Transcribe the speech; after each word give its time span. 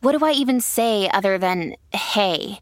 what 0.00 0.18
do 0.18 0.24
I 0.24 0.32
even 0.32 0.60
say 0.60 1.08
other 1.12 1.38
than 1.38 1.74
hey? 1.92 2.60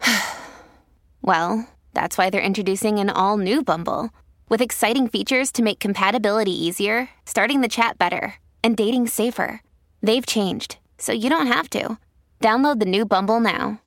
well, 1.22 1.68
that's 1.94 2.16
why 2.16 2.30
they're 2.30 2.40
introducing 2.40 2.98
an 2.98 3.10
all 3.10 3.36
new 3.36 3.62
Bumble 3.62 4.10
with 4.48 4.60
exciting 4.60 5.08
features 5.08 5.52
to 5.52 5.62
make 5.62 5.78
compatibility 5.78 6.52
easier, 6.52 7.08
starting 7.24 7.60
the 7.60 7.68
chat 7.68 7.98
better, 7.98 8.34
and 8.62 8.76
dating 8.76 9.06
safer. 9.06 9.62
They've 10.02 10.26
changed, 10.26 10.78
so 10.98 11.12
you 11.12 11.30
don't 11.30 11.46
have 11.46 11.70
to. 11.70 11.98
Download 12.40 12.80
the 12.80 12.86
new 12.86 13.04
Bumble 13.04 13.40
now. 13.40 13.80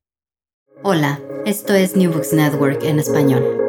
Hola, 0.84 1.20
esto 1.46 1.74
es 1.74 1.96
New 1.96 2.12
Books 2.12 2.34
Network 2.34 2.84
en 2.84 2.98
español. 2.98 3.60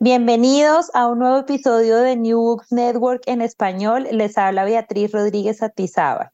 Bienvenidos 0.00 0.90
a 0.94 1.08
un 1.08 1.18
nuevo 1.18 1.38
episodio 1.38 1.98
de 1.98 2.14
New 2.14 2.38
Books 2.38 2.70
Network 2.70 3.22
en 3.26 3.42
español. 3.42 4.06
Les 4.12 4.38
habla 4.38 4.64
Beatriz 4.64 5.10
Rodríguez 5.10 5.60
Atizaba. 5.60 6.32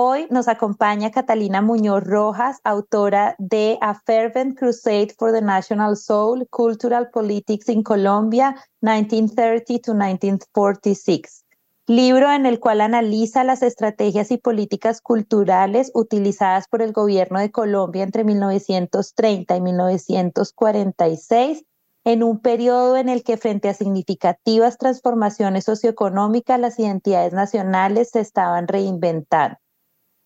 Hoy 0.00 0.28
nos 0.30 0.46
acompaña 0.46 1.10
Catalina 1.10 1.60
Muñoz 1.60 2.04
Rojas, 2.04 2.60
autora 2.62 3.34
de 3.38 3.78
A 3.80 3.96
Fervent 3.96 4.56
Crusade 4.56 5.12
for 5.18 5.32
the 5.32 5.42
National 5.42 5.96
Soul, 5.96 6.46
Cultural 6.50 7.10
Politics 7.10 7.68
in 7.68 7.82
Colombia, 7.82 8.54
1930 8.80 9.80
to 9.80 9.94
1946. 9.94 11.44
Libro 11.88 12.30
en 12.30 12.46
el 12.46 12.60
cual 12.60 12.80
analiza 12.80 13.42
las 13.42 13.64
estrategias 13.64 14.30
y 14.30 14.38
políticas 14.38 15.00
culturales 15.00 15.90
utilizadas 15.94 16.68
por 16.68 16.80
el 16.80 16.92
gobierno 16.92 17.40
de 17.40 17.50
Colombia 17.50 18.04
entre 18.04 18.22
1930 18.22 19.56
y 19.56 19.60
1946 19.60 21.64
en 22.04 22.22
un 22.22 22.38
periodo 22.38 22.98
en 22.98 23.08
el 23.08 23.24
que 23.24 23.36
frente 23.36 23.68
a 23.68 23.74
significativas 23.74 24.78
transformaciones 24.78 25.64
socioeconómicas 25.64 26.60
las 26.60 26.78
identidades 26.78 27.32
nacionales 27.32 28.10
se 28.12 28.20
estaban 28.20 28.68
reinventando. 28.68 29.58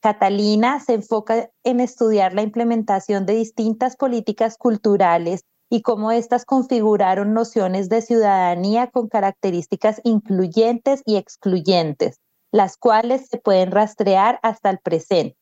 Catalina 0.03 0.81
se 0.81 0.95
enfoca 0.95 1.51
en 1.63 1.79
estudiar 1.79 2.35
la 2.35 2.43
implementación 2.43 3.25
de 3.25 3.35
distintas 3.35 3.95
políticas 3.95 4.57
culturales 4.59 5.45
y 5.71 5.83
cómo 5.83 6.11
éstas 6.11 6.45
configuraron 6.45 7.35
nociones 7.35 7.89
de 7.89 8.03
ciudadanía 8.03 8.89
con 8.89 9.07
características 9.07 10.01
incluyentes 10.03 11.03
y 11.07 11.19
excluyentes, 11.19 12.19
las 12.51 12.77
cuales 12.77 13.29
se 13.29 13.39
pueden 13.39 13.71
rastrear 13.71 14.41
hasta 14.43 14.71
el 14.71 14.81
presente. 14.81 15.37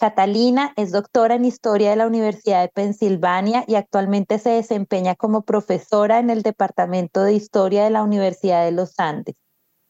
Catalina 0.00 0.72
es 0.76 0.90
doctora 0.90 1.36
en 1.36 1.44
Historia 1.44 1.90
de 1.90 1.96
la 1.96 2.08
Universidad 2.08 2.62
de 2.62 2.72
Pensilvania 2.74 3.62
y 3.68 3.76
actualmente 3.76 4.40
se 4.40 4.50
desempeña 4.50 5.14
como 5.14 5.42
profesora 5.42 6.18
en 6.18 6.30
el 6.30 6.42
Departamento 6.42 7.22
de 7.22 7.34
Historia 7.34 7.84
de 7.84 7.90
la 7.90 8.02
Universidad 8.02 8.64
de 8.64 8.72
los 8.72 8.98
Andes. 8.98 9.36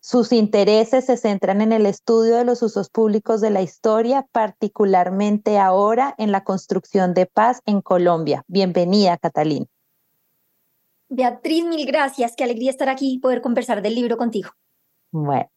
Sus 0.07 0.33
intereses 0.33 1.07
se 1.07 1.17
centran 1.17 1.63
en 1.63 1.73
el 1.73 1.87
estudio 1.87 2.37
de 2.37 2.45
los 2.45 2.61
usos 2.61 2.91
públicos 2.91 3.41
de 3.41 3.49
la 3.49 3.63
historia, 3.63 4.29
particularmente 4.33 5.59
ahora 5.59 6.15
en 6.19 6.31
la 6.31 6.45
construcción 6.45 7.15
de 7.15 7.25
paz 7.25 7.63
en 7.65 7.81
Colombia. 7.81 8.45
Bienvenida, 8.47 9.17
Catalina. 9.17 9.65
Beatriz, 11.09 11.65
mil 11.65 11.87
gracias. 11.87 12.37
Qué 12.37 12.45
alegría 12.45 12.69
estar 12.69 12.91
aquí 12.91 13.15
y 13.15 13.19
poder 13.19 13.41
conversar 13.41 13.81
del 13.81 13.95
libro 13.95 14.19
contigo. 14.19 14.51
Bueno, 15.11 15.49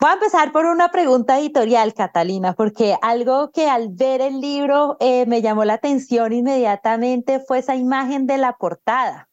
Voy 0.00 0.10
a 0.10 0.14
empezar 0.14 0.50
por 0.50 0.66
una 0.66 0.90
pregunta 0.90 1.38
editorial, 1.38 1.94
Catalina, 1.94 2.54
porque 2.54 2.96
algo 3.02 3.52
que 3.52 3.68
al 3.68 3.90
ver 3.90 4.20
el 4.20 4.40
libro 4.40 4.96
eh, 4.98 5.26
me 5.26 5.42
llamó 5.42 5.64
la 5.64 5.74
atención 5.74 6.32
inmediatamente 6.32 7.38
fue 7.38 7.60
esa 7.60 7.76
imagen 7.76 8.26
de 8.26 8.38
la 8.38 8.54
portada. 8.54 9.29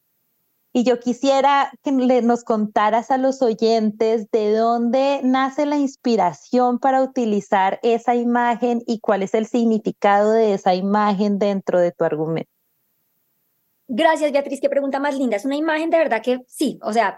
Y 0.78 0.84
yo 0.84 1.00
quisiera 1.00 1.72
que 1.82 1.90
nos 1.90 2.44
contaras 2.44 3.10
a 3.10 3.18
los 3.18 3.42
oyentes 3.42 4.30
de 4.30 4.52
dónde 4.52 5.20
nace 5.24 5.66
la 5.66 5.76
inspiración 5.76 6.78
para 6.78 7.02
utilizar 7.02 7.80
esa 7.82 8.14
imagen 8.14 8.84
y 8.86 9.00
cuál 9.00 9.24
es 9.24 9.34
el 9.34 9.46
significado 9.46 10.30
de 10.30 10.54
esa 10.54 10.76
imagen 10.76 11.40
dentro 11.40 11.80
de 11.80 11.90
tu 11.90 12.04
argumento. 12.04 12.52
Gracias, 13.88 14.30
Beatriz. 14.30 14.60
Qué 14.60 14.68
pregunta 14.68 15.00
más 15.00 15.18
linda. 15.18 15.36
Es 15.36 15.44
una 15.44 15.56
imagen 15.56 15.90
de 15.90 15.98
verdad 15.98 16.22
que 16.22 16.42
sí, 16.46 16.78
o 16.82 16.92
sea, 16.92 17.16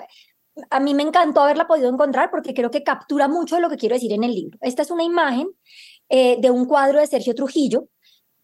a 0.70 0.80
mí 0.80 0.94
me 0.94 1.02
encantó 1.02 1.42
haberla 1.42 1.66
podido 1.66 1.90
encontrar 1.90 2.30
porque 2.30 2.54
creo 2.54 2.70
que 2.70 2.82
captura 2.82 3.28
mucho 3.28 3.56
de 3.56 3.60
lo 3.60 3.68
que 3.68 3.76
quiero 3.76 3.94
decir 3.94 4.14
en 4.14 4.24
el 4.24 4.32
libro. 4.32 4.56
Esta 4.62 4.80
es 4.80 4.90
una 4.90 5.04
imagen 5.04 5.48
eh, 6.08 6.38
de 6.40 6.50
un 6.50 6.64
cuadro 6.64 6.98
de 6.98 7.06
Sergio 7.06 7.34
Trujillo, 7.34 7.88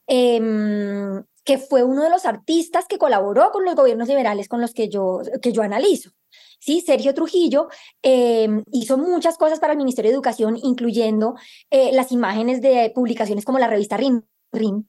em, 0.07 1.25
que 1.47 1.59
fue 1.59 1.85
uno 1.85 2.03
de 2.03 2.11
los 2.11 2.27
artistas 2.27 2.87
que 2.89 2.99
colaboró 2.99 3.53
con 3.53 3.65
los 3.65 3.77
gobiernos 3.77 4.09
liberales 4.09 4.49
con 4.49 4.61
los 4.61 4.75
que 4.75 4.89
yo, 4.89 5.21
que 5.41 5.53
yo 5.53 5.63
analizo. 5.63 6.11
¿sí? 6.59 6.81
Sergio 6.81 7.15
Trujillo 7.15 7.69
em, 8.03 8.65
hizo 8.73 8.99
muchas 8.99 9.39
cosas 9.39 9.61
para 9.61 9.73
el 9.73 9.79
Ministerio 9.79 10.11
de 10.11 10.17
Educación, 10.17 10.59
incluyendo 10.61 11.37
eh, 11.71 11.93
las 11.93 12.11
imágenes 12.11 12.61
de 12.61 12.91
publicaciones 12.93 13.45
como 13.45 13.61
la 13.61 13.69
revista 13.69 13.97
RIM, 13.97 14.23
RIM 14.53 14.89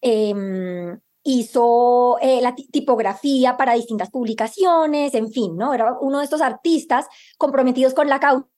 em, 0.00 1.00
hizo 1.22 2.18
eh, 2.20 2.40
la 2.42 2.56
tipografía 2.56 3.56
para 3.56 3.74
distintas 3.74 4.10
publicaciones, 4.10 5.14
en 5.14 5.30
fin, 5.30 5.56
¿no? 5.56 5.72
Era 5.72 5.96
uno 6.00 6.18
de 6.18 6.24
estos 6.24 6.40
artistas 6.40 7.06
comprometidos 7.38 7.94
con 7.94 8.08
la 8.08 8.18
causa, 8.18 8.48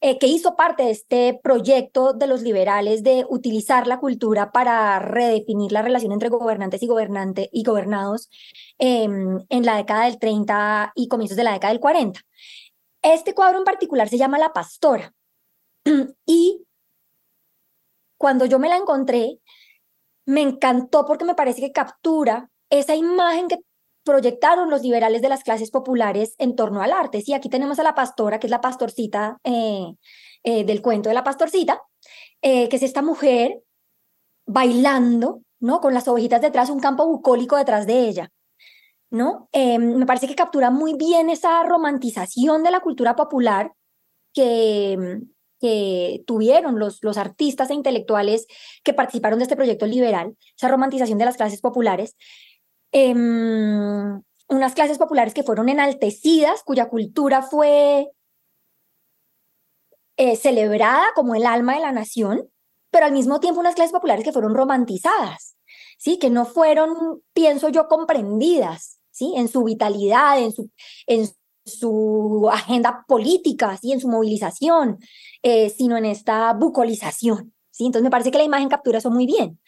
eh, 0.00 0.18
que 0.18 0.26
hizo 0.26 0.54
parte 0.54 0.84
de 0.84 0.90
este 0.90 1.40
proyecto 1.42 2.12
de 2.12 2.26
los 2.26 2.42
liberales 2.42 3.02
de 3.02 3.26
utilizar 3.28 3.86
la 3.86 3.98
cultura 3.98 4.52
para 4.52 4.98
redefinir 4.98 5.72
la 5.72 5.82
relación 5.82 6.12
entre 6.12 6.28
gobernantes 6.28 6.82
y, 6.82 6.86
gobernante, 6.86 7.48
y 7.52 7.64
gobernados 7.64 8.28
em, 8.78 9.44
en 9.48 9.64
la 9.66 9.76
década 9.76 10.04
del 10.04 10.18
30 10.18 10.92
y 10.94 11.08
comienzos 11.08 11.36
de 11.36 11.44
la 11.44 11.52
década 11.52 11.72
del 11.72 11.80
40. 11.80 12.20
Este 13.02 13.34
cuadro 13.34 13.58
en 13.58 13.64
particular 13.64 14.08
se 14.08 14.18
llama 14.18 14.38
La 14.38 14.52
Pastora. 14.52 15.12
y 16.26 16.64
cuando 18.16 18.46
yo 18.46 18.58
me 18.58 18.68
la 18.68 18.76
encontré, 18.76 19.40
me 20.26 20.42
encantó 20.42 21.04
porque 21.04 21.24
me 21.24 21.34
parece 21.34 21.60
que 21.60 21.72
captura 21.72 22.50
esa 22.70 22.94
imagen 22.94 23.48
que 23.48 23.58
proyectaron 24.04 24.70
los 24.70 24.82
liberales 24.82 25.22
de 25.22 25.28
las 25.28 25.42
clases 25.42 25.70
populares 25.70 26.34
en 26.38 26.54
torno 26.54 26.82
al 26.82 26.92
arte. 26.92 27.22
Sí, 27.22 27.32
aquí 27.32 27.48
tenemos 27.48 27.78
a 27.78 27.82
la 27.82 27.94
pastora, 27.94 28.38
que 28.38 28.46
es 28.46 28.50
la 28.50 28.60
pastorcita 28.60 29.38
eh, 29.42 29.94
eh, 30.44 30.64
del 30.64 30.82
cuento 30.82 31.08
de 31.08 31.14
la 31.14 31.24
pastorcita, 31.24 31.82
eh, 32.42 32.68
que 32.68 32.76
es 32.76 32.82
esta 32.82 33.02
mujer 33.02 33.62
bailando, 34.46 35.40
¿no? 35.58 35.80
Con 35.80 35.94
las 35.94 36.06
ovejitas 36.06 36.42
detrás, 36.42 36.68
un 36.68 36.80
campo 36.80 37.06
bucólico 37.06 37.56
detrás 37.56 37.86
de 37.86 38.06
ella, 38.06 38.30
¿no? 39.10 39.48
me 39.54 40.06
parece 40.06 40.26
que 40.26 40.34
captura 40.34 40.70
muy 40.70 40.94
bien 40.94 41.30
esa 41.30 41.62
romantización 41.62 42.64
de 42.64 42.72
la 42.72 42.80
cultura 42.80 43.14
popular 43.14 43.72
que, 44.32 45.20
que 45.60 46.22
tuvieron 46.26 46.80
los, 46.80 46.98
los 47.02 47.16
artistas 47.16 47.70
e 47.70 47.74
intelectuales 47.74 48.46
que 48.82 48.92
participaron 48.92 49.38
de 49.38 49.44
este 49.44 49.56
proyecto 49.56 49.86
liberal, 49.86 50.36
esa 50.56 50.68
romantización 50.68 51.16
de 51.16 51.24
las 51.24 51.36
clases 51.36 51.60
populares, 51.60 52.16
em, 52.94 54.22
unas 54.48 54.74
clases 54.74 54.98
populares 54.98 55.34
que 55.34 55.42
fueron 55.42 55.68
enaltecidas, 55.68 56.62
cuya 56.62 56.88
cultura 56.88 57.42
fue 57.42 58.08
eh, 60.16 60.36
celebrada 60.36 61.04
como 61.16 61.34
el 61.34 61.44
alma 61.44 61.74
de 61.74 61.80
la 61.80 61.92
nación, 61.92 62.48
pero 62.90 63.06
al 63.06 63.12
mismo 63.12 63.40
tiempo 63.40 63.58
unas 63.58 63.74
clases 63.74 63.92
populares 63.92 64.24
que 64.24 64.32
fueron 64.32 64.54
romantizadas, 64.54 65.56
¿sí? 65.98 66.18
que 66.18 66.30
no 66.30 66.46
fueron, 66.46 67.20
pienso 67.32 67.68
yo, 67.68 67.88
comprendidas 67.88 69.00
¿sí? 69.10 69.34
en 69.36 69.48
su 69.48 69.64
vitalidad, 69.64 70.38
en 70.38 70.52
su, 70.52 70.70
en 71.08 71.28
su 71.66 72.48
agenda 72.52 73.04
política, 73.08 73.76
¿sí? 73.76 73.90
en 73.90 74.00
su 74.00 74.08
movilización, 74.08 74.98
eh, 75.42 75.70
sino 75.70 75.96
en 75.96 76.04
esta 76.04 76.52
bucolización. 76.52 77.52
¿sí? 77.72 77.86
Entonces 77.86 78.04
me 78.04 78.10
parece 78.10 78.30
que 78.30 78.38
la 78.38 78.44
imagen 78.44 78.68
captura 78.68 78.98
eso 78.98 79.10
muy 79.10 79.26
bien. 79.26 79.58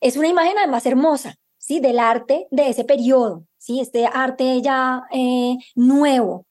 Es 0.00 0.16
una 0.16 0.26
imagen 0.26 0.58
además 0.58 0.84
hermosa, 0.86 1.36
¿sí? 1.64 1.80
del 1.80 1.98
arte 1.98 2.46
de 2.50 2.68
ese 2.68 2.84
periodo, 2.84 3.46
¿sí? 3.56 3.80
este 3.80 4.06
arte 4.06 4.60
ya 4.60 5.04
eh, 5.12 5.56
nuevo. 5.74 6.46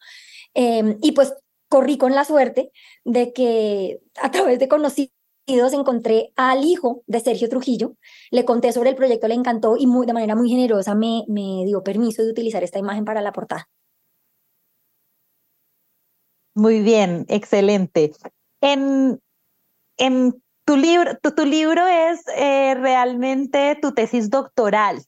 Em, 0.55 0.97
y 1.01 1.11
pues 1.11 1.33
corrí 1.69 1.97
con 1.97 2.13
la 2.13 2.25
suerte 2.25 2.71
de 3.03 3.33
que 3.33 3.99
a 4.21 4.31
través 4.31 4.59
de 4.59 4.67
conocidos 4.67 5.73
encontré 5.73 6.31
al 6.35 6.63
hijo 6.63 7.03
de 7.05 7.19
Sergio 7.19 7.49
Trujillo, 7.49 7.95
le 8.31 8.45
conté 8.45 8.71
sobre 8.71 8.89
el 8.89 8.95
proyecto, 8.95 9.27
le 9.27 9.35
encantó 9.35 9.75
y 9.77 9.85
de 9.85 10.13
manera 10.13 10.35
muy 10.35 10.49
generosa 10.49 10.95
me, 10.95 11.23
me 11.27 11.63
dio 11.65 11.83
permiso 11.83 12.23
de 12.23 12.31
utilizar 12.31 12.63
esta 12.63 12.79
imagen 12.79 13.05
para 13.05 13.21
la 13.21 13.33
portada. 13.33 13.69
Muy 16.55 16.81
bien, 16.81 17.25
excelente. 17.29 18.11
En, 18.61 19.19
en 19.97 20.42
tu 20.65 20.77
libro, 20.77 21.17
tu, 21.17 21.45
libro 21.45 21.85
es 21.87 22.21
eh, 22.35 22.75
realmente 22.75 23.77
tu 23.81 23.93
tesis 23.93 24.29
doctoral 24.29 25.03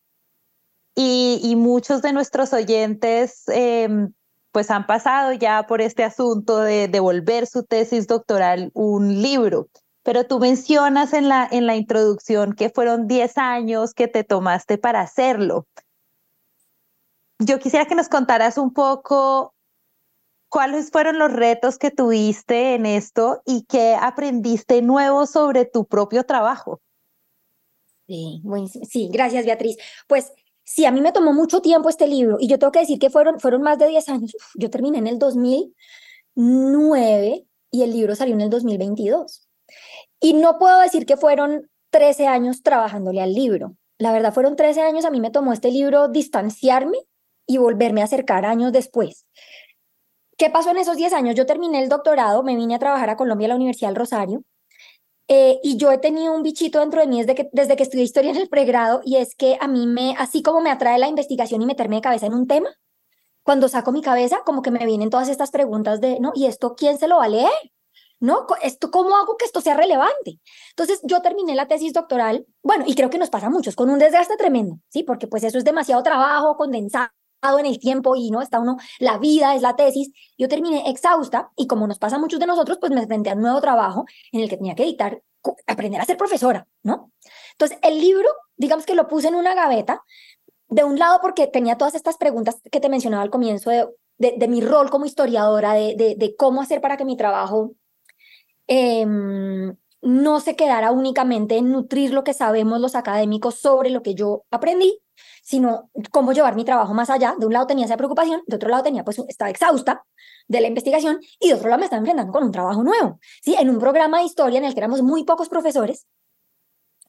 y, 0.96 1.40
y 1.44 1.56
muchos 1.56 2.02
de 2.02 2.14
nuestros 2.14 2.54
oyentes 2.54 3.44
em, 3.48 4.14
pues 4.52 4.72
han 4.72 4.86
pasado 4.86 5.34
ya 5.34 5.66
por 5.68 5.82
este 5.82 6.04
asunto 6.04 6.60
de 6.60 6.88
devolver 6.88 7.48
su 7.48 7.64
tesis 7.64 8.08
doctoral 8.08 8.72
un 8.74 9.22
libro. 9.22 9.68
Pero 10.04 10.26
tú 10.28 10.40
mencionas 10.40 11.14
en 11.14 11.30
la, 11.30 11.48
en 11.52 11.66
la 11.66 11.76
introducción 11.76 12.54
que 12.54 12.70
fueron 12.70 13.08
10 13.08 13.38
años 13.38 13.94
que 13.94 14.08
te 14.08 14.24
tomaste 14.24 14.78
para 14.78 15.02
hacerlo. 15.02 15.66
Yo 17.40 17.60
quisiera 17.60 17.86
que 17.86 17.96
nos 17.96 18.08
contaras 18.08 18.58
un 18.58 18.72
poco 18.72 19.55
¿Cuáles 20.56 20.90
fueron 20.90 21.20
los 21.20 21.34
retos 21.34 21.78
que 21.78 21.92
tuviste 21.92 22.76
en 22.76 22.86
esto 22.86 23.42
y 23.46 23.66
qué 23.66 23.98
aprendiste 24.00 24.82
nuevo 24.82 25.26
sobre 25.26 25.66
tu 25.66 25.84
propio 25.84 26.24
trabajo? 26.24 26.80
Sí, 28.08 28.42
sí, 28.90 29.10
gracias 29.12 29.46
Beatriz. 29.46 29.76
Pues 30.08 30.32
sí, 30.64 30.86
a 30.86 30.92
mí 30.92 31.02
me 31.02 31.12
tomó 31.12 31.34
mucho 31.34 31.62
tiempo 31.62 31.90
este 31.90 32.08
libro 32.08 32.38
y 32.40 32.48
yo 32.48 32.58
tengo 32.58 32.72
que 32.72 32.80
decir 32.80 33.00
que 33.00 33.10
fueron, 33.10 33.42
fueron 33.42 33.64
más 33.64 33.78
de 33.80 33.90
10 33.90 34.08
años. 34.08 34.34
yo 34.56 34.70
terminé 34.70 35.00
en 35.00 35.08
el 35.08 35.20
2009 35.20 37.46
y 37.72 37.84
el 37.84 37.92
libro 37.92 38.16
salió 38.16 38.34
en 38.34 38.40
el 38.40 38.50
2022. 38.50 39.50
Y 40.22 40.36
no 40.36 40.58
puedo 40.58 40.80
decir 40.80 41.06
que 41.06 41.18
fueron 41.18 41.70
13 41.90 42.28
años 42.28 42.64
trabajándole 42.64 43.22
al 43.22 43.34
libro. 43.34 43.76
La 43.98 44.14
verdad, 44.14 44.34
fueron 44.34 44.56
13 44.56 44.84
años, 44.84 45.04
a 45.04 45.12
mí 45.12 45.20
me 45.20 45.32
tomó 45.32 45.52
este 45.52 45.70
libro 45.70 46.08
distanciarme 46.08 47.00
y 47.46 47.58
volverme 47.58 48.00
a 48.00 48.06
acercar 48.06 48.46
años 48.46 48.72
después. 48.72 49.26
¿Qué 50.38 50.50
pasó 50.50 50.72
en 50.72 50.78
esos 50.78 50.98
10 50.98 51.14
años? 51.14 51.36
Yo 51.36 51.46
terminé 51.46 51.82
el 51.82 51.90
doctorado, 51.90 52.44
me 52.44 52.56
vine 52.56 52.76
a 52.76 52.80
trabajar 52.80 53.10
a 53.10 53.16
Colombia, 53.16 53.46
a 53.48 53.50
la 53.50 53.56
Universidad 53.56 53.90
del 53.90 53.96
Rosario, 53.96 54.44
eh, 55.28 55.60
y 55.64 55.78
yo 55.78 55.92
he 55.92 55.98
tenido 55.98 56.34
un 56.34 56.44
bichito 56.44 56.80
dentro 56.80 57.02
de 57.02 57.08
mí 57.08 57.20
desde 57.20 57.36
que, 57.36 57.50
desde 57.54 57.76
que 57.76 57.84
estudié 57.84 58.04
historia 58.04 58.32
en 58.32 58.38
el 58.38 58.50
pregrado, 58.50 59.02
y 59.06 59.16
es 59.16 59.36
que 59.36 59.58
a 59.62 59.68
mí 59.68 59.88
me, 59.88 60.16
así 60.20 60.44
como 60.44 60.62
me 60.62 60.72
atrae 60.72 61.00
la 61.00 61.08
investigación 61.08 61.62
y 61.62 61.66
meterme 61.66 61.98
de 61.98 62.02
cabeza 62.02 62.26
en 62.26 62.34
un 62.34 62.48
tema, 62.48 62.70
cuando 63.44 63.70
saco 63.70 63.92
mi 63.92 64.02
cabeza, 64.02 64.42
como 64.46 64.62
que 64.62 64.72
me 64.72 64.86
vienen 64.86 65.10
todas 65.10 65.30
estas 65.30 65.52
preguntas 65.52 66.02
de, 66.02 66.20
¿no? 66.20 66.32
¿Y 66.36 66.48
esto 66.48 66.76
quién 66.76 66.98
se 66.98 67.08
lo 67.08 67.18
va 67.18 67.26
a 67.26 67.30
leer? 67.30 67.52
¿No? 68.20 68.48
¿Esto, 68.62 68.92
¿Cómo 68.92 69.16
hago 69.18 69.38
que 69.38 69.46
esto 69.46 69.62
sea 69.62 69.76
relevante? 69.76 70.40
Entonces, 70.72 71.00
yo 71.04 71.22
terminé 71.22 71.56
la 71.56 71.68
tesis 71.68 71.94
doctoral, 71.94 72.46
bueno, 72.64 72.86
y 72.88 72.96
creo 72.96 73.10
que 73.10 73.18
nos 73.20 73.30
pasa 73.30 73.48
a 73.48 73.50
muchos, 73.50 73.76
con 73.76 73.90
un 73.90 74.00
desgaste 74.00 74.36
tremendo, 74.38 74.80
¿sí? 74.90 75.04
Porque 75.04 75.28
pues 75.28 75.44
eso 75.44 75.58
es 75.58 75.64
demasiado 75.64 76.02
trabajo 76.04 76.58
condensado 76.58 77.10
en 77.60 77.66
el 77.66 77.80
tiempo 77.80 78.16
y 78.16 78.32
no 78.32 78.42
está 78.42 78.60
uno, 78.60 78.78
la 79.00 79.18
vida 79.18 79.56
es 79.56 79.62
la 79.62 79.76
tesis. 79.76 80.12
Yo 80.38 80.48
terminé 80.48 80.90
exhausta 80.90 81.52
y 81.56 81.68
como 81.68 81.88
nos 81.88 82.00
pasa 82.00 82.18
a 82.18 82.20
muchos 82.20 82.40
de 82.40 82.48
nosotros, 82.48 82.78
pues 82.80 82.92
me 82.92 83.02
enfrenté 83.02 83.30
a 83.30 83.34
un 83.34 83.42
nuevo 83.42 83.62
trabajo 83.62 84.06
en 84.32 84.42
el 84.42 84.50
que 84.50 84.58
tenía 84.58 84.76
que 84.76 84.84
editar, 84.84 85.22
aprender 85.68 86.02
a 86.02 86.06
ser 86.06 86.18
profesora, 86.18 86.68
¿no? 86.84 87.12
Entonces, 87.52 87.78
el 87.82 88.00
libro, 88.00 88.28
digamos 88.58 88.86
que 88.86 88.96
lo 88.96 89.08
puse 89.08 89.28
en 89.28 89.36
una 89.36 89.54
gaveta, 89.54 90.04
de 90.70 90.84
un 90.84 90.98
lado 90.98 91.20
porque 91.22 91.48
tenía 91.48 91.78
todas 91.78 91.96
estas 91.96 92.18
preguntas 92.18 92.62
que 92.72 92.80
te 92.80 92.90
mencionaba 92.90 93.24
al 93.24 93.30
comienzo 93.30 93.70
de, 93.70 93.88
de, 94.18 94.48
mi 94.48 94.62
rol 94.62 94.90
como 94.90 95.06
historiadora, 95.06 95.74
de, 95.74 95.96
de, 95.96 96.36
cómo 96.38 96.62
hacer 96.62 96.82
para 96.82 96.98
que 96.98 97.06
mi 97.06 97.18
trabajo 97.18 97.74
em, 98.68 99.76
no 100.02 100.40
se 100.40 100.56
quedara 100.56 100.92
únicamente 100.92 101.58
en 101.58 101.72
nutrir 101.72 102.14
lo 102.14 102.24
que 102.24 102.34
sabemos 102.34 102.80
los 102.80 102.96
académicos 102.96 103.56
sobre 103.56 103.90
lo 103.90 104.02
que 104.02 104.16
yo 104.16 104.46
aprendí, 104.52 105.00
sino 105.46 105.92
cómo 106.12 106.34
llevar 106.34 106.56
mi 106.56 106.66
trabajo 106.66 106.94
más 106.96 107.12
allá. 107.12 107.36
De 107.38 107.46
un 107.46 107.54
lado 107.54 107.68
tenía 107.68 107.86
esa 107.86 107.98
preocupación, 107.98 108.42
de 108.48 108.56
otro 108.56 108.68
lado 108.68 108.82
tenía, 108.82 109.04
pues, 109.04 109.20
estaba 109.28 109.52
exhausta 109.52 110.04
de 110.48 110.60
la 110.60 110.68
investigación 110.68 111.20
y 111.40 111.50
de 111.50 111.54
otro 111.54 111.70
lado 111.70 111.80
me 111.80 111.86
estaba 111.86 112.00
enfrentando 112.00 112.34
con 112.34 112.44
un 112.44 112.52
trabajo 112.52 112.84
nuevo, 112.84 113.20
¿sí? 113.44 113.56
En 113.58 113.70
un 113.70 113.78
programa 113.80 114.20
de 114.20 114.26
historia 114.26 114.58
en 114.58 114.66
el 114.66 114.74
que 114.74 114.80
éramos 114.80 115.04
muy 115.04 115.24
pocos 115.24 115.48
profesores, 115.48 116.08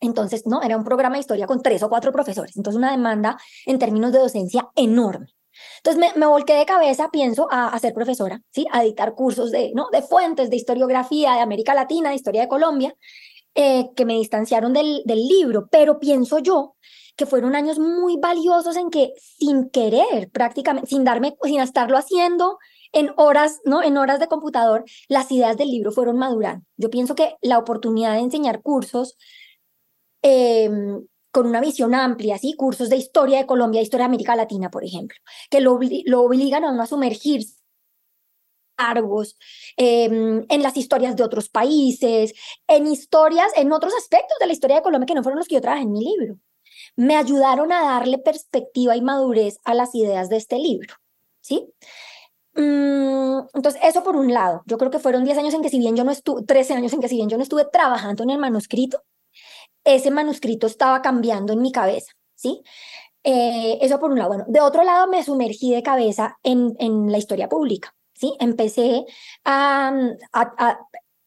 entonces, 0.01 0.47
no, 0.47 0.61
era 0.61 0.77
un 0.77 0.85
programa 0.85 1.17
de 1.17 1.21
historia 1.21 1.47
con 1.47 1.63
tres 1.63 1.83
o 1.83 1.89
cuatro 1.89 2.13
profesores, 2.13 2.55
entonces 2.57 2.77
una 2.77 2.91
demanda 2.91 3.39
en 3.65 3.79
términos 3.79 4.13
de 4.13 4.19
docencia 4.19 4.69
enorme. 4.75 5.29
Entonces 5.79 5.99
me, 5.99 6.21
me 6.21 6.27
volqué 6.27 6.53
de 6.53 6.67
cabeza, 6.67 7.09
pienso, 7.11 7.49
a, 7.51 7.69
a, 7.69 7.79
ser 7.79 7.95
profesora, 7.95 8.43
¿sí? 8.53 8.67
a 8.71 8.83
dictar 8.83 9.15
cursos 9.15 9.51
de, 9.51 9.73
¿no? 9.75 9.89
de 9.91 10.03
fuentes, 10.03 10.51
de 10.51 10.57
historiografía, 10.57 11.33
de 11.33 11.41
América 11.41 11.73
Latina, 11.73 12.11
de 12.11 12.17
historia 12.17 12.43
de 12.43 12.49
Colombia, 12.49 12.95
eh, 13.55 13.89
que 13.97 14.05
me 14.05 14.19
distanciaron 14.19 14.75
del, 14.75 15.01
del 15.07 15.27
libro, 15.27 15.67
pero 15.71 15.99
pienso 15.99 16.41
yo 16.41 16.77
que 17.17 17.27
fueron 17.27 17.57
años 17.57 17.79
muy 17.79 18.19
valiosos 18.19 18.77
en 18.77 18.91
que 18.91 19.15
sin 19.19 19.71
querer, 19.71 20.31
prácticamente, 20.31 20.89
sin 20.89 21.05
darme, 21.05 21.37
sin 21.43 21.61
estarlo 21.61 21.97
haciendo, 21.97 22.59
en 22.93 23.13
horas, 23.17 23.61
¿no? 23.65 23.83
En 23.83 23.97
horas 23.97 24.21
de 24.21 24.29
computador, 24.29 24.85
las 25.09 25.31
ideas 25.33 25.57
del 25.57 25.71
libro 25.71 25.93
fueron 25.93 26.19
madurando. 26.19 26.65
Yo 26.77 26.91
pienso 26.91 27.15
que 27.15 27.37
la 27.43 27.59
oportunidad 27.59 28.15
de 28.15 28.21
enseñar 28.21 28.63
cursos 28.63 29.17
em, 30.23 31.07
con 31.31 31.47
una 31.47 31.61
visión 31.61 31.95
amplia, 31.95 32.39
¿sí? 32.39 32.55
Cursos 32.55 32.89
de 32.89 32.97
historia 32.97 33.39
de 33.39 33.47
Colombia, 33.47 33.83
historia 33.83 34.05
de 34.05 34.09
América 34.09 34.37
Latina, 34.37 34.71
por 34.71 34.85
ejemplo, 34.85 35.17
que 35.51 35.61
lo, 35.61 35.75
obligan 35.75 36.65
a 36.65 36.71
uno 36.71 36.83
a 36.83 36.87
sumergirse 36.87 37.57
largos, 38.79 39.39
em, 39.77 40.45
en 40.49 40.63
las 40.63 40.77
historias 40.77 41.17
de 41.17 41.23
otros 41.25 41.49
países, 41.49 42.35
en 42.69 42.87
historias, 42.87 43.51
en 43.57 43.73
otros 43.73 43.95
aspectos 43.95 44.37
de 44.39 44.47
la 44.47 44.53
historia 44.53 44.77
de 44.77 44.83
Colombia 44.83 45.07
que 45.07 45.15
no 45.15 45.23
fueron 45.23 45.39
los 45.39 45.49
que 45.49 45.55
yo 45.55 45.61
trabajé 45.63 45.83
en 45.85 45.93
mi 45.93 46.05
libro 46.05 46.39
me 46.95 47.17
ayudaron 47.17 47.73
a 47.73 47.83
darle 47.83 48.19
perspectiva 48.19 48.97
y 48.97 49.03
madurez 49.03 49.59
a 49.65 49.75
las 49.75 49.95
ideas 49.95 50.29
de 50.29 50.37
este 50.37 50.59
libro, 50.59 50.95
¿sí? 51.41 51.73
Mm, 52.55 53.41
entonces, 53.55 53.81
eso 53.85 54.03
por 54.03 54.17
un 54.17 54.33
lado, 54.33 54.63
yo 54.67 54.79
creo 54.79 54.91
que 54.91 54.99
fueron 54.99 55.25
10 55.25 55.37
años 55.39 55.55
en 55.55 55.63
que 55.63 55.69
si 55.69 55.79
bien 55.79 55.97
yo 55.97 56.05
no 56.05 56.11
estuve, 56.11 56.43
13 56.45 56.75
años 56.75 56.93
en 56.93 57.01
que 57.01 57.09
si 57.09 57.17
bien 57.17 57.29
yo 57.29 57.37
no 57.37 57.43
estuve 57.43 57.67
trabajando 57.67 58.23
en 58.23 58.31
el 58.31 58.39
manuscrito, 58.39 59.03
ese 59.85 60.11
manuscrito 60.11 60.67
estaba 60.67 61.03
cambiando 61.03 61.53
en 61.53 61.63
mi 61.63 61.73
cabeza, 61.73 62.13
¿sí? 62.35 62.63
Eh, 63.25 63.79
eso 63.83 64.01
por 64.01 64.11
un 64.11 64.19
lado. 64.19 64.31
Bueno, 64.31 64.45
de 64.49 64.61
otro 64.61 64.85
lado 64.85 65.07
me 65.09 65.23
sumergí 65.23 65.73
de 65.75 65.83
cabeza 65.83 66.39
en, 66.43 66.77
en 66.79 67.11
la 67.13 67.19
historia 67.19 67.49
pública, 67.49 67.95
¿sí? 68.15 68.35
Empecé 68.41 69.05
a, 69.45 69.93
a, 70.33 70.79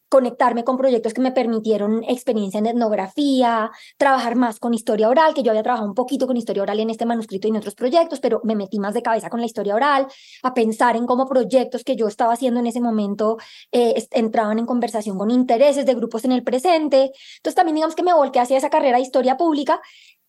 conectarme 0.09 0.63
con 0.63 0.77
proyectos 0.77 1.13
que 1.13 1.21
me 1.21 1.31
permitieron 1.31 2.03
experiencia 2.03 2.57
en 2.57 2.65
etnografía, 2.65 3.71
trabajar 3.97 4.35
más 4.35 4.59
con 4.59 4.73
historia 4.73 5.07
oral, 5.07 5.33
que 5.33 5.43
yo 5.43 5.51
había 5.51 5.63
trabajado 5.63 5.87
un 5.87 5.95
poquito 5.95 6.27
con 6.27 6.35
historia 6.35 6.63
oral 6.63 6.79
en 6.79 6.89
este 6.89 7.05
manuscrito 7.05 7.47
y 7.47 7.51
en 7.51 7.57
otros 7.57 7.75
proyectos, 7.75 8.19
pero 8.19 8.41
me 8.43 8.55
metí 8.55 8.79
más 8.79 8.93
de 8.93 9.03
cabeza 9.03 9.29
con 9.29 9.39
la 9.39 9.45
historia 9.45 9.75
oral, 9.75 10.07
a 10.43 10.53
pensar 10.53 10.95
en 10.95 11.05
cómo 11.05 11.27
proyectos 11.27 11.83
que 11.83 11.95
yo 11.95 12.07
estaba 12.07 12.33
haciendo 12.33 12.59
en 12.59 12.67
ese 12.67 12.81
momento 12.81 13.37
eh, 13.71 14.03
entraban 14.11 14.59
en 14.59 14.65
conversación 14.65 15.17
con 15.17 15.31
intereses 15.31 15.85
de 15.85 15.93
grupos 15.93 16.25
en 16.25 16.31
el 16.31 16.43
presente. 16.43 17.11
Entonces 17.37 17.55
también 17.55 17.75
digamos 17.75 17.95
que 17.95 18.03
me 18.03 18.13
volqué 18.13 18.39
hacia 18.39 18.57
esa 18.57 18.69
carrera 18.69 18.97
de 18.97 19.03
historia 19.03 19.37
pública 19.37 19.79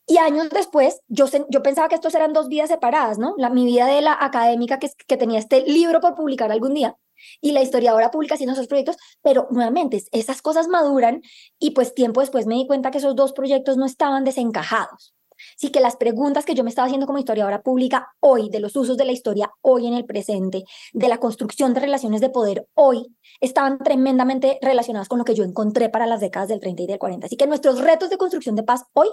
y 0.07 0.19
años 0.19 0.51
después, 0.51 1.01
yo, 1.09 1.27
yo 1.51 1.63
pensaba 1.63 1.89
que 1.89 1.95
estos 1.95 2.15
eran 2.15 2.33
dos 2.33 2.49
vidas 2.49 2.69
separadas, 2.69 3.19
¿no? 3.19 3.35
La, 3.39 3.49
mi 3.49 3.65
vida 3.65 3.87
de 3.87 4.03
la 4.03 4.17
académica 4.21 4.79
que, 4.79 4.91
que 5.07 5.17
tenía 5.17 5.39
este 5.39 5.63
libro 5.63 6.01
por 6.01 6.17
publicar 6.17 6.51
algún 6.51 6.75
día 6.75 6.97
y 7.41 7.53
la 7.53 7.63
historiadora 7.63 8.11
publica 8.11 8.35
haciendo 8.35 8.55
esos 8.55 8.67
proyectos, 8.67 8.97
pero 9.23 9.49
nuevamente 9.51 10.03
esas 10.13 10.43
cosas 10.43 10.69
maduran 10.69 11.23
y 11.59 11.73
pues 11.73 11.95
tiempo 11.95 12.21
después 12.21 12.47
me 12.47 12.55
di 12.55 12.67
cuenta 12.67 12.91
que 12.91 12.99
esos 12.99 13.17
dos 13.17 13.33
proyectos 13.33 13.77
no 13.77 13.87
estaban 13.87 14.25
desencajados. 14.25 15.15
Sí 15.57 15.71
que 15.71 15.81
las 15.81 15.97
preguntas 15.97 16.45
que 16.45 16.55
yo 16.55 16.65
me 16.65 16.71
estaba 16.71 16.87
haciendo 16.87 17.07
como 17.07 17.19
historiadora 17.19 17.63
pública 17.63 18.15
hoy, 18.21 18.51
de 18.51 18.61
los 18.61 18.77
usos 18.77 18.97
de 18.97 19.05
la 19.05 19.13
historia 19.13 19.51
hoy 19.63 19.87
en 19.87 19.95
el 19.95 20.05
presente, 20.05 20.65
de 20.93 21.09
la 21.09 21.19
construcción 21.19 21.75
de 21.75 21.81
relaciones 21.81 22.21
de 22.21 22.31
poder 22.31 22.67
hoy, 22.75 23.17
estaban 23.41 23.79
tremendamente 23.79 24.59
relacionadas 24.63 25.09
con 25.09 25.19
lo 25.19 25.25
que 25.25 25.35
yo 25.35 25.45
encontré 25.45 25.89
para 25.89 26.07
las 26.07 26.21
décadas 26.21 26.49
del 26.49 26.61
30 26.61 26.83
y 26.83 26.87
del 26.87 26.99
40. 26.99 27.27
Así 27.27 27.37
que 27.37 27.47
nuestros 27.47 27.81
retos 27.81 28.11
de 28.11 28.19
construcción 28.19 28.57
de 28.57 28.63
paz 28.63 28.85
hoy 28.93 29.09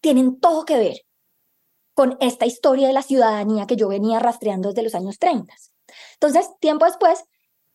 tienen 0.00 0.40
todo 0.40 0.64
que 0.64 0.78
ver 0.78 0.96
con 1.94 2.16
esta 2.20 2.46
historia 2.46 2.86
de 2.86 2.94
la 2.94 3.02
ciudadanía 3.02 3.66
que 3.66 3.76
yo 3.76 3.88
venía 3.88 4.18
rastreando 4.18 4.70
desde 4.70 4.82
los 4.82 4.94
años 4.94 5.18
30. 5.18 5.52
Entonces, 6.14 6.48
tiempo 6.60 6.84
después, 6.84 7.24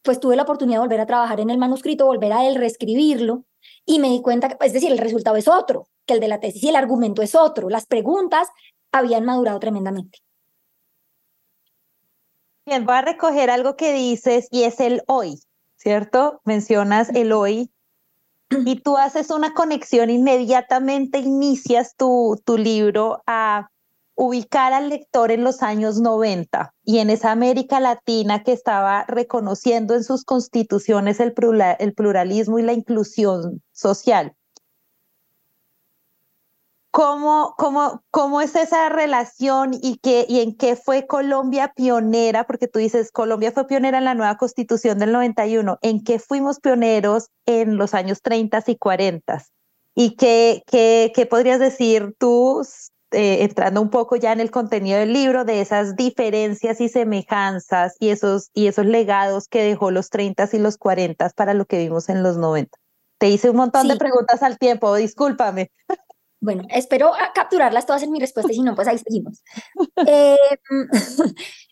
pues 0.01 0.19
tuve 0.19 0.35
la 0.35 0.43
oportunidad 0.43 0.77
de 0.77 0.85
volver 0.85 1.01
a 1.01 1.05
trabajar 1.05 1.39
en 1.39 1.49
el 1.49 1.57
manuscrito, 1.57 2.05
volver 2.05 2.33
a 2.33 2.45
él, 2.47 2.55
reescribirlo, 2.55 3.45
y 3.85 3.99
me 3.99 4.09
di 4.09 4.21
cuenta 4.21 4.49
que, 4.49 4.65
es 4.65 4.73
decir, 4.73 4.91
el 4.91 4.97
resultado 4.97 5.35
es 5.35 5.47
otro 5.47 5.87
que 6.05 6.13
el 6.13 6.19
de 6.19 6.27
la 6.27 6.39
tesis 6.39 6.63
y 6.63 6.69
el 6.69 6.75
argumento 6.75 7.21
es 7.21 7.35
otro. 7.35 7.69
Las 7.69 7.85
preguntas 7.87 8.47
habían 8.91 9.25
madurado 9.25 9.59
tremendamente. 9.59 10.19
Bien, 12.65 12.85
voy 12.85 12.95
a 12.95 13.01
recoger 13.01 13.49
algo 13.49 13.75
que 13.75 13.93
dices 13.93 14.47
y 14.49 14.63
es 14.63 14.79
el 14.79 15.03
hoy, 15.07 15.39
¿cierto? 15.75 16.41
Mencionas 16.45 17.09
el 17.09 17.31
hoy 17.31 17.71
y 18.49 18.79
tú 18.81 18.97
haces 18.97 19.29
una 19.29 19.53
conexión 19.53 20.09
inmediatamente, 20.09 21.19
inicias 21.19 21.95
tu, 21.95 22.41
tu 22.43 22.57
libro 22.57 23.21
a 23.27 23.69
ubicar 24.15 24.73
al 24.73 24.89
lector 24.89 25.31
en 25.31 25.43
los 25.43 25.61
años 25.61 25.99
90 25.99 26.73
y 26.83 26.99
en 26.99 27.09
esa 27.09 27.31
América 27.31 27.79
Latina 27.79 28.43
que 28.43 28.53
estaba 28.53 29.05
reconociendo 29.07 29.93
en 29.93 30.03
sus 30.03 30.23
constituciones 30.23 31.19
el, 31.19 31.33
pluralismo 31.33 32.59
y 32.59 32.63
la 32.63 32.73
inclusión 32.73 33.61
social. 33.73 34.33
¿Cómo, 36.91 37.55
cómo, 37.57 38.03
cómo 38.09 38.39
es 38.39 38.55
esa 38.55 38.87
relación 38.87 39.73
y, 39.73 39.97
qué, 39.97 40.25
y 40.29 40.39
en 40.39 40.55
qué 40.55 40.77
fue 40.77 41.05
Colombia 41.07 41.73
pionera? 41.75 42.45
Porque 42.45 42.69
tú 42.69 42.79
dices, 42.79 43.11
Colombia 43.11 43.51
fue 43.51 43.67
pionera 43.67 43.97
en 43.97 44.05
la 44.05 44.13
nueva 44.13 44.37
constitución 44.37 44.97
del 44.97 45.11
91. 45.11 45.77
¿En 45.81 46.01
qué 46.05 46.19
fuimos 46.19 46.61
pioneros 46.61 47.27
en 47.45 47.75
los 47.75 47.93
años 47.93 48.21
30 48.21 48.63
y 48.67 48.77
40? 48.77 49.43
¿Y 49.93 50.15
qué, 50.15 50.63
qué, 50.67 51.11
qué 51.13 51.25
podrías 51.25 51.59
decir 51.59 52.15
tú 52.17 52.63
eh, 53.15 53.43
entrando 53.43 53.81
un 53.81 53.89
poco 53.89 54.15
ya 54.15 54.31
en 54.33 54.39
el 54.39 54.51
contenido 54.51 54.99
del 54.99 55.13
libro, 55.13 55.45
de 55.45 55.61
esas 55.61 55.95
diferencias 55.95 56.81
y 56.81 56.89
semejanzas 56.89 57.95
y 57.99 58.09
esos, 58.09 58.49
y 58.53 58.67
esos 58.67 58.85
legados 58.85 59.47
que 59.47 59.63
dejó 59.63 59.89
los 59.89 60.09
30 60.09 60.49
y 60.53 60.59
los 60.59 60.77
40 60.77 61.29
para 61.29 61.53
lo 61.53 61.65
que 61.65 61.77
vimos 61.77 62.09
en 62.09 62.21
los 62.21 62.37
90. 62.37 62.77
Te 63.17 63.29
hice 63.29 63.49
un 63.49 63.57
montón 63.57 63.87
de 63.87 63.95
preguntas 63.95 64.43
al 64.43 64.57
tiempo, 64.57 64.93
discúlpame. 64.95 65.71
Bueno, 66.41 66.63
espero 66.69 67.13
capturarlas 67.33 67.85
todas 67.85 68.03
en 68.03 68.11
mi 68.11 68.19
respuesta 68.19 68.51
y 68.51 68.55
si 68.55 68.61
no, 68.61 68.75
pues 68.75 68.87
ahí 68.87 68.97
seguimos. 68.99 69.41
eh, 70.07 70.37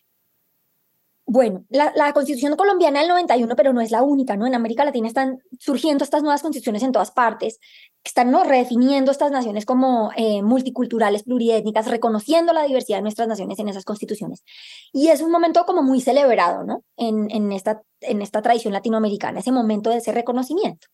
Bueno, 1.26 1.64
la, 1.70 2.12
constitución 2.12 2.54
colombiana 2.54 3.00
del 3.00 3.08
91, 3.08 3.56
pero 3.56 3.72
no 3.72 3.80
es 3.80 3.90
la 3.90 4.02
única, 4.02 4.36
¿no? 4.36 4.46
En 4.46 4.54
América 4.54 4.84
Latina 4.84 5.08
están 5.08 5.38
surgiendo 5.58 6.04
estas 6.04 6.22
nuevas 6.22 6.42
constituciones 6.42 6.82
en 6.82 6.92
todas 6.92 7.12
partes, 7.12 7.58
que 8.02 8.08
están 8.08 8.30
¿no? 8.30 8.44
redefiniendo 8.44 9.10
estas 9.10 9.30
naciones 9.30 9.64
como 9.64 10.10
eh, 10.16 10.42
multiculturales, 10.42 11.22
pluriétnicas, 11.22 11.86
reconociendo 11.86 12.52
la 12.52 12.64
diversidad 12.64 12.98
de 12.98 13.02
nuestras 13.02 13.26
naciones 13.26 13.58
en 13.58 13.70
esas 13.70 13.86
constituciones. 13.86 14.44
Y 14.92 15.08
es 15.08 15.22
un 15.22 15.30
momento 15.30 15.64
como 15.64 15.82
muy 15.82 16.02
celebrado, 16.02 16.62
¿no? 16.64 16.84
En, 16.98 17.30
en, 17.30 17.52
esta, 17.52 17.80
en 18.02 18.20
esta 18.20 18.42
tradición 18.42 18.74
latinoamericana, 18.74 19.40
ese 19.40 19.52
momento 19.52 19.88
de 19.88 19.96
ese 19.96 20.12
reconocimiento. 20.12 20.88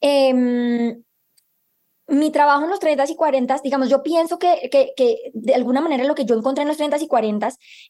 Eh, 0.00 0.96
mi 2.08 2.30
trabajo 2.30 2.64
en 2.64 2.70
los 2.70 2.78
30 2.78 3.04
y 3.10 3.16
40, 3.16 3.60
digamos, 3.64 3.88
yo 3.88 4.02
pienso 4.02 4.38
que, 4.38 4.68
que, 4.70 4.92
que, 4.96 5.30
de 5.34 5.54
alguna 5.54 5.80
manera 5.80 6.04
lo 6.04 6.14
que 6.14 6.24
yo 6.24 6.36
encontré 6.36 6.62
en 6.62 6.68
los 6.68 6.76
30 6.76 6.98
y 6.98 7.06
40 7.08 7.48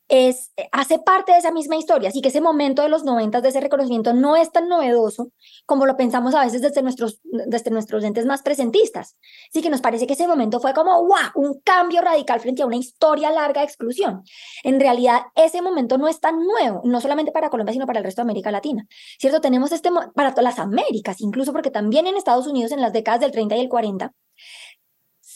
es, 0.08 0.52
hace 0.72 0.98
parte 0.98 1.32
de 1.32 1.38
esa 1.38 1.52
misma 1.52 1.76
historia, 1.76 2.08
así 2.08 2.22
que 2.22 2.28
ese 2.28 2.40
momento 2.40 2.82
de 2.82 2.88
los 2.88 3.04
90 3.04 3.40
de 3.40 3.48
ese 3.48 3.60
reconocimiento 3.60 4.14
no 4.14 4.36
es 4.36 4.50
tan 4.52 4.68
novedoso 4.68 5.32
como 5.66 5.84
lo 5.84 5.96
pensamos 5.96 6.34
a 6.34 6.44
veces 6.44 6.62
desde 6.62 6.82
nuestros, 6.82 7.20
desde 7.24 7.70
nuestros 7.70 8.04
entes 8.04 8.24
más 8.24 8.42
presentistas. 8.42 9.16
Así 9.50 9.62
que 9.62 9.70
nos 9.70 9.80
parece 9.80 10.06
que 10.06 10.14
ese 10.14 10.26
momento 10.26 10.60
fue 10.60 10.72
como, 10.72 11.02
wow, 11.02 11.30
un 11.34 11.60
cambio 11.60 12.00
radical 12.00 12.40
frente 12.40 12.62
a 12.62 12.66
una 12.66 12.76
historia 12.76 13.30
larga 13.30 13.60
de 13.60 13.66
exclusión. 13.66 14.22
En 14.64 14.80
realidad, 14.80 15.22
ese 15.34 15.60
momento 15.60 15.98
no 15.98 16.08
es 16.08 16.20
tan 16.20 16.38
nuevo, 16.38 16.80
no 16.84 17.00
solamente 17.00 17.32
para 17.32 17.50
Colombia, 17.50 17.72
sino 17.72 17.86
para 17.86 17.98
el 17.98 18.04
resto 18.04 18.22
de 18.22 18.26
América 18.26 18.50
Latina. 18.50 18.86
¿Cierto? 19.18 19.40
Tenemos 19.40 19.72
este, 19.72 19.90
para 20.14 20.30
todas 20.30 20.44
las 20.44 20.58
Américas, 20.58 21.20
incluso 21.20 21.52
porque 21.52 21.70
también 21.70 22.06
en 22.06 22.16
Estados 22.16 22.46
Unidos 22.46 22.72
en 22.72 22.80
las 22.80 22.92
décadas 22.92 23.20
del 23.20 23.30
30 23.30 23.56
y 23.56 23.60
el 23.60 23.68
40, 23.68 24.05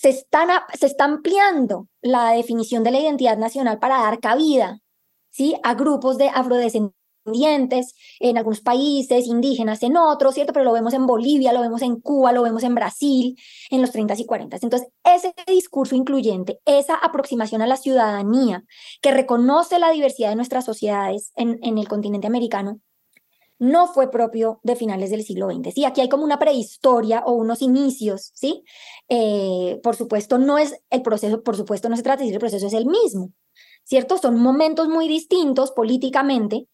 se, 0.00 0.08
están, 0.08 0.48
se 0.72 0.86
está 0.86 1.04
ampliando 1.04 1.86
la 2.00 2.30
definición 2.30 2.82
de 2.82 2.90
la 2.90 3.00
identidad 3.00 3.36
nacional 3.36 3.78
para 3.78 3.98
dar 3.98 4.18
cabida 4.18 4.80
¿sí? 5.28 5.56
a 5.62 5.74
grupos 5.74 6.16
de 6.16 6.28
afrodescendientes 6.28 7.94
en 8.18 8.38
algunos 8.38 8.62
países, 8.62 9.26
indígenas 9.26 9.82
en 9.82 9.98
otros, 9.98 10.34
¿cierto? 10.34 10.54
Pero 10.54 10.64
lo 10.64 10.72
vemos 10.72 10.94
en 10.94 11.06
Bolivia, 11.06 11.52
lo 11.52 11.60
vemos 11.60 11.82
en 11.82 12.00
Cuba, 12.00 12.32
lo 12.32 12.42
vemos 12.42 12.62
en 12.62 12.74
Brasil, 12.74 13.36
en 13.68 13.82
los 13.82 13.92
30 13.92 14.14
y 14.16 14.24
40. 14.24 14.56
Entonces, 14.62 14.88
ese 15.04 15.34
discurso 15.46 15.94
incluyente, 15.94 16.60
esa 16.64 16.94
aproximación 16.94 17.60
a 17.60 17.66
la 17.66 17.76
ciudadanía 17.76 18.64
que 19.02 19.10
reconoce 19.10 19.78
la 19.78 19.90
diversidad 19.90 20.30
de 20.30 20.36
nuestras 20.36 20.64
sociedades 20.64 21.30
en, 21.36 21.58
en 21.62 21.76
el 21.76 21.88
continente 21.88 22.26
americano, 22.26 22.80
no 23.60 23.86
fue 23.86 24.10
propio 24.10 24.58
de 24.62 24.74
finales 24.74 25.10
del 25.10 25.22
siglo 25.22 25.48
XX. 25.48 25.72
Sí, 25.72 25.84
aquí 25.84 26.00
hay 26.00 26.08
como 26.08 26.24
una 26.24 26.38
prehistoria 26.38 27.22
o 27.26 27.34
unos 27.34 27.60
inicios, 27.62 28.32
¿sí? 28.34 28.64
Eh, 29.08 29.78
por 29.82 29.94
supuesto, 29.94 30.38
no 30.38 30.58
es 30.58 30.82
el 30.88 31.02
proceso, 31.02 31.42
por 31.42 31.56
supuesto, 31.56 31.88
no 31.88 31.96
se 31.96 32.02
trata 32.02 32.18
de 32.18 32.24
decir 32.24 32.34
el 32.36 32.40
proceso 32.40 32.66
es 32.66 32.72
el 32.72 32.86
mismo, 32.86 33.32
¿cierto? 33.84 34.16
Son 34.16 34.40
momentos 34.40 34.88
muy 34.88 35.08
distintos 35.08 35.72
políticamente, 35.72 36.68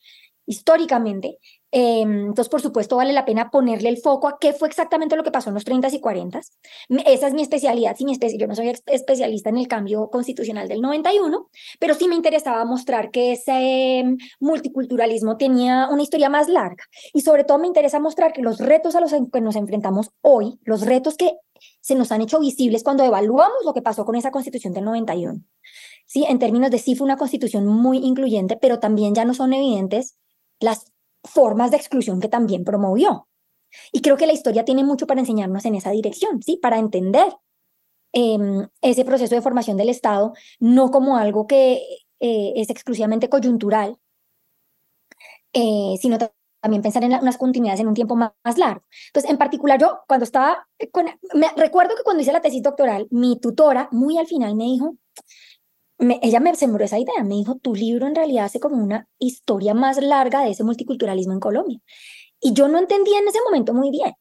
históricamente, 0.47 1.39
Em, 1.79 2.29
entonces, 2.29 2.49
por 2.49 2.63
supuesto, 2.63 2.97
vale 2.97 3.13
la 3.13 3.27
pena 3.27 3.51
ponerle 3.51 3.91
el 3.91 3.99
foco 3.99 4.29
a 4.29 4.39
qué 4.39 4.55
fue 4.55 4.67
exactamente 4.67 5.15
lo 5.15 5.23
que 5.23 5.31
pasó 5.31 5.51
en 5.51 5.55
los 5.55 5.65
30 5.65 5.89
y 5.89 6.01
40. 6.01 6.41
Esa 7.05 7.27
es 7.27 7.35
mi 7.35 7.43
especialidad. 7.43 7.95
mi 8.01 8.17
yo 8.39 8.47
no 8.47 8.55
soy 8.55 8.73
especialista 8.87 9.51
en 9.51 9.59
el 9.59 9.69
cambio 9.69 10.09
constitucional 10.09 10.69
del 10.69 10.81
91, 10.81 11.51
pero 11.79 11.95
sí 11.95 12.09
me 12.09 12.15
interesaba 12.15 12.65
mostrar 12.65 13.11
que 13.11 13.33
ese 13.33 13.99
em, 13.99 14.17
multiculturalismo 14.41 15.37
tenía 15.37 15.89
una 15.91 16.03
historia 16.03 16.31
más 16.31 16.49
larga. 16.49 16.85
Y 17.13 17.21
sobre 17.21 17.45
todo 17.45 17.59
me 17.59 17.67
interesa 17.67 18.01
mostrar 18.01 18.33
que 18.33 18.41
los 18.41 18.59
retos 18.59 18.95
a 18.95 19.01
los 19.01 19.13
que 19.31 19.41
nos 19.43 19.57
enfrentamos 19.57 20.13
hoy, 20.23 20.59
los 20.63 20.81
retos 20.81 21.17
que 21.17 21.33
se 21.81 21.95
nos 21.95 22.11
han 22.11 22.23
hecho 22.23 22.41
visibles 22.41 22.85
cuando 22.85 23.05
evaluamos 23.05 23.65
lo 23.67 23.75
que 23.75 23.83
pasó 23.83 24.07
con 24.07 24.15
esa 24.15 24.31
constitución 24.31 24.73
del 24.73 24.85
91. 24.85 25.41
Sí, 26.07 26.25
en 26.29 26.39
términos 26.39 26.71
de 26.71 26.79
sí 26.79 26.95
fue 26.95 27.05
una 27.05 27.17
constitución 27.17 27.67
muy 27.67 27.99
incluyente, 27.99 28.57
pero 28.61 28.79
también 28.79 29.15
ya 29.15 29.27
no 29.27 29.35
son 29.35 29.53
evidentes 29.53 30.17
las 30.61 30.93
formas 31.25 31.71
de 31.71 31.77
exclusión 31.77 32.21
que 32.21 32.29
también 32.29 32.65
promovió. 32.65 33.29
Y 33.93 34.01
creo 34.01 34.17
que 34.17 34.27
la 34.27 34.33
historia 34.33 34.65
tiene 34.65 34.85
mucho 34.85 35.07
para 35.07 35.21
enseñarnos 35.21 35.65
en 35.65 35.75
esa 35.75 35.91
dirección, 35.91 36.43
¿sí? 36.43 36.57
Para 36.57 36.79
entender 36.79 37.37
em, 38.13 38.69
ese 38.81 39.05
proceso 39.05 39.35
de 39.35 39.43
formación 39.43 39.77
del 39.77 39.91
Estado, 39.91 40.33
no 40.61 40.91
como 40.91 41.17
algo 41.17 41.47
que 41.47 41.83
eh, 42.21 42.53
es 42.57 42.71
exclusivamente 42.71 43.29
coyuntural, 43.29 43.99
eh, 45.53 45.97
sino 46.01 46.19
también 46.61 46.83
pensar 46.83 47.05
en 47.05 47.15
unas 47.15 47.39
continuidades 47.39 47.81
en 47.81 47.89
un 47.89 47.95
tiempo 47.95 48.17
más, 48.17 48.33
largo. 48.57 48.83
Entonces, 49.09 49.31
en 49.31 49.39
particular, 49.39 49.81
yo 49.81 50.01
cuando 50.09 50.25
estaba, 50.25 50.67
me 51.35 51.49
recuerdo 51.57 51.95
que 51.97 52.03
cuando 52.03 52.23
hice 52.23 52.33
la 52.33 52.41
tesis 52.41 52.63
doctoral, 52.63 53.07
mi 53.11 53.39
tutora 53.39 53.89
muy 53.93 54.19
al 54.19 54.27
final 54.27 54.55
me 54.57 54.65
dijo, 54.65 54.97
ella 55.99 56.41
me 56.41 56.55
sembró 56.55 56.85
esa 56.85 56.99
idea, 56.99 57.23
me 57.25 57.37
dijo, 57.37 57.57
tu 57.57 57.75
libro 57.75 58.07
en 58.07 58.15
realidad 58.15 58.47
hace 58.47 58.61
como 58.61 58.77
una 58.77 59.09
historia 59.19 59.75
más 59.75 60.01
larga 60.03 60.43
de 60.43 60.51
ese 60.51 60.65
multiculturalismo 60.65 61.33
en 61.33 61.41
Colombia. 61.41 61.79
Y 62.41 62.53
yo 62.53 62.69
no 62.69 62.79
entendía 62.79 63.19
en 63.19 63.29
ese 63.29 63.41
momento 63.45 63.75
muy 63.75 63.91
bien. 63.91 64.13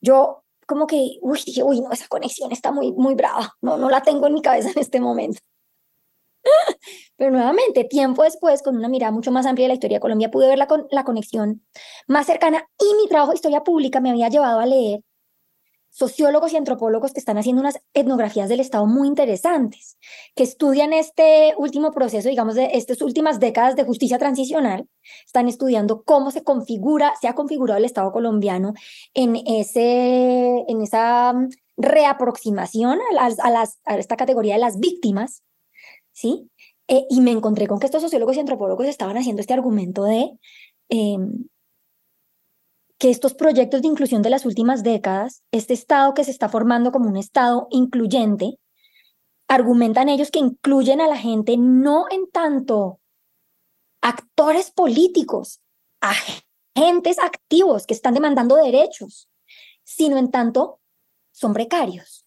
Yo 0.00 0.44
como 0.66 0.86
que, 0.86 1.18
uy, 1.22 1.40
dije, 1.46 1.62
uy, 1.62 1.80
no, 1.80 1.92
esa 1.92 2.08
conexión 2.08 2.52
está 2.52 2.72
muy, 2.72 2.92
muy 2.92 3.14
brava, 3.14 3.52
no, 3.60 3.76
no 3.76 3.90
la 3.90 4.02
tengo 4.02 4.26
en 4.26 4.34
mi 4.34 4.42
cabeza 4.42 4.70
en 4.70 4.78
este 4.78 5.00
momento. 5.00 5.40
Pero 7.16 7.30
nuevamente, 7.30 7.84
tiempo 7.84 8.22
después, 8.22 8.62
con 8.62 8.76
una 8.76 8.88
mirada 8.88 9.12
mucho 9.12 9.30
más 9.30 9.46
amplia 9.46 9.64
de 9.64 9.68
la 9.68 9.74
historia 9.74 9.98
de 9.98 10.02
Colombia, 10.02 10.30
pude 10.30 10.48
ver 10.48 10.58
la, 10.58 10.68
la 10.90 11.04
conexión 11.04 11.64
más 12.06 12.26
cercana 12.26 12.66
y 12.78 12.94
mi 13.02 13.08
trabajo 13.08 13.32
de 13.32 13.36
historia 13.36 13.62
pública 13.62 14.00
me 14.00 14.10
había 14.10 14.28
llevado 14.28 14.60
a 14.60 14.66
leer 14.66 15.00
sociólogos 15.94 16.52
y 16.52 16.56
antropólogos 16.56 17.12
que 17.12 17.20
están 17.20 17.38
haciendo 17.38 17.60
unas 17.60 17.80
etnografías 17.94 18.48
del 18.48 18.58
Estado 18.58 18.84
muy 18.84 19.06
interesantes, 19.06 19.96
que 20.34 20.42
estudian 20.42 20.92
este 20.92 21.54
último 21.56 21.92
proceso, 21.92 22.28
digamos, 22.28 22.56
de 22.56 22.70
estas 22.72 23.00
últimas 23.00 23.38
décadas 23.38 23.76
de 23.76 23.84
justicia 23.84 24.18
transicional, 24.18 24.88
están 25.24 25.46
estudiando 25.46 26.02
cómo 26.02 26.32
se 26.32 26.42
configura, 26.42 27.14
se 27.20 27.28
ha 27.28 27.36
configurado 27.36 27.78
el 27.78 27.84
Estado 27.84 28.10
colombiano 28.10 28.74
en, 29.14 29.36
ese, 29.46 30.64
en 30.66 30.82
esa 30.82 31.32
mm, 31.32 31.50
reaproximación 31.76 32.98
a, 33.16 33.50
las, 33.50 33.78
a, 33.84 33.96
esta 33.96 34.16
categoría 34.16 34.54
de 34.54 34.60
las 34.60 34.80
víctimas, 34.80 35.44
¿sí? 36.10 36.50
Eh, 36.88 37.06
y 37.08 37.20
me 37.20 37.30
encontré 37.30 37.68
con 37.68 37.78
que 37.78 37.86
estos 37.86 38.02
sociólogos 38.02 38.36
y 38.36 38.40
antropólogos 38.40 38.88
estaban 38.88 39.16
haciendo 39.16 39.40
este 39.40 39.54
argumento 39.54 40.02
de... 40.02 40.32
Em, 40.88 41.44
que 43.04 43.10
estos 43.10 43.34
proyectos 43.34 43.82
de 43.82 43.88
inclusión 43.88 44.22
de 44.22 44.30
las 44.30 44.46
últimas 44.46 44.82
décadas, 44.82 45.42
este 45.52 45.74
Estado 45.74 46.14
que 46.14 46.24
se 46.24 46.30
está 46.30 46.48
formando 46.48 46.90
como 46.90 47.10
un 47.10 47.18
Estado 47.18 47.66
incluyente, 47.68 48.58
argumentan 49.46 50.08
ellos 50.08 50.30
que 50.30 50.38
incluyen 50.38 51.02
a 51.02 51.06
la 51.06 51.18
gente 51.18 51.58
no 51.58 52.06
en 52.10 52.30
tanto 52.30 53.02
actores 54.00 54.70
políticos, 54.70 55.60
agentes 56.00 57.18
activos 57.18 57.86
que 57.86 57.92
están 57.92 58.14
demandando 58.14 58.56
derechos, 58.56 59.28
sino 59.82 60.16
en 60.16 60.30
tanto 60.30 60.80
son 61.30 61.52
precarios, 61.52 62.24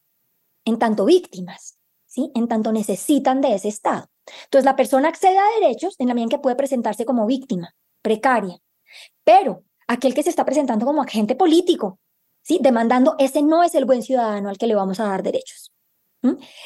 en 0.63 0.77
tanto 0.77 1.05
víctimas, 1.05 1.79
¿sí? 2.05 2.29
en 2.35 2.47
tanto 2.47 2.71
necesitan 2.71 3.41
de 3.41 3.55
ese 3.55 3.69
Estado. 3.69 4.11
Entonces 4.43 4.65
la 4.65 4.75
persona 4.75 5.09
accede 5.09 5.39
a 5.39 5.59
derechos 5.59 5.95
en 5.97 6.09
la 6.09 6.13
medida 6.13 6.25
en 6.25 6.29
que 6.29 6.37
puede 6.37 6.55
presentarse 6.55 7.03
como 7.03 7.25
víctima, 7.25 7.73
precaria, 8.03 8.59
pero 9.23 9.63
aquel 9.87 10.13
que 10.13 10.23
se 10.23 10.29
está 10.29 10.45
presentando 10.45 10.85
como 10.85 11.01
agente 11.01 11.35
político, 11.35 11.99
¿sí? 12.41 12.59
demandando 12.61 13.15
ese 13.19 13.41
no 13.41 13.63
es 13.63 13.75
el 13.75 13.85
buen 13.85 14.03
ciudadano 14.03 14.49
al 14.49 14.57
que 14.57 14.67
le 14.67 14.75
vamos 14.75 14.99
a 14.99 15.05
dar 15.05 15.23
derechos. 15.23 15.71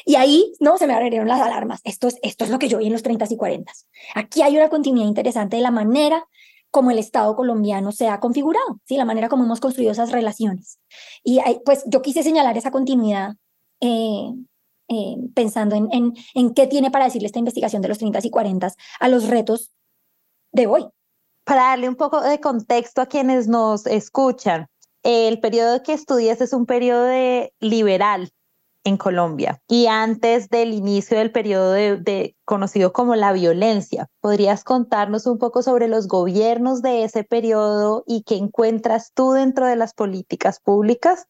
Y 0.04 0.16
ahí, 0.16 0.52
no, 0.60 0.78
se 0.78 0.86
me 0.86 0.94
abrieron 0.94 1.28
las 1.28 1.40
alarmas. 1.40 1.80
Esto 1.84 2.08
es, 2.08 2.18
esto 2.22 2.44
es 2.44 2.50
lo 2.50 2.58
que 2.58 2.68
yo 2.68 2.78
vi 2.78 2.86
en 2.86 2.92
los 2.92 3.02
30 3.02 3.26
y 3.30 3.36
40. 3.36 3.72
Aquí 4.14 4.42
hay 4.42 4.56
una 4.56 4.68
continuidad 4.68 5.06
interesante 5.06 5.56
de 5.56 5.62
la 5.62 5.70
manera 5.70 6.26
como 6.70 6.90
el 6.90 6.98
Estado 6.98 7.36
colombiano 7.36 7.92
se 7.92 8.08
ha 8.08 8.18
configurado, 8.18 8.80
¿sí? 8.86 8.96
la 8.96 9.04
manera 9.04 9.28
como 9.28 9.44
hemos 9.44 9.60
construido 9.60 9.92
esas 9.92 10.10
relaciones. 10.10 10.80
Y 11.22 11.38
pues 11.64 11.84
yo 11.86 12.00
quise 12.00 12.22
señalar 12.22 12.56
esa 12.56 12.70
continuidad 12.70 13.34
eh, 13.80 14.32
eh, 14.88 15.16
pensando 15.34 15.76
en, 15.76 15.88
en, 15.92 16.14
en, 16.34 16.54
qué 16.54 16.66
tiene 16.66 16.90
para 16.90 17.04
decirle 17.04 17.26
esta 17.26 17.38
investigación 17.38 17.82
de 17.82 17.88
los 17.88 17.98
30 17.98 18.20
y 18.24 18.30
40 18.30 18.74
a 19.00 19.08
los 19.08 19.28
retos 19.28 19.70
de 20.50 20.66
hoy. 20.66 20.86
Para 21.44 21.62
darle 21.62 21.88
un 21.88 21.96
poco 21.96 22.20
de 22.20 22.40
contexto 22.40 23.02
a 23.02 23.06
quienes 23.06 23.48
nos 23.48 23.86
escuchan, 23.86 24.68
el 25.02 25.40
periodo 25.40 25.82
que 25.82 25.92
estudias 25.92 26.40
es 26.40 26.52
un 26.52 26.66
periodo 26.66 27.10
liberal, 27.60 28.30
en 28.84 28.96
Colombia 28.96 29.60
y 29.68 29.86
antes 29.86 30.48
del 30.48 30.72
inicio 30.72 31.18
del 31.18 31.30
periodo 31.30 31.72
de, 31.72 32.36
conocido 32.44 32.92
como 32.92 33.14
la 33.14 33.32
violencia. 33.32 34.08
¿Podrías 34.20 34.64
contarnos 34.64 35.26
un 35.26 35.38
poco 35.38 35.62
sobre 35.62 35.88
los 35.88 36.08
gobiernos 36.08 36.82
de 36.82 37.04
ese 37.04 37.24
periodo 37.24 38.04
y 38.06 38.22
qué 38.22 38.36
encuentras 38.36 39.12
tú 39.14 39.32
dentro 39.32 39.66
de 39.66 39.76
las 39.76 39.94
políticas 39.94 40.60
públicas? 40.60 41.26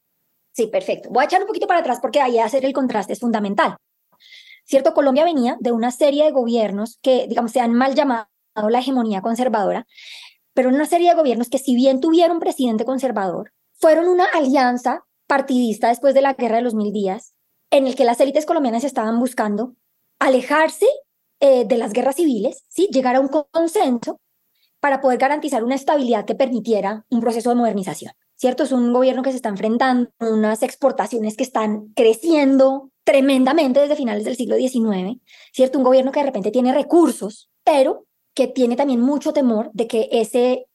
Sí, 0.53 0.67
perfecto. 0.67 1.09
Voy 1.11 1.23
a 1.23 1.27
echar 1.27 1.41
un 1.41 1.47
poquito 1.47 1.67
para 1.67 1.81
atrás 1.81 1.99
porque 2.01 2.21
ahí 2.21 2.39
hacer 2.39 2.65
el 2.65 2.73
contraste 2.73 3.13
es 3.13 3.21
fundamental. 3.21 3.77
Cierto, 4.65 4.95
Colombia 4.95 5.25
venía 5.25 5.57
de 5.61 5.73
una 5.73 5.91
serie 5.91 6.25
de 6.25 6.31
gobiernos 6.31 6.99
que, 7.03 7.27
digamos, 7.27 7.53
se 7.53 7.61
han 7.61 7.75
mal 7.75 7.95
llamado 7.95 8.27
la 8.55 8.79
hegemonía 8.79 9.23
conservadora, 9.23 9.87
pero 10.55 10.69
una 10.69 10.87
serie 10.87 11.11
de 11.11 11.17
gobiernos 11.17 11.49
que 11.49 11.59
si 11.59 11.75
bien 11.75 12.01
tuvieron 12.01 12.41
presidente 12.41 12.85
conservador, 12.85 13.53
fueron 13.73 14.09
una 14.09 14.27
alianza 14.27 15.05
partidista 15.27 15.89
después 15.89 16.15
de 16.15 16.23
la 16.23 16.35
Guerra 16.35 16.57
de 16.57 16.63
los 16.63 16.75
Mil 16.75 16.93
Días, 16.93 17.35
en 17.71 17.87
el 17.87 17.95
que 17.95 18.05
las 18.05 18.21
élites 18.21 18.47
colombianas 18.47 18.85
estaban 18.85 19.19
buscando 19.19 19.75
alejarse 20.19 20.87
eh, 21.41 21.65
de 21.65 21.79
las 21.79 21.93
guerras 21.93 22.17
civiles, 22.17 22.63
¿sí? 22.69 22.89
llegar 22.93 23.17
a 23.17 23.21
un 23.21 23.29
consenso 23.29 24.21
para 24.79 25.01
poder 25.01 25.19
garantizar 25.19 25.65
una 25.65 25.75
estabilidad 25.75 26.25
que 26.25 26.35
permitiera 26.35 27.05
un 27.09 27.21
proceso 27.21 27.51
de 27.51 27.57
modernización. 27.57 28.13
¿Cierto? 28.35 28.65
Es 28.65 28.73
un 28.73 28.93
gobierno 28.93 29.23
que 29.23 29.31
se 29.31 29.37
está 29.37 29.49
enfrentando 29.49 30.11
a 30.19 30.27
unas 30.27 30.65
exportaciones 30.65 31.37
que 31.37 31.45
están 31.45 31.93
creciendo 31.95 32.91
tremendamente 33.05 33.79
desde 33.79 33.95
finales 33.95 34.25
del 34.25 34.37
siglo 34.37 34.57
XIX, 34.57 35.21
¿cierto? 35.53 35.79
Un 35.79 35.85
gobierno 35.85 36.11
que 36.11 36.21
de 36.21 36.27
repente 36.27 36.51
tiene 36.51 36.75
recursos, 36.75 37.51
pero 37.63 38.07
que 38.35 38.47
tiene 38.47 38.77
también 38.77 39.01
mucho 39.01 39.33
temor 39.33 39.71
de 39.73 39.87
que 39.87 40.09
ese 40.13 40.67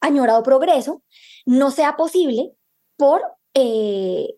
añorado 0.00 0.42
progreso 0.42 1.02
no 1.46 1.70
sea 1.70 1.96
posible 1.96 2.52
por 2.96 3.22
eh, 3.54 4.34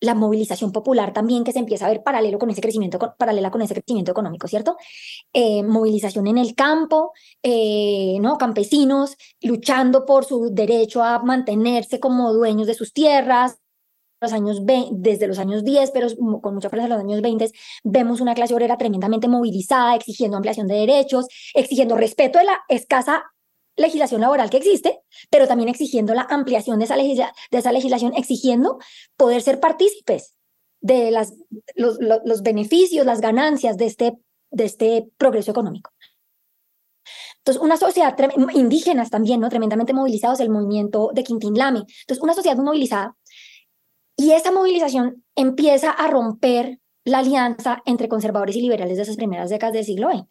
la 0.00 0.14
movilización 0.14 0.72
popular 0.72 1.12
también 1.12 1.44
que 1.44 1.52
se 1.52 1.58
empieza 1.58 1.86
a 1.86 1.90
ver 1.90 2.02
paralelo 2.02 2.38
con 2.38 2.50
ese 2.50 2.62
crecimiento, 2.62 2.98
paralela 3.18 3.50
con 3.50 3.62
ese 3.62 3.74
crecimiento 3.74 4.10
económico, 4.10 4.48
¿cierto? 4.48 4.76
Eh, 5.32 5.62
movilización 5.62 6.26
en 6.26 6.38
el 6.38 6.54
campo, 6.54 7.12
eh, 7.42 8.16
¿no? 8.20 8.38
Campesinos 8.38 9.16
luchando 9.42 10.06
por 10.06 10.24
su 10.24 10.50
derecho 10.52 11.02
a 11.02 11.22
mantenerse 11.22 12.00
como 12.00 12.32
dueños 12.32 12.66
de 12.66 12.74
sus 12.74 12.92
tierras, 12.92 13.58
los 14.20 14.32
años 14.32 14.60
desde 14.92 15.26
los 15.26 15.38
años 15.38 15.64
10, 15.64 15.90
pero 15.92 16.08
con 16.40 16.54
mucha 16.54 16.68
fuerza 16.68 16.84
en 16.84 16.90
los 16.90 17.00
años 17.00 17.22
20, 17.22 17.50
vemos 17.84 18.20
una 18.20 18.34
clase 18.34 18.54
obrera 18.54 18.76
tremendamente 18.76 19.28
movilizada, 19.28 19.94
exigiendo 19.94 20.36
ampliación 20.36 20.66
de 20.66 20.74
derechos, 20.74 21.26
exigiendo 21.54 21.96
respeto 21.96 22.38
de 22.38 22.44
la 22.44 22.60
escasa 22.68 23.24
legislación 23.76 24.20
laboral 24.20 24.50
que 24.50 24.58
existe, 24.58 25.00
pero 25.30 25.48
también 25.48 25.68
exigiendo 25.68 26.12
la 26.14 26.26
ampliación 26.28 26.78
de 26.78 26.84
esa, 26.84 26.96
de 26.96 27.32
esa 27.58 27.72
legislación, 27.72 28.12
exigiendo 28.14 28.78
poder 29.16 29.42
ser 29.42 29.58
partícipes 29.58 30.34
de 30.80 31.10
las, 31.10 31.34
los, 31.74 31.98
los, 32.00 32.42
beneficios, 32.42 33.06
las 33.06 33.20
ganancias 33.20 33.76
de 33.76 33.86
este, 33.86 34.18
de 34.50 34.64
este 34.64 35.08
progreso 35.16 35.50
económico. 35.50 35.90
Entonces, 37.38 37.62
una 37.62 37.78
sociedad, 37.78 38.16
indígenas 38.54 39.08
también, 39.08 39.40
¿no? 39.40 39.48
Tremendamente 39.48 39.94
movilizados, 39.94 40.40
el 40.40 40.50
movimiento 40.50 41.10
de 41.14 41.24
Quintín 41.24 41.56
Lame. 41.56 41.80
Entonces, 42.02 42.22
una 42.22 42.34
sociedad 42.34 42.56
movilizada. 42.58 43.16
Y 44.20 44.32
esa 44.32 44.52
movilización 44.52 45.24
empieza 45.34 45.90
a 45.90 46.06
romper 46.06 46.78
la 47.04 47.20
alianza 47.20 47.80
entre 47.86 48.06
conservadores 48.06 48.54
y 48.54 48.60
liberales 48.60 48.98
de 48.98 49.02
esas 49.04 49.16
primeras 49.16 49.48
décadas 49.48 49.72
del 49.72 49.86
siglo 49.86 50.10
XX. 50.10 50.26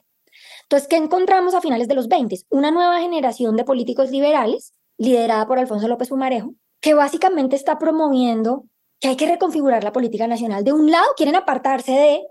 Entonces, 0.62 0.88
¿qué 0.88 0.98
encontramos 0.98 1.56
a 1.56 1.62
finales 1.62 1.88
de 1.88 1.96
los 1.96 2.08
20? 2.08 2.36
Una 2.50 2.70
nueva 2.70 3.02
generación 3.02 3.56
de 3.56 3.64
políticos 3.64 4.12
liberales, 4.12 4.76
liderada 5.00 5.48
por 5.48 5.58
Alfonso 5.58 5.88
López 5.88 6.10
Pumarejo, 6.10 6.54
que 6.80 6.94
básicamente 6.94 7.56
está 7.56 7.80
promoviendo 7.80 8.66
que 9.00 9.08
hay 9.08 9.16
que 9.16 9.26
reconfigurar 9.26 9.84
la 9.84 9.92
política 9.92 10.28
nacional. 10.28 10.64
De 10.64 10.72
un 10.72 10.92
lado, 10.92 11.08
quieren 11.18 11.36
apartarse 11.36 11.92
de 11.92 12.22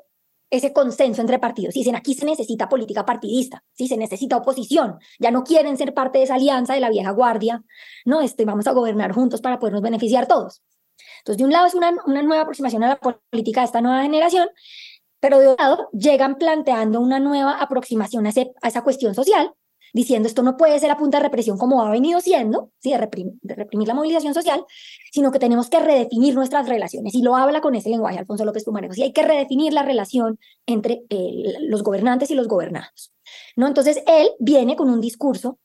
ese 0.51 0.73
consenso 0.73 1.23
entre 1.23 1.41
partidos. 1.41 1.75
Dicen, 1.75 1.97
aquí 1.97 2.15
se 2.15 2.25
necesita 2.25 2.69
política 2.69 3.05
partidista, 3.05 3.65
¿sí? 3.73 3.89
se 3.89 3.97
necesita 3.97 4.37
oposición. 4.37 4.99
Ya 5.19 5.33
no 5.33 5.43
quieren 5.43 5.77
ser 5.77 5.93
parte 5.93 6.19
de 6.19 6.25
esa 6.25 6.37
alianza 6.37 6.75
de 6.75 6.81
la 6.81 6.89
vieja 6.89 7.11
guardia, 7.11 7.65
¿no? 8.05 8.21
Este, 8.21 8.45
vamos 8.45 8.69
a 8.69 8.73
gobernar 8.73 9.11
juntos 9.11 9.41
para 9.41 9.59
podernos 9.59 9.83
beneficiar 9.83 10.29
todos. 10.29 10.63
Entonces, 11.19 11.39
de 11.39 11.45
un 11.45 11.53
lado 11.53 11.67
es 11.67 11.75
una, 11.75 11.93
una 12.07 12.23
nueva 12.23 12.43
aproximación 12.43 12.85
a 12.85 12.89
la 12.89 12.97
política 12.97 13.61
de 13.61 13.67
esta 13.67 13.81
nueva 13.81 14.03
generación 14.03 14.49
pero 15.21 15.41
de 15.41 15.49
otro 15.49 15.65
lado, 15.65 15.89
llegan 15.93 16.37
planteando 16.37 17.01
una 17.01 17.19
nueva 17.19 17.61
aproximación 17.61 18.27
a, 18.27 18.31
esa 18.31 18.83
cuestión 18.83 19.15
social, 19.15 19.53
diciendo 19.93 20.29
esto 20.29 20.43
no 20.43 20.57
puede 20.57 20.79
ser 20.79 20.91
a 20.91 20.97
punta 20.97 21.19
de 21.19 21.25
represión 21.25 21.59
como 21.59 21.83
ha 21.83 21.91
venido 21.91 22.21
siendo, 22.21 22.71
¿sí? 22.79 22.91
de, 22.91 22.99
reprimir 22.99 23.89
la 23.89 23.95
movilización 23.95 24.35
social, 24.35 24.65
sino 25.11 25.33
que 25.33 25.39
tenemos 25.39 25.71
que 25.71 25.81
redefinir 25.81 26.35
nuestras 26.35 26.69
relaciones. 26.69 27.15
Y 27.15 27.23
lo 27.23 27.37
habla 27.37 27.61
con 27.61 27.75
ese 27.75 27.89
lenguaje 27.89 28.19
Alfonso 28.19 28.45
López 28.45 28.65
Pumarejo. 28.65 28.95
Y 28.97 29.03
hay 29.03 29.13
que 29.13 29.23
redefinir 29.23 29.73
la 29.73 29.83
relación 29.83 30.39
entre 30.67 31.03
los 31.63 31.83
gobernantes 31.83 32.31
y 32.31 32.35
los 32.35 32.49
gobernados. 32.49 33.13
¿no? 33.57 33.67
Entonces, 33.67 34.03
él 34.07 34.31
viene 34.39 34.77
con 34.77 34.91
un 34.91 35.01
discurso 35.01 35.59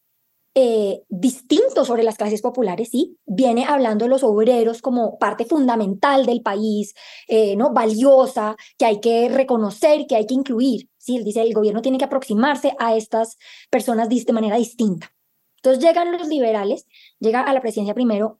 eh, 0.55 1.01
distinto 1.09 1.83
sobre 1.83 2.03
las 2.03 2.15
clases 2.15 2.43
populares, 2.43 2.89
¿sí? 2.91 3.17
Viene 3.25 3.65
hablando 3.65 4.05
de 4.05 4.09
los 4.09 4.23
obreros 4.23 4.83
como 4.83 5.17
parte 5.17 5.45
fundamental 5.45 6.27
del 6.27 6.43
país, 6.43 6.93
eh, 7.27 7.55
¿no? 7.55 7.73
Valiosa, 7.73 8.55
que 8.77 8.85
hay 8.85 8.99
que 8.99 9.29
reconocer, 9.29 10.05
que 10.05 10.15
hay 10.15 10.27
que 10.27 10.35
incluir, 10.35 10.91
¿sí? 10.99 11.17
Él 11.17 11.23
dice, 11.23 11.41
el 11.41 11.55
gobierno 11.55 11.81
tiene 11.81 11.97
que 11.97 12.05
aproximarse 12.05 12.75
a 12.77 12.95
estas 12.95 13.39
personas 13.71 14.09
de 14.09 14.31
manera 14.31 14.55
distinta. 14.57 15.11
Entonces 15.55 15.83
llegan 15.83 16.11
los 16.11 16.27
liberales, 16.27 16.85
llega 17.19 17.41
a 17.41 17.51
la 17.51 17.61
presidencia 17.61 17.95
primero 17.95 18.39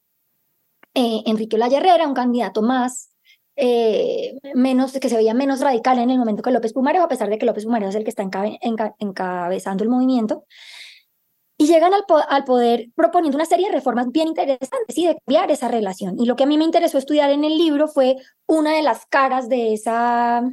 eh, 0.94 1.24
Enrique 1.26 1.56
Olaya 1.56 1.80
Herrera, 1.80 2.08
un 2.08 2.14
candidato 2.14 2.62
más 2.62 3.10
menos, 4.56 4.94
que 4.94 5.10
se 5.10 5.16
veía 5.16 5.34
menos 5.34 5.62
radical 5.62 5.98
en 6.00 6.12
el 6.12 6.18
momento 6.20 6.44
que 6.44 6.52
López 6.52 6.74
Pumarejo, 6.74 7.06
a 7.06 7.08
pesar 7.08 7.30
de 7.30 7.40
que 7.40 7.46
López 7.46 7.66
Pumarejo 7.66 7.90
es 7.90 7.96
el 7.96 8.04
que 8.04 8.10
está 8.10 8.24
encabezando 9.00 9.84
el 9.84 9.90
movimiento 9.90 10.46
y 11.64 11.68
llegan 11.68 11.94
al, 11.94 12.44
poder 12.44 12.90
proponiendo 12.94 13.38
una 13.38 13.46
serie 13.46 13.68
de 13.68 13.72
reformas 13.72 14.12
bien 14.12 14.28
interesantes 14.28 14.98
y 14.98 15.08
de 15.08 15.16
cambiar 15.16 15.50
esa 15.50 15.70
relación. 15.70 16.20
Y 16.20 16.26
lo 16.26 16.36
que 16.36 16.44
a 16.44 16.46
mí 16.46 16.58
me 16.58 16.66
interesó 16.66 16.98
estudiar 16.98 17.30
en 17.30 17.46
el 17.46 17.58
libro 17.58 17.88
fue 17.88 18.18
una 18.48 18.76
de 18.76 18.82
las 18.82 19.06
caras 19.06 19.48
de 19.48 19.74
esa 19.74 20.44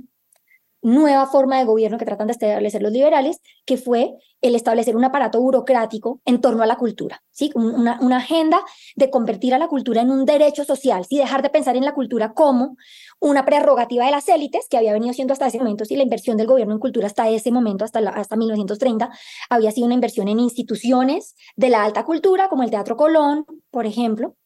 nueva 0.83 1.27
forma 1.27 1.59
de 1.59 1.65
gobierno 1.65 1.99
que 1.99 2.05
tratan 2.05 2.29
de 2.29 2.35
establecer 2.35 2.81
los 2.81 2.93
liberales, 2.93 3.41
que 3.67 3.77
fue 3.77 4.15
el 4.41 4.55
establecer 4.55 4.95
un 4.95 5.05
aparato 5.05 5.41
burocrático 5.41 6.21
en 6.25 6.41
torno 6.41 6.63
a 6.63 6.67
la 6.67 6.77
cultura, 6.77 7.25
¿sí? 7.33 7.51
Una, 7.57 7.99
agenda 8.17 8.61
de 8.95 9.11
convertir 9.11 9.53
a 9.53 9.59
la 9.59 9.67
cultura 9.67 10.03
en 10.03 10.13
un 10.13 10.25
derecho 10.25 10.65
social, 10.65 11.05
¿sí? 11.07 11.19
Dejar 11.19 11.43
de 11.43 11.51
pensar 11.51 11.77
en 11.77 11.85
la 11.85 11.93
cultura 11.93 12.35
como 12.35 12.77
una 13.21 13.45
prerrogativa 13.45 14.05
de 14.05 14.11
las 14.11 14.29
élites, 14.29 14.67
que 14.69 14.77
había 14.77 14.93
venido 14.93 15.13
siendo 15.13 15.33
hasta 15.33 15.47
ese 15.47 15.59
momento, 15.59 15.85
y 15.89 15.97
la 15.97 16.03
inversión 16.03 16.37
del 16.37 16.47
gobierno 16.47 16.75
en 16.75 16.81
cultura 16.81 17.07
hasta 17.07 17.29
ese 17.29 17.53
momento, 17.53 17.85
hasta, 17.85 18.01
hasta 18.01 18.37
1930, 18.37 19.11
había 19.49 19.71
sido 19.71 19.87
una 19.87 19.95
inversión 19.95 20.29
en 20.29 20.41
instituciones 20.41 21.35
de 21.57 21.69
la 21.69 21.85
alta 21.85 22.05
cultura, 22.05 22.49
como 22.49 22.63
el 22.63 22.71
Teatro 22.71 22.97
Colón, 22.97 23.45
por 23.71 23.87
ejemplo, 23.87 24.37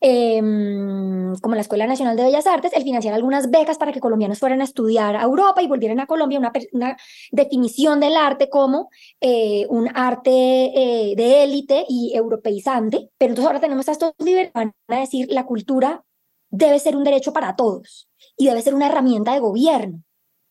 Em, 0.00 1.34
como 1.40 1.54
la 1.54 1.62
Escuela 1.62 1.86
Nacional 1.86 2.16
de 2.16 2.24
Bellas 2.24 2.46
Artes, 2.46 2.72
el 2.74 2.82
financiar 2.82 3.14
algunas 3.14 3.50
becas 3.50 3.78
para 3.78 3.92
que 3.92 4.00
colombianos 4.00 4.38
fueran 4.38 4.60
a 4.60 4.64
estudiar 4.64 5.16
a 5.16 5.22
Europa 5.22 5.62
y 5.62 5.68
volvieran 5.68 6.00
a 6.00 6.06
Colombia, 6.06 6.38
una, 6.38 6.52
una 6.72 6.96
definición 7.32 7.98
del 7.98 8.16
arte 8.16 8.50
como 8.50 8.90
eh, 9.22 9.66
un 9.70 9.88
arte 9.94 10.30
eh, 10.30 11.14
de 11.16 11.44
élite 11.44 11.86
y 11.88 12.12
europeizante. 12.14 13.08
Pero 13.16 13.30
entonces 13.30 13.46
ahora 13.46 13.60
tenemos 13.60 13.88
a 13.88 13.92
estos 13.92 14.12
liberales 14.18 14.52
van 14.52 14.74
a 14.88 15.00
decir 15.00 15.28
la 15.30 15.46
cultura 15.46 16.04
debe 16.56 16.78
ser 16.78 16.96
un 16.96 17.04
derecho 17.04 17.32
para 17.32 17.56
todos 17.56 18.08
y 18.36 18.46
debe 18.46 18.62
ser 18.62 18.74
una 18.74 18.86
herramienta 18.86 19.32
de 19.32 19.40
gobierno. 19.40 20.02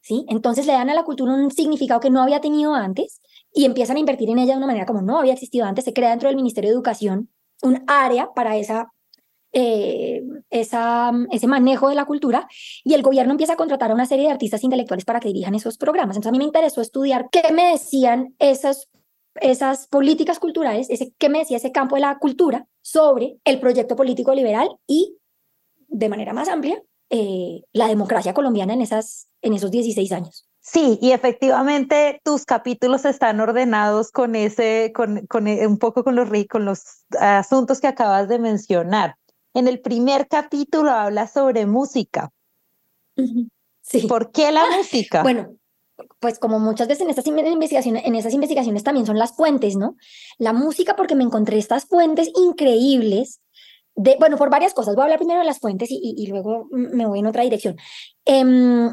¿sí? 0.01 0.25
Entonces 0.29 0.65
le 0.65 0.73
dan 0.73 0.89
a 0.89 0.93
la 0.93 1.03
cultura 1.03 1.33
un 1.33 1.51
significado 1.51 1.99
que 1.99 2.09
no 2.09 2.21
había 2.21 2.41
tenido 2.41 2.73
antes 2.73 3.21
y 3.53 3.65
empiezan 3.65 3.97
a 3.97 3.99
invertir 3.99 4.29
en 4.29 4.39
ella 4.39 4.53
de 4.53 4.57
una 4.57 4.67
manera 4.67 4.85
como 4.85 5.01
no 5.01 5.19
había 5.19 5.33
existido 5.33 5.65
antes. 5.65 5.85
Se 5.85 5.93
crea 5.93 6.09
dentro 6.09 6.29
del 6.29 6.35
Ministerio 6.35 6.69
de 6.69 6.75
Educación 6.75 7.29
un 7.61 7.83
área 7.87 8.33
para 8.33 8.57
esa 8.57 8.91
eh, 9.57 10.21
esa, 10.49 11.13
ese 11.31 11.47
manejo 11.47 11.87
de 11.87 11.95
la 11.95 12.03
cultura 12.03 12.45
y 12.83 12.93
el 12.93 13.01
gobierno 13.01 13.31
empieza 13.31 13.53
a 13.53 13.55
contratar 13.55 13.89
a 13.89 13.93
una 13.93 14.05
serie 14.05 14.25
de 14.25 14.31
artistas 14.33 14.65
intelectuales 14.65 15.05
para 15.05 15.21
que 15.21 15.29
dirijan 15.29 15.55
esos 15.55 15.77
programas. 15.77 16.17
Entonces 16.17 16.27
a 16.27 16.33
mí 16.33 16.39
me 16.39 16.43
interesó 16.43 16.81
estudiar 16.81 17.29
qué 17.31 17.53
me 17.53 17.71
decían 17.71 18.35
esas, 18.37 18.89
esas 19.35 19.87
políticas 19.87 20.39
culturales, 20.39 20.89
ese, 20.89 21.13
qué 21.17 21.29
me 21.29 21.39
decía 21.39 21.55
ese 21.55 21.71
campo 21.71 21.95
de 21.95 22.01
la 22.01 22.19
cultura 22.19 22.67
sobre 22.81 23.37
el 23.45 23.61
proyecto 23.61 23.95
político 23.95 24.35
liberal 24.35 24.67
y, 24.87 25.15
de 25.95 26.09
manera 26.09 26.33
más 26.33 26.49
amplia, 26.49 26.81
eh, 27.09 27.61
la 27.71 27.87
democracia 27.87 28.33
colombiana 28.33 28.73
en, 28.73 28.81
esas, 28.81 29.27
en 29.41 29.53
esos 29.53 29.71
16 29.71 30.11
años. 30.11 30.47
Sí, 30.59 30.99
y 31.01 31.11
efectivamente 31.11 32.19
tus 32.23 32.43
capítulos 32.43 33.05
están 33.05 33.39
ordenados 33.39 34.11
con 34.11 34.35
ese, 34.35 34.91
con, 34.93 35.25
con 35.27 35.47
eh, 35.47 35.65
un 35.67 35.77
poco 35.77 36.03
con 36.03 36.15
los, 36.15 36.27
con 36.49 36.65
los 36.65 37.05
asuntos 37.19 37.79
que 37.79 37.87
acabas 37.87 38.27
de 38.27 38.39
mencionar. 38.39 39.15
En 39.53 39.67
el 39.67 39.79
primer 39.79 40.27
capítulo 40.27 40.91
habla 40.91 41.27
sobre 41.27 41.65
música. 41.65 42.31
Sí. 43.81 44.07
¿Por 44.07 44.31
qué 44.31 44.51
la 44.51 44.65
música? 44.75 45.21
Bueno, 45.23 45.55
pues 46.19 46.39
como 46.39 46.59
muchas 46.59 46.89
veces 46.89 47.03
en 47.03 47.11
estas 47.11 47.27
investigaciones, 47.27 48.03
en 48.05 48.15
esas 48.15 48.33
investigaciones 48.33 48.83
también 48.83 49.05
son 49.05 49.17
las 49.17 49.33
fuentes, 49.33 49.77
¿no? 49.77 49.95
La 50.39 50.51
música 50.51 50.97
porque 50.97 51.15
me 51.15 51.23
encontré 51.23 51.57
estas 51.57 51.85
fuentes 51.85 52.29
increíbles 52.35 53.39
bueno, 53.95 54.37
por 54.37 54.49
varias 54.49 54.73
cosas. 54.73 54.95
Voy 54.95 55.01
a 55.01 55.05
hablar 55.05 55.19
primero 55.19 55.39
de 55.39 55.45
las 55.45 55.59
fuentes 55.59 55.89
y, 55.91 56.27
luego 56.27 56.67
me 56.71 57.05
voy 57.05 57.19
en 57.19 57.27
otra 57.27 57.43
dirección. 57.43 57.77
Eh, 58.25 58.43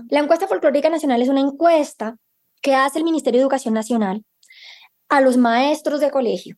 la 0.08 0.20
encuesta 0.20 0.46
folclórica 0.46 0.88
nacional 0.88 1.20
es 1.22 1.28
una 1.28 1.40
encuesta 1.40 2.16
que 2.60 2.74
hace 2.74 2.98
el 2.98 3.04
Ministerio 3.04 3.38
de 3.38 3.42
Educación 3.42 3.74
Nacional 3.74 4.24
a 5.08 5.20
los 5.20 5.36
maestros 5.36 6.00
de 6.00 6.10
colegio 6.10 6.56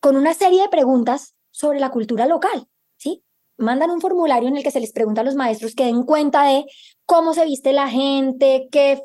con 0.00 0.16
una 0.16 0.34
serie 0.34 0.62
de 0.62 0.68
preguntas 0.68 1.34
sobre 1.50 1.78
la 1.78 1.90
cultura 1.90 2.26
local. 2.26 2.66
Mandan 3.62 3.90
un 3.90 4.00
formulario 4.00 4.48
en 4.48 4.56
el 4.56 4.64
que 4.64 4.72
se 4.72 4.80
les 4.80 4.92
pregunta 4.92 5.20
a 5.20 5.24
los 5.24 5.36
maestros 5.36 5.76
que 5.76 5.84
den 5.84 6.02
cuenta 6.02 6.42
de 6.42 6.64
cómo 7.06 7.32
se 7.32 7.44
viste 7.44 7.72
la 7.72 7.88
gente, 7.88 8.68
qué 8.72 9.02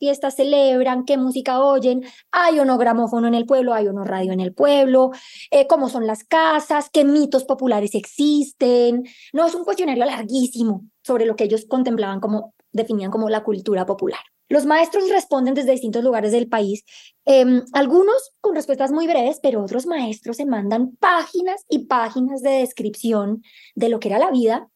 fiestas 0.00 0.34
celebran, 0.34 1.04
qué 1.04 1.16
música 1.16 1.62
oyen, 1.62 2.02
hay 2.32 2.58
o 2.58 2.64
no 2.64 2.76
gramófono 2.76 3.28
en 3.28 3.34
el 3.34 3.46
pueblo, 3.46 3.72
hay 3.72 3.86
o 3.86 3.92
no 3.92 4.02
radio 4.04 4.32
en 4.32 4.40
el 4.40 4.52
pueblo, 4.52 5.12
eh, 5.52 5.68
cómo 5.68 5.88
son 5.88 6.08
las 6.08 6.24
casas, 6.24 6.90
qué 6.92 7.04
mitos 7.04 7.44
populares 7.44 7.94
existen. 7.94 9.04
No, 9.32 9.46
es 9.46 9.54
un 9.54 9.64
cuestionario 9.64 10.04
larguísimo 10.04 10.86
sobre 11.04 11.24
lo 11.24 11.36
que 11.36 11.44
ellos 11.44 11.66
contemplaban 11.66 12.18
como, 12.18 12.54
definían 12.72 13.12
como 13.12 13.28
la 13.28 13.44
cultura 13.44 13.86
popular. 13.86 14.20
Los 14.50 14.66
maestros 14.66 15.08
responden 15.08 15.54
desde 15.54 15.70
distintos 15.70 16.02
lugares 16.02 16.32
del 16.32 16.48
país, 16.48 16.84
eh, 17.24 17.62
algunos 17.72 18.32
con 18.40 18.56
respuestas 18.56 18.90
muy 18.90 19.06
breves, 19.06 19.38
pero 19.40 19.62
otros 19.62 19.86
maestros 19.86 20.38
se 20.38 20.44
mandan 20.44 20.96
páginas 20.96 21.64
y 21.68 21.86
páginas 21.86 22.42
de 22.42 22.50
descripción 22.50 23.44
de 23.76 23.88
lo 23.88 24.00
que 24.00 24.08
era 24.08 24.18
la 24.18 24.32
vida 24.32 24.68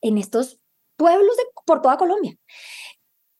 en 0.00 0.16
estos 0.16 0.58
pueblos 0.96 1.36
por 1.66 1.82
toda 1.82 1.98
Colombia. 1.98 2.34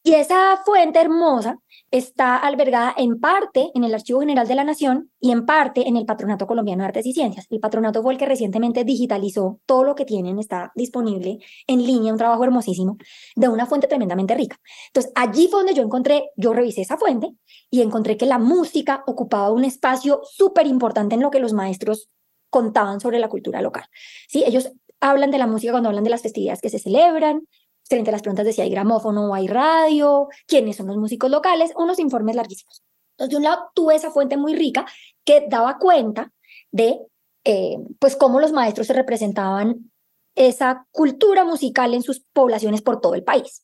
Y 0.02 0.14
esa 0.14 0.56
fuente 0.64 0.98
hermosa 0.98 1.58
está 1.90 2.36
albergada 2.36 2.94
en 2.96 3.20
parte 3.20 3.70
en 3.74 3.84
el 3.84 3.92
Archivo 3.92 4.20
General 4.20 4.48
de 4.48 4.54
la 4.54 4.64
Nación 4.64 5.10
y 5.20 5.30
en 5.30 5.44
parte 5.44 5.86
en 5.86 5.96
el 5.96 6.06
Patronato 6.06 6.46
Colombiano 6.46 6.82
de 6.82 6.86
Artes 6.86 7.04
y 7.04 7.12
Ciencias. 7.12 7.46
El 7.50 7.60
patronato 7.60 8.02
fue 8.02 8.14
el 8.14 8.18
que 8.18 8.24
recientemente 8.24 8.84
digitalizó 8.84 9.60
todo 9.66 9.84
lo 9.84 9.94
que 9.94 10.06
tienen, 10.06 10.38
está 10.38 10.72
disponible 10.74 11.38
en 11.66 11.84
línea, 11.84 12.12
un 12.12 12.18
trabajo 12.18 12.44
hermosísimo, 12.44 12.96
de 13.36 13.48
una 13.48 13.66
fuente 13.66 13.88
tremendamente 13.88 14.34
rica. 14.34 14.56
Entonces, 14.86 15.12
allí 15.16 15.48
fue 15.48 15.60
donde 15.60 15.74
yo 15.74 15.82
encontré, 15.82 16.30
yo 16.36 16.54
revisé 16.54 16.80
esa 16.80 16.96
fuente 16.96 17.32
y 17.70 17.82
encontré 17.82 18.16
que 18.16 18.26
la 18.26 18.38
música 18.38 19.04
ocupaba 19.06 19.50
un 19.50 19.64
espacio 19.64 20.20
súper 20.24 20.66
importante 20.66 21.14
en 21.14 21.20
lo 21.20 21.30
que 21.30 21.40
los 21.40 21.52
maestros 21.52 22.08
contaban 22.48 23.00
sobre 23.00 23.18
la 23.18 23.28
cultura 23.28 23.60
local. 23.60 23.84
¿Sí? 24.28 24.44
Ellos 24.46 24.70
hablan 25.00 25.30
de 25.30 25.38
la 25.38 25.46
música 25.46 25.72
cuando 25.72 25.88
hablan 25.88 26.04
de 26.04 26.10
las 26.10 26.22
festividades 26.22 26.60
que 26.60 26.68
se 26.68 26.78
celebran, 26.78 27.42
frente 27.90 28.10
a 28.10 28.12
las 28.12 28.22
preguntas 28.22 28.46
de 28.46 28.52
si 28.52 28.62
hay 28.62 28.70
gramófono 28.70 29.28
o 29.28 29.34
hay 29.34 29.48
radio, 29.48 30.28
quiénes 30.46 30.76
son 30.76 30.86
los 30.86 30.96
músicos 30.96 31.30
locales, 31.30 31.72
unos 31.76 31.98
informes 31.98 32.36
larguísimos. 32.36 32.82
Entonces, 33.12 33.30
de 33.32 33.36
un 33.36 33.42
lado, 33.42 33.70
tuve 33.74 33.96
esa 33.96 34.12
fuente 34.12 34.36
muy 34.36 34.54
rica 34.54 34.86
que 35.24 35.44
daba 35.50 35.76
cuenta 35.78 36.32
de 36.70 37.00
eh, 37.44 37.78
pues 37.98 38.16
cómo 38.16 38.38
los 38.40 38.52
maestros 38.52 38.86
se 38.86 38.92
representaban 38.92 39.90
esa 40.36 40.86
cultura 40.92 41.44
musical 41.44 41.92
en 41.92 42.02
sus 42.02 42.20
poblaciones 42.32 42.80
por 42.80 43.00
todo 43.00 43.14
el 43.14 43.24
país. 43.24 43.62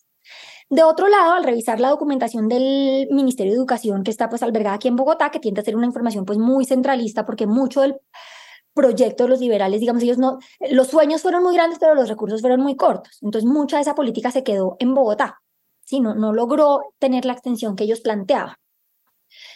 De 0.69 0.83
otro 0.83 1.07
lado, 1.07 1.35
al 1.35 1.45
revisar 1.45 1.79
la 1.79 1.91
documentación 1.91 2.49
del 2.49 3.07
Ministerio 3.13 3.53
de 3.53 3.59
Educación 3.59 4.03
que 4.03 4.11
está 4.11 4.29
pues 4.29 4.43
albergada 4.43 4.75
aquí 4.75 4.89
en 4.89 4.97
Bogotá, 4.97 5.31
que 5.31 5.39
tiende 5.39 5.61
a 5.61 5.65
ser 5.65 5.77
una 5.77 5.87
información 5.87 6.25
pues 6.25 6.39
muy 6.39 6.65
centralista 6.65 7.25
porque 7.25 7.47
mucho 7.47 7.83
del 7.83 7.95
proyecto 8.77 9.25
de 9.25 9.31
los 9.31 9.41
liberales, 9.41 9.81
digamos, 9.81 10.03
ellos 10.05 10.19
no, 10.19 10.39
los 10.71 10.89
sueños 10.89 11.23
fueron 11.23 11.43
muy 11.43 11.55
grandes, 11.55 11.79
pero 11.81 11.95
los 11.95 12.09
recursos 12.09 12.41
fueron 12.41 12.61
muy 12.61 12.77
cortos. 12.77 13.19
Entonces, 13.23 13.49
mucha 13.51 13.77
de 13.77 13.83
esa 13.83 13.97
política 13.97 14.31
se 14.31 14.45
quedó 14.45 14.77
en 14.79 14.95
Bogotá, 14.95 15.41
¿sí? 15.85 15.99
no, 15.99 16.15
logró 16.33 16.83
tener 17.01 17.25
la 17.25 17.33
extensión 17.33 17.75
que 17.75 17.85
ellos 17.85 18.01
planteaban. 18.01 18.55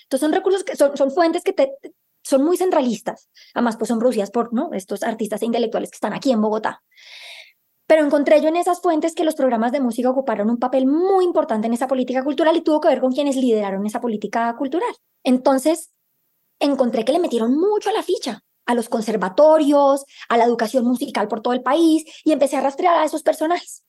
Entonces, 0.04 0.26
son 0.26 0.32
recursos 0.32 0.64
que 0.64 0.74
son, 0.74 0.96
son 0.96 1.12
fuentes 1.12 1.44
que 1.44 1.52
te, 1.52 1.72
son 2.24 2.42
muy 2.42 2.56
centralistas, 2.56 3.28
además, 3.54 3.76
pues 3.76 3.88
son 3.88 3.98
producidas 3.98 4.30
por 4.30 4.52
¿no? 4.52 4.70
estos 4.72 5.02
artistas 5.02 5.42
e 5.42 5.46
intelectuales 5.46 5.90
que 5.90 5.96
están 5.96 6.14
aquí 6.14 6.32
en 6.32 6.40
Bogotá. 6.40 6.82
Pero 7.86 8.04
encontré 8.04 8.40
yo 8.40 8.48
en 8.48 8.56
esas 8.56 8.80
fuentes 8.80 9.14
que 9.14 9.24
los 9.24 9.34
programas 9.34 9.72
de 9.72 9.80
música 9.80 10.10
ocuparon 10.10 10.48
un 10.48 10.58
papel 10.58 10.86
muy 10.86 11.24
importante 11.24 11.66
en 11.66 11.74
esa 11.74 11.88
política 11.88 12.24
cultural 12.24 12.56
y 12.56 12.62
tuvo 12.62 12.80
que 12.80 12.88
ver 12.88 13.00
con 13.00 13.12
quienes 13.12 13.36
lideraron 13.36 13.84
esa 13.84 14.00
política 14.00 14.54
cultural. 14.56 14.94
Entonces, 15.24 15.90
encontré 16.58 17.04
que 17.04 17.12
le 17.12 17.18
metieron 17.18 17.54
mucho 17.54 17.90
a 17.90 17.92
la 17.92 18.02
ficha 18.02 18.42
a 18.70 18.74
los 18.74 18.88
conservatorios, 18.88 20.04
a 20.28 20.36
la 20.36 20.44
educación 20.44 20.84
musical 20.84 21.28
por 21.28 21.42
todo 21.42 21.54
el 21.54 21.62
país 21.62 22.04
y 22.24 22.32
empecé 22.32 22.56
a 22.56 22.60
rastrear 22.60 22.96
a 22.96 23.04
esos 23.04 23.22
personajes. 23.22 23.82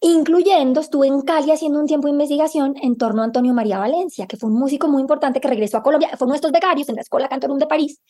Incluyendo, 0.00 0.80
estuve 0.80 1.06
en 1.06 1.22
Cali 1.22 1.50
haciendo 1.50 1.78
un 1.78 1.86
tiempo 1.86 2.08
de 2.08 2.12
investigación 2.12 2.74
en 2.82 2.96
torno 2.96 3.22
a 3.22 3.24
Antonio 3.24 3.54
María 3.54 3.78
Valencia, 3.78 4.26
que 4.26 4.36
fue 4.36 4.50
un 4.50 4.58
músico 4.58 4.88
muy 4.88 5.00
importante 5.00 5.40
que 5.40 5.48
regresó 5.48 5.78
a 5.78 5.82
Colombia, 5.82 6.10
fue 6.18 6.26
uno 6.26 6.34
de 6.34 6.38
estos 6.38 6.52
becarios 6.52 6.88
en 6.88 6.96
la 6.96 7.00
Escuela 7.00 7.28
Cantorum 7.28 7.58
de 7.58 7.66
París, 7.66 8.02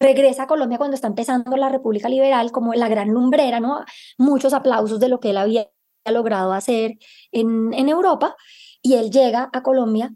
regresa 0.00 0.44
a 0.44 0.46
Colombia 0.46 0.78
cuando 0.78 0.94
está 0.94 1.08
empezando 1.08 1.56
la 1.56 1.68
República 1.68 2.08
Liberal 2.08 2.52
como 2.52 2.72
la 2.72 2.88
gran 2.88 3.08
lumbrera, 3.08 3.60
¿no? 3.60 3.84
Muchos 4.16 4.54
aplausos 4.54 4.98
de 4.98 5.08
lo 5.08 5.20
que 5.20 5.30
él 5.30 5.36
había 5.36 5.68
logrado 6.06 6.52
hacer 6.52 6.92
en, 7.32 7.74
en 7.74 7.88
Europa, 7.88 8.36
y 8.80 8.94
él 8.94 9.10
llega 9.10 9.50
a 9.52 9.62
Colombia 9.62 10.14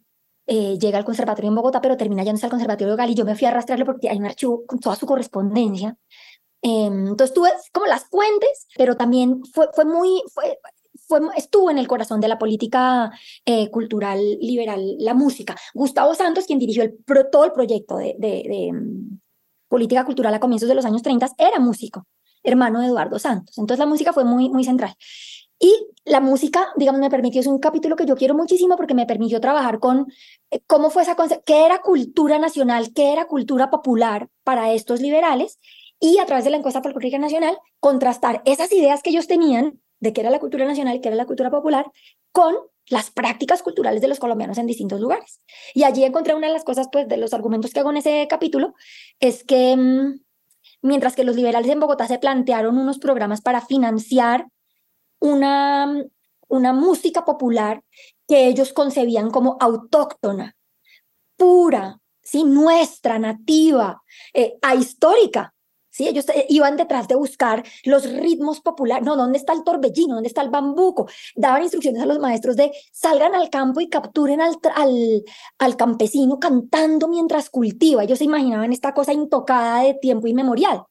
eh, 0.52 0.76
llega 0.80 0.98
al 0.98 1.04
conservatorio 1.04 1.48
en 1.48 1.54
Bogotá, 1.54 1.80
pero 1.80 1.96
termina 1.96 2.24
yéndose 2.24 2.44
al 2.44 2.50
conservatorio 2.50 2.90
de 2.90 2.96
Gali. 2.96 3.14
Yo 3.14 3.24
me 3.24 3.36
fui 3.36 3.46
a 3.46 3.50
arrastrarle 3.50 3.84
porque 3.84 4.08
hay 4.08 4.18
un 4.18 4.26
archivo 4.26 4.64
con 4.66 4.80
toda 4.80 4.96
su 4.96 5.06
correspondencia. 5.06 5.96
Eh, 6.60 6.86
entonces 6.86 7.32
tuve 7.32 7.50
como 7.72 7.86
las 7.86 8.06
fuentes, 8.06 8.66
pero 8.76 8.96
también 8.96 9.44
fue, 9.54 9.68
fue 9.72 9.84
muy, 9.84 10.20
fue, 10.34 10.58
fue, 11.06 11.20
estuvo 11.36 11.70
en 11.70 11.78
el 11.78 11.86
corazón 11.86 12.20
de 12.20 12.26
la 12.26 12.36
política 12.36 13.12
eh, 13.44 13.70
cultural 13.70 14.18
liberal, 14.40 14.96
la 14.98 15.14
música. 15.14 15.54
Gustavo 15.72 16.16
Santos, 16.16 16.46
quien 16.46 16.58
dirigió 16.58 16.82
el, 16.82 16.98
todo 17.30 17.44
el 17.44 17.52
proyecto 17.52 17.98
de, 17.98 18.16
de, 18.18 18.42
de 18.48 18.70
um, 18.72 19.20
política 19.68 20.04
cultural 20.04 20.34
a 20.34 20.40
comienzos 20.40 20.68
de 20.68 20.74
los 20.74 20.84
años 20.84 21.02
30, 21.02 21.28
era 21.38 21.60
músico, 21.60 22.08
hermano 22.42 22.80
de 22.80 22.88
Eduardo 22.88 23.20
Santos. 23.20 23.56
Entonces 23.56 23.78
la 23.78 23.86
música 23.86 24.12
fue 24.12 24.24
muy, 24.24 24.48
muy 24.48 24.64
central. 24.64 24.96
Y 25.60 25.88
la 26.06 26.20
música, 26.20 26.68
digamos, 26.76 27.00
me 27.00 27.10
permitió, 27.10 27.40
es 27.40 27.46
un 27.46 27.58
capítulo 27.58 27.94
que 27.94 28.06
yo 28.06 28.16
quiero 28.16 28.34
muchísimo 28.34 28.76
porque 28.76 28.94
me 28.94 29.06
permitió 29.06 29.40
trabajar 29.40 29.78
con 29.78 30.06
eh, 30.50 30.60
cómo 30.66 30.88
fue 30.90 31.02
esa, 31.02 31.14
qué 31.44 31.66
era 31.66 31.82
cultura 31.82 32.38
nacional, 32.38 32.92
qué 32.94 33.12
era 33.12 33.26
cultura 33.26 33.70
popular 33.70 34.28
para 34.42 34.72
estos 34.72 35.00
liberales 35.00 35.60
y 36.00 36.18
a 36.18 36.24
través 36.24 36.44
de 36.44 36.50
la 36.50 36.56
encuesta 36.56 36.82
folclórica 36.82 37.18
nacional 37.18 37.58
contrastar 37.78 38.40
esas 38.46 38.72
ideas 38.72 39.02
que 39.02 39.10
ellos 39.10 39.26
tenían 39.26 39.80
de 40.00 40.14
qué 40.14 40.22
era 40.22 40.30
la 40.30 40.40
cultura 40.40 40.64
nacional 40.64 40.98
qué 41.02 41.08
era 41.08 41.16
la 41.16 41.26
cultura 41.26 41.50
popular 41.50 41.92
con 42.32 42.54
las 42.88 43.10
prácticas 43.10 43.62
culturales 43.62 44.00
de 44.00 44.08
los 44.08 44.18
colombianos 44.18 44.58
en 44.58 44.66
distintos 44.66 45.00
lugares. 45.00 45.40
Y 45.74 45.84
allí 45.84 46.04
encontré 46.04 46.34
una 46.34 46.48
de 46.48 46.52
las 46.52 46.64
cosas, 46.64 46.88
pues, 46.90 47.06
de 47.06 47.18
los 47.18 47.32
argumentos 47.32 47.72
que 47.72 47.80
hago 47.80 47.90
en 47.90 47.98
ese 47.98 48.26
capítulo, 48.28 48.74
es 49.20 49.44
que 49.44 49.76
mmm, 49.76 50.20
mientras 50.82 51.14
que 51.14 51.24
los 51.24 51.36
liberales 51.36 51.70
en 51.70 51.80
Bogotá 51.80 52.08
se 52.08 52.18
plantearon 52.18 52.78
unos 52.78 52.98
programas 52.98 53.42
para 53.42 53.60
financiar 53.60 54.46
una, 55.20 56.04
una 56.48 56.72
música 56.72 57.24
popular 57.24 57.82
que 58.26 58.46
ellos 58.48 58.72
concebían 58.72 59.30
como 59.30 59.56
autóctona, 59.60 60.56
pura, 61.36 62.00
¿sí? 62.22 62.44
nuestra, 62.44 63.18
nativa, 63.18 64.02
eh, 64.34 64.58
ahistórica. 64.62 65.54
¿sí? 65.90 66.08
Ellos 66.08 66.28
eh, 66.28 66.46
iban 66.48 66.76
detrás 66.76 67.08
de 67.08 67.16
buscar 67.16 67.64
los 67.84 68.10
ritmos 68.10 68.60
populares. 68.60 69.04
No, 69.04 69.16
¿dónde 69.16 69.38
está 69.38 69.52
el 69.52 69.64
torbellino? 69.64 70.14
¿Dónde 70.14 70.28
está 70.28 70.42
el 70.42 70.50
bambuco? 70.50 71.08
Daban 71.34 71.62
instrucciones 71.62 72.02
a 72.02 72.06
los 72.06 72.18
maestros 72.18 72.56
de 72.56 72.72
salgan 72.92 73.34
al 73.34 73.50
campo 73.50 73.80
y 73.80 73.88
capturen 73.88 74.40
al, 74.40 74.56
al, 74.74 75.24
al 75.58 75.76
campesino 75.76 76.38
cantando 76.38 77.08
mientras 77.08 77.50
cultiva. 77.50 78.04
Ellos 78.04 78.18
se 78.18 78.24
imaginaban 78.24 78.72
esta 78.72 78.94
cosa 78.94 79.12
intocada 79.12 79.82
de 79.82 79.94
tiempo 79.94 80.28
inmemorial. 80.28 80.84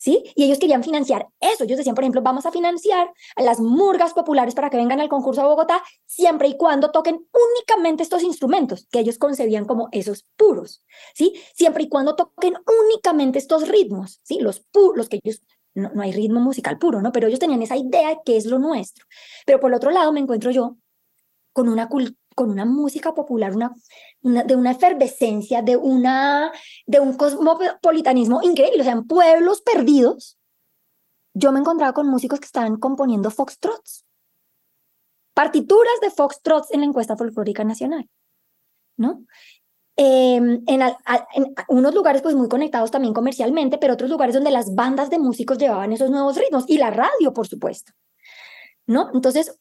¿Sí? 0.00 0.24
Y 0.34 0.44
ellos 0.44 0.58
querían 0.58 0.82
financiar 0.82 1.28
eso. 1.40 1.64
Ellos 1.64 1.76
decían, 1.76 1.94
por 1.94 2.02
ejemplo, 2.02 2.22
vamos 2.22 2.46
a 2.46 2.50
financiar 2.50 3.12
a 3.36 3.42
las 3.42 3.60
murgas 3.60 4.14
populares 4.14 4.54
para 4.54 4.70
que 4.70 4.78
vengan 4.78 5.00
al 5.00 5.08
concurso 5.08 5.42
de 5.42 5.46
Bogotá, 5.46 5.82
siempre 6.06 6.48
y 6.48 6.56
cuando 6.56 6.90
toquen 6.90 7.26
únicamente 7.32 8.02
estos 8.02 8.22
instrumentos 8.22 8.88
que 8.90 9.00
ellos 9.00 9.18
concebían 9.18 9.66
como 9.66 9.88
esos 9.92 10.26
puros, 10.36 10.84
¿sí? 11.14 11.34
Siempre 11.54 11.84
y 11.84 11.88
cuando 11.88 12.16
toquen 12.16 12.54
únicamente 12.84 13.38
estos 13.38 13.68
ritmos, 13.68 14.20
¿sí? 14.24 14.40
Los 14.40 14.60
puros, 14.60 15.08
que 15.08 15.20
ellos 15.22 15.42
no, 15.74 15.90
no, 15.94 16.02
hay 16.02 16.12
ritmo 16.12 16.40
musical 16.40 16.78
puro, 16.78 17.02
¿no? 17.02 17.12
Pero 17.12 17.28
ellos 17.28 17.38
tenían 17.38 17.62
esa 17.62 17.76
idea 17.76 18.08
de 18.08 18.18
que 18.24 18.36
es 18.36 18.46
lo 18.46 18.58
nuestro. 18.58 19.04
Pero 19.46 19.60
por 19.60 19.70
el 19.70 19.76
otro 19.76 19.90
lado 19.90 20.12
me 20.12 20.20
encuentro 20.20 20.50
yo 20.50 20.76
con 21.52 21.68
una 21.68 21.88
cultura 21.88 22.19
con 22.40 22.50
una 22.50 22.64
música 22.64 23.12
popular, 23.12 23.54
una, 23.54 23.76
una, 24.22 24.44
de 24.44 24.56
una 24.56 24.70
efervescencia, 24.70 25.60
de, 25.60 25.76
una, 25.76 26.50
de 26.86 26.98
un 26.98 27.12
cosmopolitanismo 27.12 28.40
increíble, 28.42 28.80
o 28.80 28.84
sea, 28.84 28.94
en 28.94 29.06
pueblos 29.06 29.60
perdidos, 29.60 30.38
yo 31.34 31.52
me 31.52 31.60
encontraba 31.60 31.92
con 31.92 32.08
músicos 32.08 32.40
que 32.40 32.46
estaban 32.46 32.78
componiendo 32.78 33.30
foxtrots, 33.30 34.06
partituras 35.34 36.00
de 36.00 36.08
foxtrots 36.08 36.72
en 36.72 36.80
la 36.80 36.86
encuesta 36.86 37.14
folclórica 37.14 37.62
nacional, 37.62 38.08
¿no? 38.96 39.26
Em, 39.96 40.62
en, 40.66 40.80
en, 40.80 41.54
unos 41.68 41.94
lugares 41.94 42.22
pues 42.22 42.34
muy 42.34 42.48
conectados 42.48 42.90
también 42.90 43.12
comercialmente, 43.12 43.76
pero 43.76 43.92
otros 43.92 44.08
lugares 44.08 44.34
donde 44.34 44.50
las 44.50 44.74
bandas 44.74 45.10
de 45.10 45.18
músicos 45.18 45.58
llevaban 45.58 45.92
esos 45.92 46.08
nuevos 46.08 46.38
ritmos 46.38 46.64
y 46.68 46.78
la 46.78 46.90
radio, 46.90 47.34
por 47.34 47.46
supuesto, 47.46 47.92
¿no? 48.86 49.10
Entonces, 49.12 49.60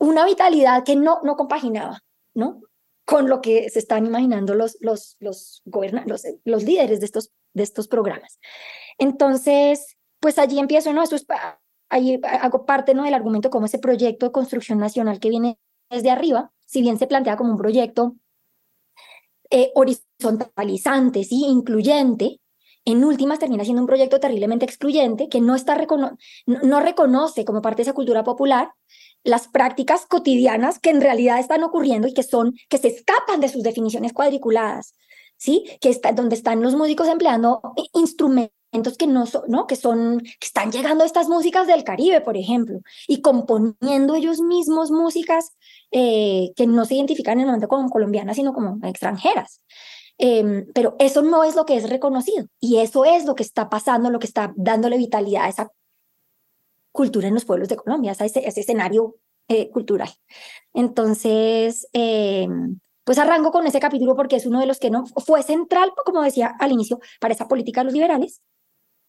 una 0.00 0.24
vitalidad 0.24 0.82
que 0.82 0.96
no, 0.96 1.20
no 1.22 1.36
compaginaba, 1.36 2.00
¿no? 2.34 2.62
Con 3.04 3.28
lo 3.28 3.40
que 3.40 3.68
se 3.70 3.78
están 3.78 4.06
imaginando 4.06 4.54
los, 4.54 4.76
los, 4.80 5.16
los, 5.20 5.62
los, 5.64 6.22
los 6.44 6.62
líderes 6.64 7.00
de 7.00 7.06
estos, 7.06 7.30
de 7.52 7.62
estos 7.62 7.86
programas. 7.86 8.40
Entonces, 8.98 9.96
pues 10.18 10.38
allí 10.38 10.58
empiezo, 10.58 10.92
¿no? 10.92 11.02
Eso 11.02 11.16
es, 11.16 11.26
ahí 11.90 12.18
hago 12.22 12.64
parte, 12.64 12.94
¿no? 12.94 13.04
Del 13.04 13.14
argumento 13.14 13.50
como 13.50 13.66
ese 13.66 13.78
proyecto 13.78 14.26
de 14.26 14.32
construcción 14.32 14.78
nacional 14.78 15.20
que 15.20 15.28
viene 15.28 15.58
desde 15.90 16.10
arriba, 16.10 16.50
si 16.66 16.80
bien 16.80 16.98
se 16.98 17.06
plantea 17.06 17.36
como 17.36 17.52
un 17.52 17.58
proyecto 17.58 18.16
eh, 19.50 19.72
horizontalizante, 19.74 21.24
¿sí? 21.24 21.44
incluyente, 21.46 22.40
en 22.84 23.04
últimas 23.04 23.38
termina 23.38 23.64
siendo 23.64 23.82
un 23.82 23.86
proyecto 23.86 24.20
terriblemente 24.20 24.64
excluyente 24.64 25.28
que 25.28 25.40
no, 25.40 25.54
está 25.54 25.76
no, 26.46 26.80
reconoce 26.80 27.44
como 27.44 27.60
parte 27.60 27.78
de 27.78 27.82
esa 27.82 27.92
cultura 27.92 28.24
popular 28.24 28.72
las 29.24 29.48
prácticas 29.48 30.06
cotidianas 30.06 30.78
que 30.78 30.90
en 30.90 31.00
realidad 31.00 31.38
están 31.38 31.62
ocurriendo 31.62 32.08
y 32.08 32.14
que 32.14 32.22
son, 32.22 32.54
que 32.68 32.78
se 32.78 32.88
escapan 32.88 33.40
de 33.40 33.48
sus 33.48 33.62
definiciones 33.62 34.12
cuadriculadas, 34.12 34.94
¿sí? 35.36 35.64
Que 35.80 35.90
está, 35.90 36.12
donde 36.12 36.36
están 36.36 36.62
los 36.62 36.74
músicos 36.74 37.08
empleando 37.08 37.60
instrumentos 37.94 38.96
que 38.98 39.06
no 39.06 39.26
son, 39.26 39.42
¿no? 39.48 39.66
Que 39.66 39.76
son, 39.76 40.20
que 40.20 40.46
están 40.46 40.70
llegando 40.72 41.04
estas 41.04 41.28
músicas 41.28 41.66
del 41.66 41.84
Caribe, 41.84 42.20
por 42.20 42.36
ejemplo, 42.36 42.80
y 43.08 43.20
componiendo 43.20 44.14
ellos 44.14 44.40
mismos 44.40 44.90
músicas 44.90 45.52
eh, 45.90 46.52
que 46.56 46.66
no 46.66 46.84
se 46.84 46.94
identifican 46.94 47.34
en 47.34 47.40
el 47.40 47.46
momento 47.46 47.68
como 47.68 47.90
colombianas, 47.90 48.36
sino 48.36 48.52
como 48.52 48.78
extranjeras. 48.86 49.60
Em, 50.22 50.66
pero 50.74 50.96
eso 50.98 51.22
no 51.22 51.44
es 51.44 51.56
lo 51.56 51.64
que 51.64 51.76
es 51.76 51.88
reconocido 51.88 52.44
y 52.60 52.76
eso 52.80 53.06
es 53.06 53.24
lo 53.24 53.34
que 53.34 53.42
está 53.42 53.70
pasando, 53.70 54.10
lo 54.10 54.18
que 54.18 54.26
está 54.26 54.52
dándole 54.54 54.98
vitalidad 54.98 55.44
a 55.44 55.48
esa 55.48 55.72
cultura 56.92 57.28
en 57.28 57.34
los 57.34 57.44
pueblos 57.44 57.68
de 57.68 57.76
Colombia, 57.76 58.12
ese, 58.12 58.46
ese 58.46 58.60
escenario 58.60 59.16
eh, 59.48 59.70
cultural. 59.70 60.10
Entonces, 60.72 61.88
em, 61.92 62.78
pues 63.04 63.18
arranco 63.18 63.50
con 63.50 63.66
ese 63.66 63.80
capítulo 63.80 64.14
porque 64.14 64.36
es 64.36 64.46
uno 64.46 64.60
de 64.60 64.66
los 64.66 64.78
que 64.78 64.90
no 64.90 65.06
fue 65.06 65.42
central, 65.42 65.92
como 66.04 66.22
decía 66.22 66.54
al 66.60 66.72
inicio, 66.72 67.00
para 67.20 67.34
esa 67.34 67.48
política 67.48 67.80
de 67.80 67.86
los 67.86 67.94
liberales. 67.94 68.42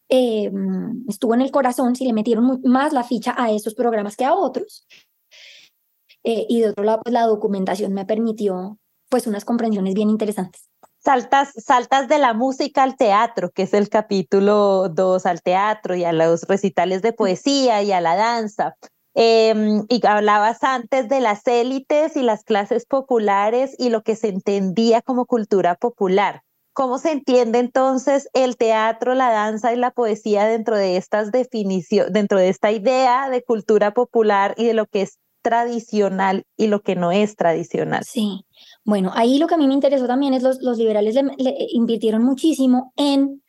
Em, 0.08 1.04
estuvo 1.08 1.34
en 1.34 1.42
el 1.42 1.50
corazón, 1.50 1.94
si 1.96 2.04
le 2.06 2.12
metieron 2.12 2.60
más 2.64 2.92
la 2.92 3.04
ficha 3.04 3.34
a 3.38 3.52
esos 3.52 3.74
programas 3.74 4.16
que 4.16 4.24
a 4.24 4.34
otros. 4.34 4.86
Eh, 6.24 6.46
y 6.48 6.60
de 6.60 6.70
otro 6.70 6.84
lado, 6.84 7.00
pues 7.04 7.12
la 7.12 7.26
documentación 7.26 7.92
me 7.94 8.04
permitió 8.06 8.78
pues 9.08 9.26
unas 9.26 9.44
comprensiones 9.44 9.94
bien 9.94 10.10
interesantes. 10.10 10.71
Saltas, 11.04 11.52
saltas 11.56 12.06
de 12.06 12.18
la 12.18 12.32
música 12.32 12.84
al 12.84 12.96
teatro, 12.96 13.50
que 13.50 13.64
es 13.64 13.74
el 13.74 13.88
capítulo 13.88 14.88
2, 14.88 15.26
al 15.26 15.42
teatro 15.42 15.96
y 15.96 16.04
a 16.04 16.12
los 16.12 16.42
recitales 16.44 17.02
de 17.02 17.12
poesía 17.12 17.82
y 17.82 17.90
a 17.90 18.00
la 18.00 18.14
danza. 18.14 18.76
Em, 19.14 19.84
y 19.88 20.06
hablabas 20.06 20.62
antes 20.62 21.08
de 21.08 21.20
las 21.20 21.44
élites 21.48 22.16
y 22.16 22.22
las 22.22 22.44
clases 22.44 22.86
populares 22.86 23.74
y 23.78 23.90
lo 23.90 24.02
que 24.02 24.14
se 24.14 24.28
entendía 24.28 25.02
como 25.02 25.26
cultura 25.26 25.74
popular. 25.74 26.42
¿Cómo 26.72 26.98
se 26.98 27.10
entiende 27.10 27.58
entonces 27.58 28.28
el 28.32 28.56
teatro, 28.56 29.14
la 29.14 29.30
danza 29.30 29.72
y 29.72 29.76
la 29.76 29.90
poesía 29.90 30.46
dentro 30.46 30.76
de 30.76 30.96
estas 30.96 31.32
dentro 31.32 32.38
de 32.38 32.48
esta 32.48 32.70
idea 32.70 33.28
de 33.28 33.42
cultura 33.42 33.92
popular 33.92 34.54
y 34.56 34.66
de 34.66 34.74
lo 34.74 34.86
que 34.86 35.02
es 35.02 35.18
tradicional 35.42 36.44
y 36.56 36.68
lo 36.68 36.82
que 36.82 36.96
no 36.96 37.12
es 37.12 37.36
tradicional. 37.36 38.04
Sí, 38.04 38.44
bueno, 38.84 39.10
ahí 39.14 39.38
lo 39.38 39.46
que 39.46 39.54
a 39.54 39.58
mí 39.58 39.66
me 39.66 39.74
interesó 39.74 40.06
también 40.06 40.34
es 40.34 40.42
los, 40.42 40.62
los 40.62 40.78
liberales 40.78 41.14
le, 41.14 41.56
invirtieron 41.70 42.22
muchísimo 42.22 42.92
en 42.96 43.42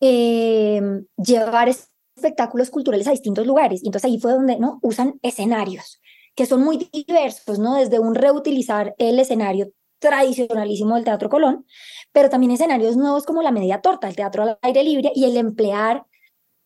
em, 0.00 1.06
llevar 1.16 1.68
espectáculos 1.68 2.70
culturales 2.70 3.06
a 3.06 3.12
distintos 3.12 3.46
lugares. 3.46 3.82
Y 3.82 3.86
entonces 3.86 4.10
ahí 4.10 4.18
fue 4.18 4.32
donde 4.32 4.58
¿no? 4.58 4.78
usan 4.82 5.18
escenarios 5.22 6.00
que 6.34 6.46
son 6.46 6.62
muy 6.62 6.90
diversos, 6.92 7.58
¿no? 7.58 7.76
Desde 7.76 7.98
un 7.98 8.14
reutilizar 8.14 8.94
el 8.98 9.18
escenario 9.18 9.70
tradicionalísimo 10.00 10.96
del 10.96 11.04
Teatro 11.04 11.28
Colón, 11.28 11.64
pero 12.12 12.28
también 12.28 12.52
escenarios 12.52 12.96
nuevos 12.96 13.24
como 13.24 13.42
la 13.42 13.52
media 13.52 13.80
torta, 13.80 14.08
el 14.08 14.16
teatro 14.16 14.42
al 14.42 14.58
aire 14.62 14.84
libre 14.84 15.12
y 15.14 15.24
el 15.24 15.36
emplear 15.36 16.04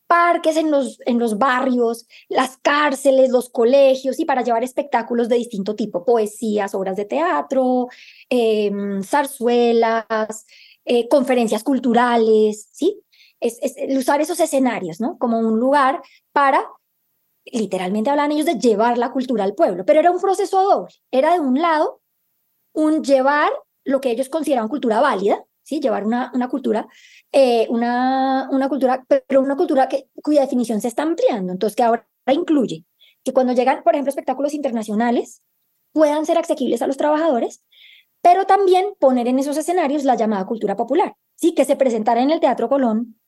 parques 0.09 0.57
en 0.57 0.71
los, 0.71 0.99
en 1.05 1.19
los 1.19 1.37
barrios, 1.37 2.07
las 2.29 2.57
cárceles, 2.57 3.29
los 3.29 3.49
colegios 3.51 4.19
y 4.19 4.25
para 4.25 4.41
llevar 4.41 4.63
espectáculos 4.63 5.29
de 5.29 5.35
distinto 5.35 5.75
tipo, 5.75 6.03
poesías, 6.03 6.73
obras 6.73 6.95
de 6.95 7.05
teatro, 7.05 7.89
em, 8.27 9.03
zarzuelas, 9.03 10.47
eh, 10.83 11.07
conferencias 11.07 11.63
culturales, 11.63 12.69
¿sí? 12.71 13.03
Es, 13.39 13.59
usar 13.95 14.19
esos 14.19 14.39
escenarios, 14.39 14.99
¿no? 14.99 15.19
Como 15.19 15.37
un 15.37 15.59
lugar 15.59 16.01
para, 16.33 16.67
literalmente 17.45 18.09
hablan 18.09 18.31
ellos 18.31 18.47
de 18.47 18.57
llevar 18.57 18.97
la 18.97 19.11
cultura 19.11 19.43
al 19.43 19.53
pueblo, 19.53 19.85
pero 19.85 19.99
era 19.99 20.09
un 20.11 20.19
proceso 20.19 20.63
doble. 20.63 20.93
Era 21.11 21.33
de 21.33 21.39
un 21.39 21.61
lado 21.61 22.01
un 22.73 23.03
llevar 23.03 23.51
lo 23.85 24.01
que 24.01 24.09
ellos 24.11 24.29
consideraban 24.29 24.69
cultura 24.69 25.01
válida, 25.01 25.45
¿sí? 25.69 25.79
Llevar 25.79 26.05
una, 26.05 26.31
una 26.33 26.49
cultura 26.49 26.87
eh, 27.31 27.67
una, 27.69 28.49
una 28.51 28.67
cultura, 28.69 29.05
pero 29.27 29.41
una 29.41 29.55
cultura 29.55 29.87
que, 29.87 30.09
cuya 30.23 30.41
definición 30.41 30.81
se 30.81 30.87
está 30.87 31.03
ampliando, 31.03 31.53
entonces 31.53 31.75
que 31.75 31.83
ahora 31.83 32.07
incluye 32.31 32.85
que 33.23 33.33
cuando 33.33 33.53
llegan, 33.53 33.83
por 33.83 33.93
ejemplo, 33.93 34.09
espectáculos 34.09 34.55
internacionales, 34.55 35.43
puedan 35.91 36.25
ser 36.25 36.39
asequibles 36.39 36.81
a 36.81 36.87
los 36.87 36.97
trabajadores, 36.97 37.63
pero 38.21 38.45
también 38.45 38.93
poner 38.99 39.27
en 39.27 39.37
esos 39.37 39.57
escenarios 39.57 40.05
la 40.05 40.15
llamada 40.15 40.45
cultura 40.45 40.75
popular, 40.75 41.15
¿sí? 41.35 41.53
que 41.53 41.65
se 41.65 41.75
presentara 41.75 42.21
en 42.23 42.31
el 42.31 42.39
Teatro 42.39 42.67
Colón 42.67 43.19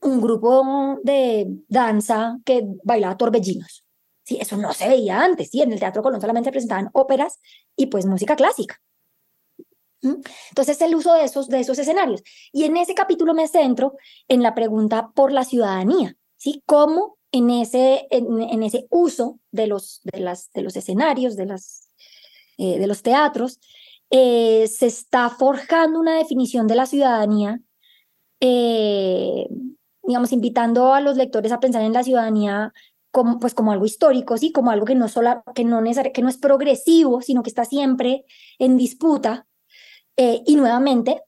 un 0.00 0.20
grupo 0.20 0.98
de 1.04 1.46
danza 1.68 2.38
que 2.44 2.64
bailaba 2.82 3.16
torbellinos. 3.16 3.86
Sí, 4.24 4.38
eso 4.40 4.56
no 4.56 4.72
se 4.72 4.88
veía 4.88 5.22
antes, 5.22 5.50
sí, 5.50 5.62
en 5.62 5.72
el 5.72 5.78
Teatro 5.78 6.02
Colón 6.02 6.20
solamente 6.20 6.48
se 6.48 6.52
presentaban 6.52 6.90
óperas 6.94 7.38
y 7.76 7.86
pues 7.86 8.06
música 8.06 8.34
clásica. 8.34 8.80
Entonces, 10.04 10.80
el 10.80 10.94
uso 10.94 11.14
de 11.14 11.24
esos, 11.24 11.48
de 11.48 11.60
esos 11.60 11.78
escenarios. 11.78 12.22
Y 12.52 12.64
en 12.64 12.76
ese 12.76 12.94
capítulo 12.94 13.34
me 13.34 13.48
centro 13.48 13.94
en 14.28 14.42
la 14.42 14.54
pregunta 14.54 15.10
por 15.14 15.32
la 15.32 15.44
ciudadanía, 15.44 16.16
¿sí? 16.36 16.62
¿Cómo 16.66 17.18
en 17.32 17.50
ese, 17.50 18.06
en, 18.10 18.62
ese 18.62 18.86
uso 18.90 19.40
de 19.50 19.66
los, 19.66 20.00
de, 20.04 20.20
las, 20.20 20.52
de 20.52 20.62
los 20.62 20.76
escenarios, 20.76 21.34
de, 21.34 21.46
las, 21.46 21.88
eh, 22.58 22.78
de 22.78 22.86
los 22.86 23.02
teatros, 23.02 23.58
eh, 24.10 24.68
se 24.68 24.86
está 24.86 25.30
forjando 25.30 25.98
una 25.98 26.16
definición 26.16 26.68
de 26.68 26.76
la 26.76 26.86
ciudadanía, 26.86 27.60
eh, 28.38 29.48
digamos, 30.04 30.30
invitando 30.30 30.92
a 30.94 31.00
los 31.00 31.16
lectores 31.16 31.50
a 31.50 31.58
pensar 31.58 31.82
en 31.82 31.92
la 31.92 32.04
ciudadanía 32.04 32.72
como, 33.10 33.40
pues 33.40 33.54
como 33.54 33.72
algo 33.72 33.86
histórico, 33.86 34.36
¿sí? 34.36 34.52
como 34.52 34.70
algo 34.70 34.86
que 34.86 34.94
no, 34.94 35.08
solo, 35.08 35.42
que, 35.54 35.64
no 35.64 35.82
que 36.12 36.22
no 36.22 36.28
es 36.28 36.36
progresivo, 36.36 37.20
sino 37.20 37.42
que 37.42 37.50
está 37.50 37.64
siempre 37.64 38.24
en 38.60 38.76
disputa, 38.76 39.46
eh, 40.16 40.42
y 40.46 40.56
nuevamente, 40.56 41.22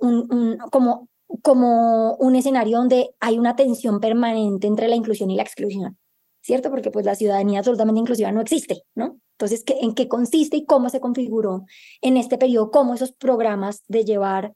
como 1.42 2.14
un 2.14 2.37
escenario 2.37 2.79
donde 2.79 3.14
hay 3.20 3.38
una 3.38 3.57
tensión 3.57 4.01
permanente 4.01 4.66
entre 4.66 4.88
la 4.88 4.96
inclusión 4.96 5.31
y 5.31 5.37
la 5.37 5.42
exclusión, 5.42 5.99
¿cierto? 6.40 6.70
Porque 6.70 6.90
pues 6.90 7.05
la 7.05 7.14
ciudadanía 7.14 7.59
absolutamente 7.61 8.01
inclusiva 8.01 8.33
no 8.33 8.40
existe, 8.40 8.83
¿no? 8.94 9.18
Entonces, 9.33 9.64
¿qué, 9.64 9.77
¿en 9.83 9.94
qué 9.94 10.09
consiste 10.09 10.57
y 10.57 10.64
cómo 10.64 10.88
se 10.88 11.01
configuró 11.01 11.66
en 12.01 12.16
este 12.16 12.38
periodo? 12.38 12.70
¿Cómo 12.70 12.94
esos 12.94 13.12
programas 13.12 13.83
de 13.87 14.05
llevar 14.05 14.55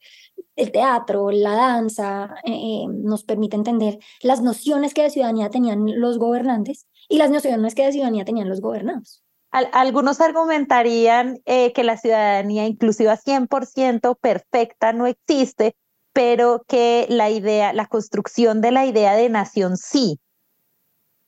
el 0.56 0.72
teatro, 0.72 1.30
la 1.30 1.54
danza, 1.54 2.34
eh, 2.44 2.52
eh, 2.52 2.86
nos 2.88 3.24
permite 3.24 3.56
entender 3.56 3.98
las 4.22 4.40
nociones 4.40 4.94
que 4.94 5.02
de 5.02 5.10
ciudadanía 5.10 5.50
tenían 5.50 6.00
los 6.00 6.18
gobernantes 6.18 6.86
y 7.08 7.18
las 7.18 7.30
nociones 7.30 7.74
que 7.74 7.84
de 7.84 7.92
ciudadanía 7.92 8.24
tenían 8.24 8.48
los 8.48 8.62
gobernados? 8.62 9.22
Algunos 9.50 10.20
argumentarían 10.20 11.40
eh, 11.44 11.72
que 11.72 11.84
la 11.84 11.96
ciudadanía 11.96 12.66
inclusiva 12.66 13.16
100% 13.16 14.16
perfecta 14.20 14.92
no 14.92 15.06
existe, 15.06 15.74
pero 16.12 16.62
que 16.68 17.06
la 17.08 17.30
idea, 17.30 17.72
la 17.72 17.86
construcción 17.86 18.60
de 18.60 18.70
la 18.70 18.86
idea 18.86 19.14
de 19.14 19.28
nación 19.28 19.76
sí. 19.76 20.20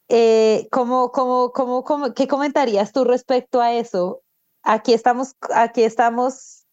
Eh, 0.09 0.69
¿cómo, 0.71 1.11
cómo, 1.11 1.53
cómo, 1.53 1.85
cómo, 1.85 2.15
¿Qué 2.15 2.29
comentarías 2.29 2.93
tú 2.93 3.05
respecto 3.05 3.61
a 3.61 3.73
eso? 3.73 4.23
Aquí 4.63 4.93
estamos, 4.93 5.35
aquí 5.55 5.83
estamos 5.83 6.67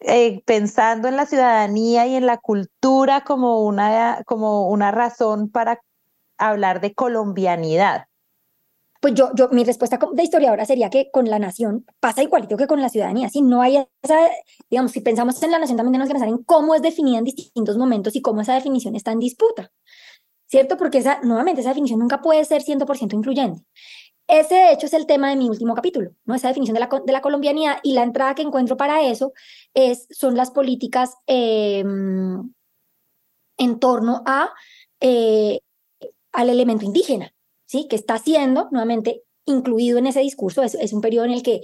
eh, 0.00 0.42
pensando 0.44 1.08
en 1.08 1.16
la 1.16 1.26
ciudadanía 1.26 2.06
y 2.06 2.16
en 2.16 2.26
la 2.26 2.38
cultura 2.38 3.24
como 3.24 3.64
una, 3.64 4.22
como 4.26 4.68
una 4.68 4.90
razón 4.90 5.50
para 5.50 5.80
hablar 6.38 6.80
de 6.80 6.94
colombianidad. 6.94 8.06
Pues 9.02 9.14
yo, 9.14 9.30
yo, 9.34 9.48
mi 9.48 9.64
respuesta 9.64 9.98
de 10.12 10.22
historiadora 10.22 10.64
sería 10.64 10.88
que 10.88 11.10
con 11.10 11.28
la 11.28 11.40
nación 11.40 11.84
pasa 11.98 12.22
igualito 12.22 12.56
que 12.56 12.68
con 12.68 12.80
la 12.80 12.88
ciudadanía. 12.88 13.28
Si 13.30 13.42
no 13.42 13.60
hay 13.60 13.84
esa, 14.00 14.30
digamos, 14.70 14.92
si 14.92 15.00
pensamos 15.00 15.42
en 15.42 15.50
la 15.50 15.58
nación, 15.58 15.76
también 15.76 15.94
tenemos 15.94 16.08
que 16.08 16.14
pensar 16.14 16.28
en 16.28 16.44
cómo 16.44 16.76
es 16.76 16.82
definida 16.82 17.18
en 17.18 17.24
distintos 17.24 17.76
momentos 17.76 18.14
y 18.14 18.22
cómo 18.22 18.42
esa 18.42 18.54
definición 18.54 18.94
está 18.94 19.10
en 19.10 19.18
disputa. 19.18 19.72
¿Cierto? 20.46 20.76
Porque 20.76 20.98
esa, 20.98 21.20
nuevamente, 21.22 21.62
esa 21.62 21.70
definición 21.70 21.98
nunca 21.98 22.22
puede 22.22 22.44
ser 22.44 22.62
100% 22.62 23.14
incluyente. 23.14 23.64
ese 24.28 24.54
de 24.54 24.72
hecho 24.72 24.86
es 24.86 24.94
el 24.94 25.06
tema 25.06 25.30
de 25.30 25.36
mi 25.36 25.48
último 25.48 25.74
capítulo, 25.74 26.12
¿no? 26.24 26.34
Esa 26.36 26.48
definición 26.48 26.74
de 26.74 26.80
la, 26.80 26.88
de 27.04 27.12
la 27.12 27.22
colombianidad 27.22 27.78
y 27.82 27.94
la 27.94 28.04
entrada 28.04 28.36
que 28.36 28.42
encuentro 28.42 28.76
para 28.76 29.02
eso 29.02 29.32
es, 29.74 30.06
son 30.10 30.36
las 30.36 30.52
políticas 30.52 31.16
em, 31.26 32.52
en 33.58 33.78
torno 33.80 34.22
a, 34.26 34.50
eh, 35.00 35.60
al 36.32 36.50
elemento 36.50 36.84
indígena, 36.84 37.32
¿sí? 37.72 37.86
Que 37.88 37.96
está 37.96 38.18
siendo 38.18 38.68
nuevamente 38.70 39.22
incluido 39.46 39.96
en 39.96 40.06
ese 40.06 40.20
discurso. 40.20 40.62
Es, 40.62 40.74
es 40.74 40.92
un 40.92 41.00
periodo 41.00 41.24
en 41.24 41.32
el 41.32 41.42
que 41.42 41.62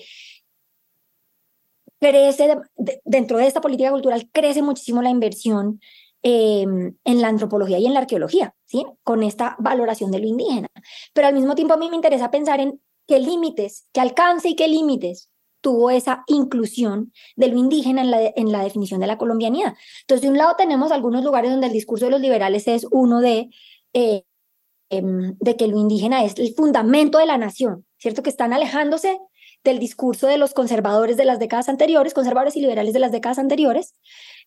crece, 2.00 2.56
dentro 3.04 3.36
de 3.36 3.46
esta 3.46 3.60
política 3.60 3.90
cultural, 3.90 4.30
crece 4.32 4.62
muchísimo 4.62 5.02
la 5.02 5.10
inversión 5.10 5.80
em, 6.22 6.96
en 7.04 7.20
la 7.20 7.28
antropología 7.28 7.78
y 7.78 7.86
en 7.86 7.92
la 7.92 8.00
arqueología, 8.00 8.54
¿sí? 8.64 8.86
Con 9.04 9.22
esta 9.22 9.54
valoración 9.58 10.10
de 10.10 10.20
lo 10.20 10.26
indígena. 10.26 10.68
Pero 11.12 11.28
al 11.28 11.34
mismo 11.34 11.54
tiempo 11.54 11.74
a 11.74 11.76
mí 11.76 11.90
me 11.90 11.96
interesa 11.96 12.30
pensar 12.30 12.60
en 12.60 12.80
qué 13.06 13.18
límites, 13.18 13.86
qué 13.92 14.00
alcance 14.00 14.48
y 14.48 14.56
qué 14.56 14.66
límites 14.66 15.30
tuvo 15.60 15.90
esa 15.90 16.24
inclusión 16.26 17.12
de 17.36 17.48
lo 17.48 17.58
indígena 17.58 18.00
en 18.00 18.10
la, 18.10 18.32
en 18.34 18.50
la 18.50 18.62
definición 18.62 19.00
de 19.00 19.08
la 19.08 19.18
colombianidad. 19.18 19.74
Entonces, 20.02 20.22
de 20.22 20.30
un 20.30 20.38
lado 20.38 20.54
tenemos 20.56 20.90
algunos 20.90 21.22
lugares 21.22 21.50
donde 21.50 21.66
el 21.66 21.72
discurso 21.72 22.06
de 22.06 22.12
los 22.12 22.20
liberales 22.20 22.66
es 22.66 22.86
uno 22.90 23.20
de, 23.20 23.50
eh, 23.92 24.22
em, 24.90 25.36
de 25.38 25.56
que 25.56 25.66
lo 25.66 25.78
indígena 25.78 26.24
es 26.24 26.38
el 26.38 26.54
fundamento 26.54 27.18
de 27.18 27.26
la 27.26 27.38
nación, 27.38 27.84
¿cierto? 27.98 28.22
Que 28.22 28.30
están 28.30 28.52
alejándose 28.52 29.18
del 29.64 29.78
discurso 29.78 30.26
de 30.26 30.38
los 30.38 30.54
conservadores 30.54 31.16
de 31.16 31.24
las 31.24 31.38
décadas 31.38 31.68
anteriores, 31.68 32.14
conservadores 32.14 32.56
y 32.56 32.60
liberales 32.60 32.94
de 32.94 33.00
las 33.00 33.12
décadas 33.12 33.38
anteriores, 33.38 33.94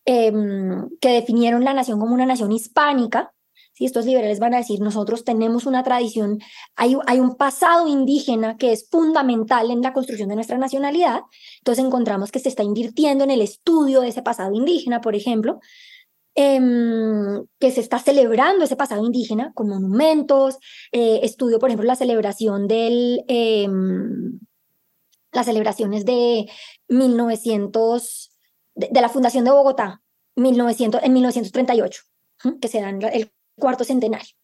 em, 0.06 0.90
que 1.00 1.10
definieron 1.10 1.64
la 1.64 1.74
nación 1.74 2.00
como 2.00 2.14
una 2.14 2.26
nación 2.26 2.52
hispánica. 2.52 3.34
Si 3.74 3.86
estos 3.86 4.06
liberales 4.06 4.40
van 4.40 4.54
a 4.54 4.58
decir, 4.58 4.80
nosotros 4.82 5.24
tenemos 5.24 5.66
una 5.66 5.84
tradición, 5.84 6.40
hay, 6.76 6.98
hay 7.08 7.20
un 7.20 7.36
pasado 7.36 7.88
indígena 7.88 8.58
que 8.58 8.72
es 8.74 8.90
fundamental 8.90 9.72
en 9.72 9.82
la 9.82 9.94
construcción 9.94 10.30
de 10.30 10.36
nuestra 10.36 10.58
nacionalidad, 10.58 11.22
entonces 11.60 11.86
encontramos 11.86 12.32
que 12.32 12.40
se 12.40 12.50
está 12.50 12.64
invirtiendo 12.64 13.24
en 13.24 13.32
el 13.32 13.42
estudio 13.42 14.02
de 14.02 14.10
ese 14.10 14.22
pasado 14.22 14.54
indígena, 14.54 15.02
por 15.02 15.16
ejemplo, 15.16 15.60
em, 16.36 17.46
que 17.60 17.72
se 17.72 17.82
está 17.82 18.00
celebrando 18.00 18.64
ese 18.66 18.76
pasado 18.76 19.06
indígena 19.06 19.52
con 19.54 19.70
monumentos, 19.70 20.58
eh, 20.92 21.20
estudio, 21.24 21.60
por 21.60 21.70
ejemplo, 21.70 21.86
la 21.86 21.96
celebración 21.96 22.68
del, 22.68 23.24
em, 23.28 24.40
las 25.32 25.46
celebraciones 25.46 26.06
de 26.06 26.50
1900, 26.90 28.32
de, 28.76 29.02
la 29.02 29.10
Fundación 29.10 29.46
de 29.46 29.52
Bogotá, 29.52 30.02
1900, 30.36 31.04
en 31.04 31.14
1938, 31.14 32.04
que 32.62 32.68
se 32.68 32.80
el 32.80 33.32
cuarto 33.58 33.84
centenario. 33.84 34.36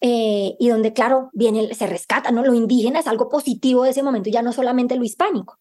Eh, 0.00 0.54
y 0.60 0.68
donde, 0.68 0.92
claro, 0.92 1.30
viene, 1.32 1.74
se 1.74 1.86
rescata, 1.86 2.30
¿no? 2.30 2.44
Lo 2.44 2.54
indígena 2.54 3.00
es 3.00 3.06
algo 3.08 3.28
positivo 3.28 3.82
de 3.82 3.90
ese 3.90 4.02
momento, 4.02 4.30
ya 4.30 4.42
no 4.42 4.52
solamente 4.52 4.96
lo 4.96 5.04
hispánico. 5.04 5.58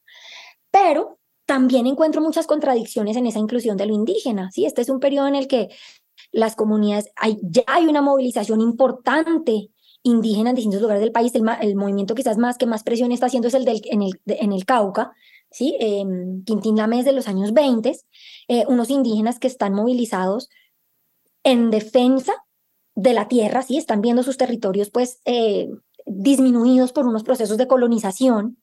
Pero 0.69 1.16
también 1.47 1.87
encuentro 1.87 2.21
muchas 2.21 2.45
contradicciones 2.45 3.17
en 3.17 3.25
esa 3.25 3.39
inclusión 3.39 3.77
de 3.77 3.87
lo 3.87 3.93
indígena, 3.93 4.51
¿sí? 4.51 4.65
Este 4.65 4.81
es 4.81 4.89
un 4.89 4.99
periodo 4.99 5.27
en 5.27 5.35
el 5.35 5.47
que 5.47 5.69
las 6.31 6.55
comunidades, 6.55 7.09
hay, 7.15 7.39
ya 7.41 7.63
hay 7.67 7.85
una 7.85 8.01
movilización 8.01 8.59
importante 8.61 9.69
indígena 10.03 10.49
en 10.49 10.57
distintos 10.57 10.81
lugares 10.81 11.01
del 11.01 11.13
país. 11.13 11.31
El, 11.33 11.75
movimiento 11.75 12.15
quizás 12.15 12.37
más 12.37 12.57
que 12.57 12.65
más 12.65 12.83
presión 12.83 13.11
está 13.13 13.27
haciendo 13.27 13.47
es 13.47 13.53
el 13.53 13.63
del, 13.63 13.81
en, 13.85 14.01
el, 14.01 14.11
en 14.25 14.51
el 14.51 14.65
Cauca, 14.65 15.13
¿sí? 15.49 15.77
Eh, 15.79 16.03
Quintín 16.45 16.75
Lames 16.75 17.05
de 17.05 17.13
los 17.13 17.29
años 17.29 17.53
20, 17.53 17.97
eh, 18.49 18.65
unos 18.67 18.89
indígenas 18.89 19.39
que 19.39 19.47
están 19.47 19.73
movilizados 19.73 20.49
en 21.43 21.71
defensa 21.71 22.33
de 22.93 23.13
la 23.13 23.29
tierra, 23.29 23.61
¿sí? 23.61 23.77
Están 23.77 24.01
viendo 24.01 24.21
sus 24.21 24.35
territorios 24.35 24.89
pues 24.89 25.21
eh, 25.23 25.69
disminuidos 26.05 26.91
por 26.91 27.07
unos 27.07 27.23
procesos 27.23 27.57
de 27.57 27.67
colonización, 27.67 28.57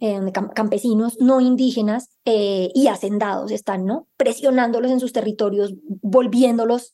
eh, 0.00 0.20
campesinos 0.54 1.18
no 1.20 1.40
indígenas 1.40 2.10
y 2.24 2.88
hacendados 2.88 3.50
están, 3.50 3.84
¿no? 3.84 4.06
Presionándolos 4.16 4.90
en 4.90 5.00
sus 5.00 5.12
territorios, 5.12 5.74
volviéndolos 6.02 6.92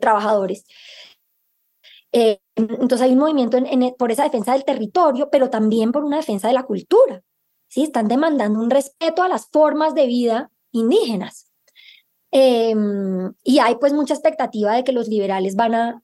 trabajadores. 0.00 0.64
Eh, 2.12 2.40
entonces 2.56 3.02
hay 3.02 3.12
un 3.12 3.18
movimiento 3.18 3.56
en, 3.56 3.94
por 3.98 4.10
esa 4.10 4.24
defensa 4.24 4.52
del 4.52 4.64
territorio, 4.64 5.30
pero 5.30 5.50
también 5.50 5.92
por 5.92 6.04
una 6.04 6.16
defensa 6.16 6.48
de 6.48 6.54
la 6.54 6.64
cultura. 6.64 7.22
¿sí? 7.68 7.82
Están 7.82 8.08
demandando 8.08 8.60
un 8.60 8.70
respeto 8.70 9.22
a 9.22 9.28
las 9.28 9.48
formas 9.48 9.94
de 9.94 10.06
vida 10.06 10.50
indígenas. 10.72 11.48
Em, 12.32 13.32
y 13.42 13.58
hay 13.58 13.76
pues 13.76 13.92
mucha 13.92 14.14
expectativa 14.14 14.74
de 14.74 14.84
que 14.84 14.92
los 14.92 15.08
liberales 15.08 15.56
van 15.56 15.74
a 15.74 16.02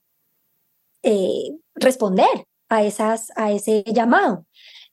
eh, 1.02 1.56
responder 1.74 2.46
a, 2.68 2.82
esas, 2.84 3.32
a 3.36 3.52
ese 3.52 3.84
llamado. 3.86 4.44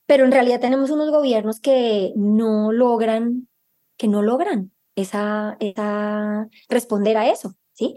Pero 0.06 0.24
en 0.24 0.32
realidad 0.32 0.60
tenemos 0.60 0.90
unos 0.90 1.10
gobiernos 1.10 1.60
que 1.60 2.12
no 2.16 2.72
logran, 2.72 3.48
que 3.96 4.08
no 4.08 4.22
logran 4.22 4.72
esa, 4.96 5.56
esa 5.60 6.48
responder 6.68 7.16
a 7.16 7.28
eso. 7.28 7.54
¿sí? 7.74 7.96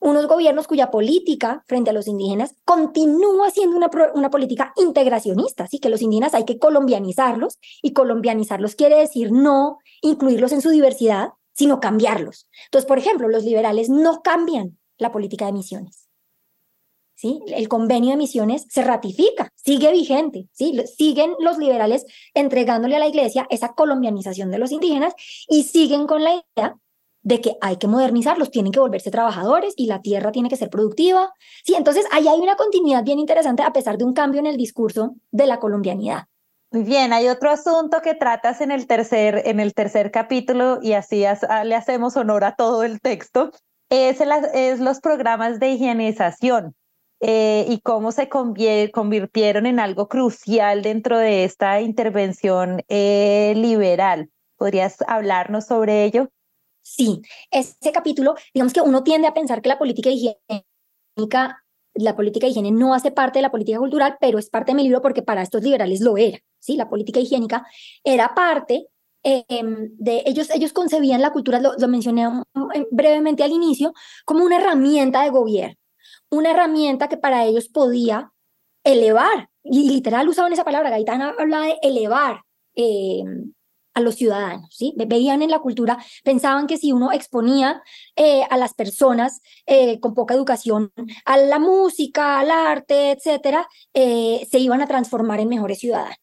Unos 0.00 0.26
gobiernos 0.26 0.66
cuya 0.66 0.90
política 0.90 1.62
frente 1.66 1.90
a 1.90 1.92
los 1.92 2.08
indígenas 2.08 2.54
continúa 2.64 3.50
siendo 3.50 3.76
una, 3.76 3.90
una 4.14 4.30
política 4.30 4.72
integracionista, 4.76 5.66
¿sí? 5.66 5.78
Que 5.78 5.90
los 5.90 6.02
indígenas 6.02 6.34
hay 6.34 6.44
que 6.44 6.58
colombianizarlos 6.58 7.58
y 7.82 7.92
colombianizarlos 7.92 8.74
quiere 8.74 8.96
decir 8.96 9.30
no 9.30 9.78
incluirlos 10.02 10.52
en 10.52 10.62
su 10.62 10.70
diversidad, 10.70 11.30
sino 11.52 11.80
cambiarlos. 11.80 12.48
Entonces, 12.66 12.86
por 12.86 12.98
ejemplo, 12.98 13.28
los 13.28 13.44
liberales 13.44 13.88
no 13.88 14.22
cambian 14.22 14.78
la 14.96 15.12
política 15.12 15.46
de 15.46 15.52
misiones. 15.52 16.07
¿Sí? 17.20 17.40
El 17.48 17.66
convenio 17.66 18.10
de 18.12 18.16
misiones 18.16 18.64
se 18.70 18.84
ratifica, 18.84 19.52
sigue 19.56 19.90
vigente, 19.90 20.46
¿sí? 20.52 20.80
Siguen 20.96 21.34
los 21.40 21.58
liberales 21.58 22.06
entregándole 22.32 22.94
a 22.94 23.00
la 23.00 23.08
iglesia 23.08 23.44
esa 23.50 23.72
colombianización 23.72 24.52
de 24.52 24.58
los 24.58 24.70
indígenas 24.70 25.14
y 25.48 25.64
siguen 25.64 26.06
con 26.06 26.22
la 26.22 26.34
idea 26.34 26.76
de 27.22 27.40
que 27.40 27.56
hay 27.60 27.76
que 27.76 27.88
modernizarlos, 27.88 28.52
tienen 28.52 28.70
que 28.70 28.78
volverse 28.78 29.10
trabajadores 29.10 29.74
y 29.76 29.86
la 29.86 30.00
tierra 30.00 30.30
tiene 30.30 30.48
que 30.48 30.54
ser 30.54 30.70
productiva. 30.70 31.34
Sí, 31.64 31.74
entonces 31.74 32.06
ahí 32.12 32.28
hay 32.28 32.38
una 32.38 32.54
continuidad 32.54 33.02
bien 33.02 33.18
interesante 33.18 33.64
a 33.64 33.72
pesar 33.72 33.98
de 33.98 34.04
un 34.04 34.12
cambio 34.12 34.38
en 34.38 34.46
el 34.46 34.56
discurso 34.56 35.16
de 35.32 35.48
la 35.48 35.58
colombianidad. 35.58 36.26
Muy 36.70 36.84
bien, 36.84 37.12
hay 37.12 37.26
otro 37.26 37.50
asunto 37.50 38.00
que 38.00 38.14
tratas 38.14 38.60
en 38.60 38.70
el 38.70 38.86
tercer, 38.86 39.42
en 39.44 39.58
el 39.58 39.74
tercer 39.74 40.12
capítulo 40.12 40.78
y 40.82 40.92
así 40.92 41.24
le 41.64 41.74
hacemos 41.74 42.16
honor 42.16 42.44
a 42.44 42.54
todo 42.54 42.84
el 42.84 43.00
texto, 43.00 43.50
es 43.90 44.20
los 44.78 45.00
programas 45.00 45.58
de 45.58 45.70
higienización 45.70 46.76
eh, 47.20 47.66
y 47.68 47.80
cómo 47.80 48.12
se 48.12 48.28
convirtieron 48.28 49.66
en 49.66 49.80
algo 49.80 50.08
crucial 50.08 50.82
dentro 50.82 51.18
de 51.18 51.44
esta 51.44 51.80
intervención 51.80 52.84
eh, 52.88 53.54
liberal. 53.56 54.30
¿Podrías 54.56 54.98
hablarnos 55.06 55.66
sobre 55.66 56.04
ello? 56.04 56.30
Sí, 56.82 57.20
ese 57.50 57.92
capítulo, 57.92 58.34
digamos 58.54 58.72
que 58.72 58.80
uno 58.80 59.02
tiende 59.02 59.28
a 59.28 59.34
pensar 59.34 59.60
que 59.60 59.68
la 59.68 59.78
política 59.78 60.10
higiénica, 60.10 61.64
la 61.94 62.16
política 62.16 62.46
de 62.46 62.52
higiene 62.52 62.70
no 62.70 62.94
hace 62.94 63.10
parte 63.10 63.40
de 63.40 63.42
la 63.42 63.50
política 63.50 63.78
cultural, 63.78 64.16
pero 64.20 64.38
es 64.38 64.48
parte 64.48 64.72
de 64.72 64.76
mi 64.76 64.84
libro 64.84 65.02
porque 65.02 65.22
para 65.22 65.42
estos 65.42 65.62
liberales 65.62 66.00
lo 66.00 66.16
era, 66.16 66.38
¿sí? 66.60 66.76
La 66.76 66.88
política 66.88 67.20
higiénica 67.20 67.66
era 68.04 68.34
parte 68.34 68.86
em, 69.22 69.90
de 69.98 70.22
ellos, 70.24 70.50
ellos 70.50 70.72
concebían 70.72 71.20
la 71.20 71.32
cultura, 71.32 71.60
lo, 71.60 71.88
mencioné 71.88 72.26
brevemente 72.90 73.42
al 73.42 73.50
inicio, 73.50 73.92
como 74.24 74.44
una 74.44 74.56
herramienta 74.56 75.24
de 75.24 75.30
gobierno, 75.30 75.76
una 76.30 76.50
herramienta 76.50 77.08
que 77.08 77.16
para 77.16 77.44
ellos 77.44 77.68
podía 77.68 78.32
elevar, 78.84 79.48
y 79.62 79.90
literal 79.90 80.28
usaban 80.28 80.52
esa 80.52 80.64
palabra, 80.64 80.90
Gaitán 80.90 81.22
habla 81.22 81.60
de 81.60 81.78
elevar 81.82 82.42
em, 82.74 83.52
a 83.94 84.00
los 84.00 84.14
ciudadanos, 84.14 84.68
¿sí? 84.74 84.94
Veían 84.96 85.42
en 85.42 85.50
la 85.50 85.58
cultura, 85.58 85.98
pensaban 86.22 86.66
que 86.66 86.78
si 86.78 86.92
uno 86.92 87.12
exponía 87.12 87.82
eh, 88.16 88.42
a 88.48 88.56
las 88.56 88.74
personas 88.74 89.40
eh, 89.66 89.98
con 90.00 90.14
poca 90.14 90.34
educación 90.34 90.92
a 91.24 91.36
la 91.36 91.58
música, 91.58 92.38
al 92.38 92.50
arte, 92.50 93.10
etcétera, 93.10 93.68
eh, 93.92 94.46
se 94.50 94.58
iban 94.60 94.80
a 94.80 94.86
transformar 94.86 95.40
en 95.40 95.48
mejores 95.48 95.80
ciudadanos. 95.80 96.18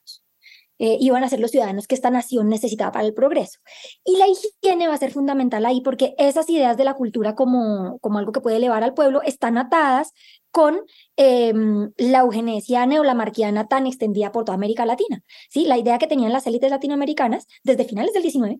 Iban 0.77 1.23
a 1.23 1.29
ser 1.29 1.39
los 1.39 1.51
ciudadanos 1.51 1.87
que 1.87 1.95
esta 1.95 2.09
nación 2.09 2.49
necesitaba 2.49 2.91
para 2.91 3.05
el 3.05 3.13
progreso. 3.13 3.59
Y 4.03 4.17
la 4.17 4.25
higiene 4.27 4.87
va 4.87 4.95
a 4.95 4.97
ser 4.97 5.11
fundamental 5.11 5.65
ahí 5.65 5.81
porque 5.81 6.15
esas 6.17 6.49
ideas 6.49 6.77
de 6.77 6.83
la 6.83 6.95
cultura 6.95 7.35
como, 7.35 7.97
como 7.99 8.19
algo 8.19 8.31
que 8.31 8.41
puede 8.41 8.57
elevar 8.57 8.83
al 8.83 8.93
pueblo 8.93 9.21
están 9.21 9.57
atadas 9.57 10.11
con 10.51 10.79
em, 11.17 11.91
la 11.97 12.19
eugenesia 12.19 12.85
neolamarquiana 12.85 13.67
tan 13.67 13.87
extendida 13.87 14.31
por 14.31 14.45
toda 14.45 14.55
América 14.55 14.85
Latina. 14.85 15.21
¿sí? 15.49 15.65
La 15.65 15.77
idea 15.77 15.97
que 15.97 16.07
tenían 16.07 16.31
las 16.31 16.47
élites 16.47 16.71
latinoamericanas 16.71 17.45
desde 17.63 17.83
finales 17.83 18.13
del 18.13 18.23
19 18.23 18.59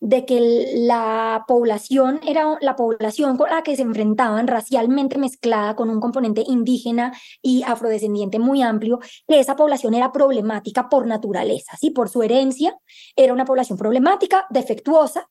de 0.00 0.24
que 0.24 0.72
la 0.74 1.44
población 1.48 2.20
era 2.26 2.58
la 2.60 2.76
población 2.76 3.36
con 3.36 3.50
la 3.50 3.62
que 3.62 3.76
se 3.76 3.82
enfrentaban 3.82 4.46
racialmente 4.46 5.18
mezclada 5.18 5.74
con 5.74 5.90
un 5.90 6.00
componente 6.00 6.44
indígena 6.46 7.12
y 7.42 7.62
afrodescendiente 7.62 8.38
muy 8.38 8.62
amplio, 8.62 9.00
que 9.26 9.40
esa 9.40 9.56
población 9.56 9.94
era 9.94 10.12
problemática 10.12 10.88
por 10.88 11.06
naturaleza, 11.06 11.76
¿sí? 11.78 11.90
por 11.90 12.08
su 12.08 12.22
herencia, 12.22 12.76
era 13.16 13.32
una 13.32 13.44
población 13.44 13.78
problemática, 13.78 14.46
defectuosa, 14.50 15.28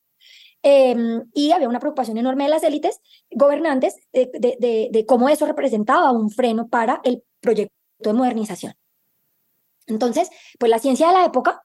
Em, 0.68 1.30
y 1.36 1.52
había 1.52 1.70
una 1.70 1.80
preocupación 1.80 2.18
enorme 2.18 2.46
de 2.46 2.50
las 2.50 2.64
élites 2.64 3.00
gobernantes 3.30 3.98
de, 4.12 4.90
de, 4.90 5.06
cómo 5.06 5.30
eso 5.30 5.46
representaba 5.46 6.12
un 6.12 6.32
freno 6.32 6.70
para 6.70 7.02
el 7.04 7.24
proyecto 7.40 7.76
de 8.00 8.14
modernización. 8.14 8.74
Entonces, 9.86 10.28
pues 10.58 10.72
la 10.72 10.80
ciencia 10.80 11.06
de 11.06 11.14
la 11.14 11.24
época, 11.24 11.62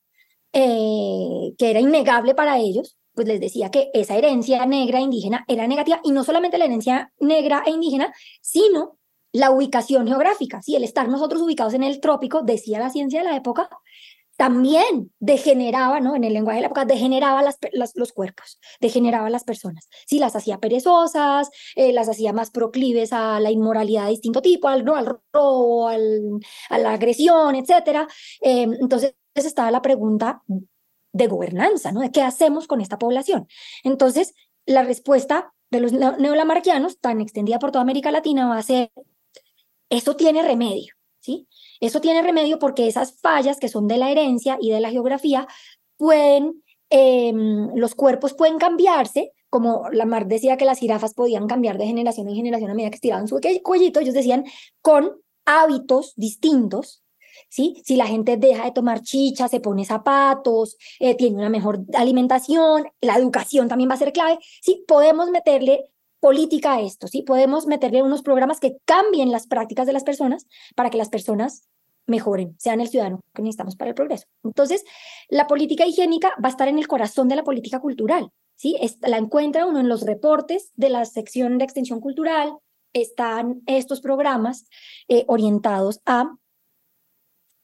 eh, 0.52 1.54
que 1.58 1.70
era 1.70 1.80
innegable 1.80 2.34
para 2.34 2.58
ellos, 2.58 2.96
pues 3.14 3.26
les 3.28 3.40
decía 3.40 3.70
que 3.70 3.90
esa 3.92 4.16
herencia 4.16 4.64
negra 4.66 4.98
e 4.98 5.02
indígena 5.02 5.44
era 5.48 5.66
negativa 5.66 6.00
y 6.04 6.12
no 6.12 6.24
solamente 6.24 6.58
la 6.58 6.64
herencia 6.64 7.12
negra 7.18 7.62
e 7.66 7.70
indígena, 7.70 8.12
sino 8.40 8.98
la 9.32 9.50
ubicación 9.50 10.06
geográfica, 10.06 10.62
¿sí? 10.62 10.74
el 10.74 10.84
estar 10.84 11.08
nosotros 11.08 11.42
ubicados 11.42 11.74
en 11.74 11.82
el 11.84 12.00
trópico, 12.00 12.42
decía 12.42 12.80
la 12.80 12.90
ciencia 12.90 13.20
de 13.20 13.28
la 13.28 13.36
época, 13.36 13.68
también 14.40 15.12
degeneraba, 15.18 16.00
¿no? 16.00 16.16
En 16.16 16.24
el 16.24 16.32
lenguaje 16.32 16.56
de 16.56 16.60
la 16.62 16.66
época, 16.68 16.86
degeneraba 16.86 17.42
las, 17.42 17.58
los 17.94 18.12
cuerpos, 18.14 18.58
degeneraba 18.80 19.28
las 19.28 19.44
personas. 19.44 19.90
Sí, 20.06 20.18
las 20.18 20.34
hacía 20.34 20.56
perezosas, 20.56 21.50
eh, 21.76 21.92
las 21.92 22.08
hacía 22.08 22.32
más 22.32 22.50
proclives 22.50 23.12
a 23.12 23.38
la 23.38 23.50
inmoralidad 23.50 24.04
de 24.04 24.12
distinto 24.12 24.40
tipo, 24.40 24.68
al, 24.68 24.82
¿no? 24.82 24.96
al 24.96 25.18
robo, 25.30 25.88
al, 25.88 26.40
a 26.70 26.78
la 26.78 26.92
agresión, 26.94 27.54
etc. 27.54 28.08
Eh, 28.40 28.62
entonces 28.80 29.14
estaba 29.34 29.70
la 29.70 29.82
pregunta 29.82 30.42
de 31.12 31.26
gobernanza, 31.26 31.92
¿no? 31.92 32.00
De 32.00 32.10
qué 32.10 32.22
hacemos 32.22 32.66
con 32.66 32.80
esta 32.80 32.98
población. 32.98 33.48
Entonces, 33.82 34.34
la 34.66 34.82
respuesta 34.82 35.52
de 35.70 35.80
los 35.80 35.92
neolamarquianos, 35.92 36.98
tan 36.98 37.20
extendida 37.20 37.58
por 37.58 37.70
toda 37.70 37.82
América 37.82 38.10
Latina, 38.10 38.48
va 38.48 38.58
a 38.58 38.62
ser, 38.62 38.90
eso 39.88 40.16
tiene 40.16 40.42
remedio, 40.42 40.94
¿sí? 41.20 41.48
Eso 41.80 42.00
tiene 42.00 42.22
remedio 42.22 42.58
porque 42.58 42.86
esas 42.86 43.18
fallas 43.20 43.58
que 43.58 43.68
son 43.68 43.86
de 43.86 43.96
la 43.96 44.10
herencia 44.10 44.58
y 44.60 44.70
de 44.70 44.80
la 44.80 44.90
geografía 44.90 45.46
pueden, 45.96 46.62
em, 46.90 47.70
los 47.74 47.94
cuerpos 47.94 48.34
pueden 48.34 48.58
cambiarse, 48.58 49.32
como 49.48 49.84
la 49.92 50.06
Mar 50.06 50.26
decía 50.26 50.56
que 50.56 50.64
las 50.64 50.78
jirafas 50.78 51.14
podían 51.14 51.46
cambiar 51.46 51.78
de 51.78 51.86
generación 51.86 52.28
en 52.28 52.36
generación 52.36 52.70
a 52.70 52.74
medida 52.74 52.90
que 52.90 52.96
estiraban 52.96 53.28
su 53.28 53.40
cuellito, 53.62 54.00
ellos 54.00 54.14
decían 54.14 54.44
con 54.80 55.20
hábitos 55.44 56.14
distintos, 56.16 56.99
¿sí? 57.50 57.82
Si 57.84 57.96
la 57.96 58.06
gente 58.06 58.38
deja 58.38 58.64
de 58.64 58.72
tomar 58.72 59.02
chicha, 59.02 59.48
se 59.48 59.60
pone 59.60 59.84
zapatos, 59.84 60.78
eh, 60.98 61.14
tiene 61.14 61.36
una 61.36 61.50
mejor 61.50 61.80
alimentación, 61.92 62.84
la 63.02 63.16
educación 63.16 63.68
también 63.68 63.90
va 63.90 63.94
a 63.94 63.98
ser 63.98 64.12
clave, 64.12 64.38
¿sí? 64.62 64.84
Podemos 64.88 65.30
meterle 65.30 65.90
política 66.20 66.74
a 66.74 66.80
esto, 66.80 67.08
¿sí? 67.08 67.22
Podemos 67.22 67.66
meterle 67.66 68.02
unos 68.02 68.22
programas 68.22 68.60
que 68.60 68.78
cambien 68.86 69.30
las 69.30 69.46
prácticas 69.46 69.86
de 69.86 69.92
las 69.92 70.04
personas 70.04 70.46
para 70.74 70.90
que 70.90 70.98
las 70.98 71.08
personas 71.08 71.68
mejoren, 72.06 72.56
sean 72.58 72.80
el 72.80 72.88
ciudadano 72.88 73.20
que 73.34 73.42
necesitamos 73.42 73.76
para 73.76 73.90
el 73.90 73.94
progreso. 73.94 74.26
Entonces, 74.42 74.84
la 75.28 75.46
política 75.46 75.86
higiénica 75.86 76.32
va 76.42 76.48
a 76.48 76.50
estar 76.50 76.68
en 76.68 76.78
el 76.78 76.88
corazón 76.88 77.28
de 77.28 77.36
la 77.36 77.44
política 77.44 77.80
cultural, 77.80 78.30
¿sí? 78.56 78.76
la 79.02 79.16
encuentra 79.16 79.66
uno 79.66 79.80
en 79.80 79.88
los 79.88 80.02
reportes 80.02 80.72
de 80.74 80.90
la 80.90 81.04
sección 81.04 81.58
de 81.58 81.64
extensión 81.64 82.00
cultural, 82.00 82.56
están 82.92 83.62
estos 83.66 84.00
programas 84.00 84.66
eh, 85.08 85.24
orientados 85.28 86.00
a 86.04 86.34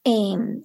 em, 0.07 0.63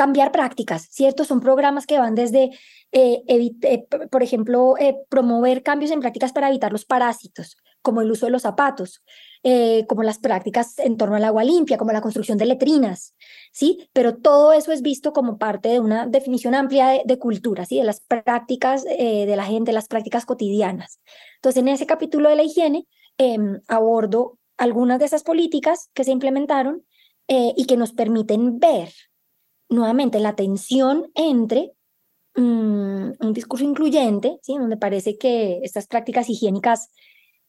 cambiar 0.00 0.32
prácticas, 0.32 0.88
¿cierto? 0.90 1.24
Son 1.24 1.40
programas 1.40 1.86
que 1.86 1.98
van 1.98 2.14
desde, 2.14 2.50
eh, 2.90 3.22
eh, 3.28 3.86
por 4.10 4.22
ejemplo, 4.22 4.74
eh, 4.78 4.96
promover 5.10 5.62
cambios 5.62 5.90
en 5.90 6.00
prácticas 6.00 6.32
para 6.32 6.48
evitar 6.48 6.72
los 6.72 6.86
parásitos, 6.86 7.58
como 7.82 8.00
el 8.00 8.10
uso 8.10 8.24
de 8.24 8.32
los 8.32 8.40
zapatos, 8.40 9.02
como 9.86 10.02
las 10.02 10.18
prácticas 10.18 10.78
en 10.78 10.96
torno 10.96 11.16
al 11.16 11.24
agua 11.24 11.44
limpia, 11.44 11.76
como 11.76 11.92
la 11.92 12.00
construcción 12.00 12.38
de 12.38 12.46
letrinas, 12.46 13.14
¿sí? 13.52 13.88
Pero 13.92 14.16
todo 14.16 14.54
eso 14.54 14.72
es 14.72 14.80
visto 14.80 15.12
como 15.12 15.36
parte 15.36 15.68
de 15.68 15.80
una 15.80 16.06
definición 16.06 16.54
amplia 16.54 16.88
de, 16.88 17.02
de 17.04 17.18
cultura, 17.18 17.66
¿sí? 17.66 17.76
De 17.78 17.84
las 17.84 18.00
prácticas 18.00 18.84
de 18.84 19.34
la 19.36 19.44
gente, 19.44 19.72
las 19.72 19.88
prácticas 19.88 20.24
cotidianas. 20.26 21.00
Entonces, 21.36 21.60
en 21.60 21.68
ese 21.68 21.86
capítulo 21.86 22.28
de 22.30 22.36
la 22.36 22.42
higiene, 22.42 22.86
em, 23.18 23.60
abordo 23.68 24.38
algunas 24.58 24.98
de 24.98 25.06
esas 25.06 25.24
políticas 25.24 25.90
que 25.94 26.04
se 26.04 26.10
implementaron 26.10 26.84
y 27.30 27.64
que 27.66 27.76
nos 27.76 27.92
permiten 27.92 28.58
ver 28.58 28.92
nuevamente 29.68 30.18
la 30.18 30.34
tensión 30.34 31.10
entre 31.14 31.72
mm, 32.34 33.10
un 33.20 33.32
discurso 33.32 33.64
incluyente, 33.64 34.38
¿sí? 34.42 34.58
donde 34.58 34.76
parece 34.76 35.16
que 35.16 35.60
estas 35.62 35.86
prácticas 35.86 36.28
higiénicas 36.28 36.90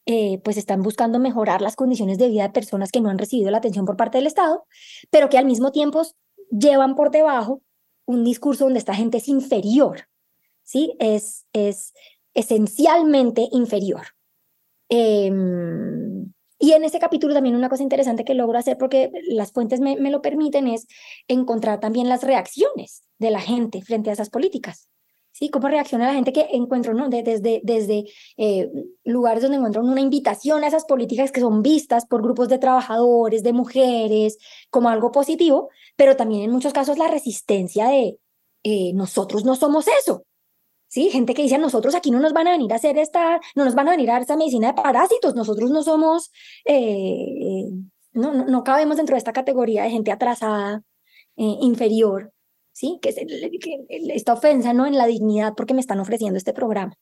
eh, 0.06 0.40
pues 0.42 0.56
están 0.56 0.82
buscando 0.82 1.18
mejorar 1.18 1.60
las 1.62 1.76
condiciones 1.76 2.18
de 2.18 2.28
vida 2.28 2.44
de 2.44 2.50
personas 2.50 2.90
que 2.90 3.00
no 3.00 3.10
han 3.10 3.18
recibido 3.18 3.50
la 3.50 3.58
atención 3.58 3.84
por 3.84 3.96
parte 3.96 4.18
del 4.18 4.26
Estado, 4.26 4.64
pero 5.10 5.28
que 5.28 5.38
al 5.38 5.46
mismo 5.46 5.72
tiempo 5.72 6.02
llevan 6.50 6.94
por 6.94 7.10
debajo 7.10 7.62
un 8.04 8.24
discurso 8.24 8.64
donde 8.64 8.78
esta 8.78 8.94
gente 8.94 9.18
es 9.18 9.28
inferior, 9.28 10.08
¿sí? 10.64 10.94
Es, 10.98 11.46
es 11.52 11.92
esencialmente 12.34 13.48
inferior. 13.52 14.06
Em, 14.88 16.32
y 16.62 16.74
en 16.74 16.84
ese 16.84 17.00
capítulo 17.00 17.34
también 17.34 17.56
una 17.56 17.68
cosa 17.68 17.82
interesante 17.82 18.24
que 18.24 18.34
logro 18.34 18.56
hacer 18.56 18.78
porque 18.78 19.10
las 19.26 19.50
fuentes 19.50 19.80
me, 19.80 19.96
lo 19.96 20.22
permiten 20.22 20.68
es 20.68 20.86
encontrar 21.26 21.80
también 21.80 22.08
las 22.08 22.22
reacciones 22.22 23.02
de 23.18 23.30
la 23.32 23.40
gente 23.40 23.82
frente 23.82 24.10
a 24.10 24.12
esas 24.12 24.30
políticas. 24.30 24.88
¿Sí? 25.32 25.48
¿Cómo 25.50 25.66
reacciona 25.66 26.06
la 26.06 26.14
gente 26.14 26.32
que 26.32 26.46
encuentro, 26.52 26.94
¿no? 26.94 27.08
desde, 27.08 27.62
desde 27.64 28.04
eh, 28.36 28.70
lugares 29.02 29.42
donde 29.42 29.56
encuentran 29.56 29.88
una 29.88 30.02
invitación 30.02 30.62
a 30.62 30.68
esas 30.68 30.84
políticas 30.84 31.32
que 31.32 31.40
son 31.40 31.62
vistas 31.62 32.06
por 32.06 32.22
grupos 32.22 32.48
de 32.48 32.58
trabajadores, 32.58 33.42
de 33.42 33.52
mujeres, 33.52 34.38
como 34.70 34.88
algo 34.88 35.10
positivo, 35.10 35.68
pero 35.96 36.14
también 36.14 36.44
en 36.44 36.52
muchos 36.52 36.72
casos 36.72 36.96
la 36.96 37.08
resistencia 37.08 37.88
de 37.88 38.18
eh, 38.62 38.92
nosotros 38.94 39.44
no 39.44 39.56
somos 39.56 39.86
eso, 39.88 40.26
¿sí? 40.92 41.08
Gente 41.10 41.32
que 41.32 41.42
dice, 41.42 41.56
nosotros 41.56 41.94
aquí 41.94 42.10
no 42.10 42.20
nos 42.20 42.34
van 42.34 42.48
a 42.48 42.50
venir 42.50 42.70
a 42.70 42.76
hacer 42.76 42.98
esta, 42.98 43.40
no 43.56 43.64
nos 43.64 43.74
van 43.74 43.88
a 43.88 43.92
venir 43.92 44.10
a 44.10 44.12
dar 44.12 44.22
esta 44.22 44.36
medicina 44.36 44.68
de 44.68 44.82
parásitos, 44.82 45.34
nosotros 45.34 45.70
no 45.70 45.82
somos, 45.82 46.30
eh, 46.66 47.64
no, 48.12 48.44
no, 48.44 48.62
cabemos 48.62 48.98
dentro 48.98 49.14
de 49.14 49.18
esta 49.18 49.32
categoría 49.32 49.84
de 49.84 49.90
gente 49.90 50.12
atrasada, 50.12 50.82
eh, 51.36 51.56
inferior, 51.62 52.30
¿sí? 52.72 52.98
Que, 53.00 53.08
es 53.08 53.16
esta 53.88 54.34
ofensa, 54.34 54.74
¿no? 54.74 54.84
En 54.84 54.98
la 54.98 55.06
dignidad 55.06 55.54
porque 55.56 55.72
me 55.72 55.80
están 55.80 55.98
ofreciendo 55.98 56.36
este 56.36 56.52
programa. 56.52 56.92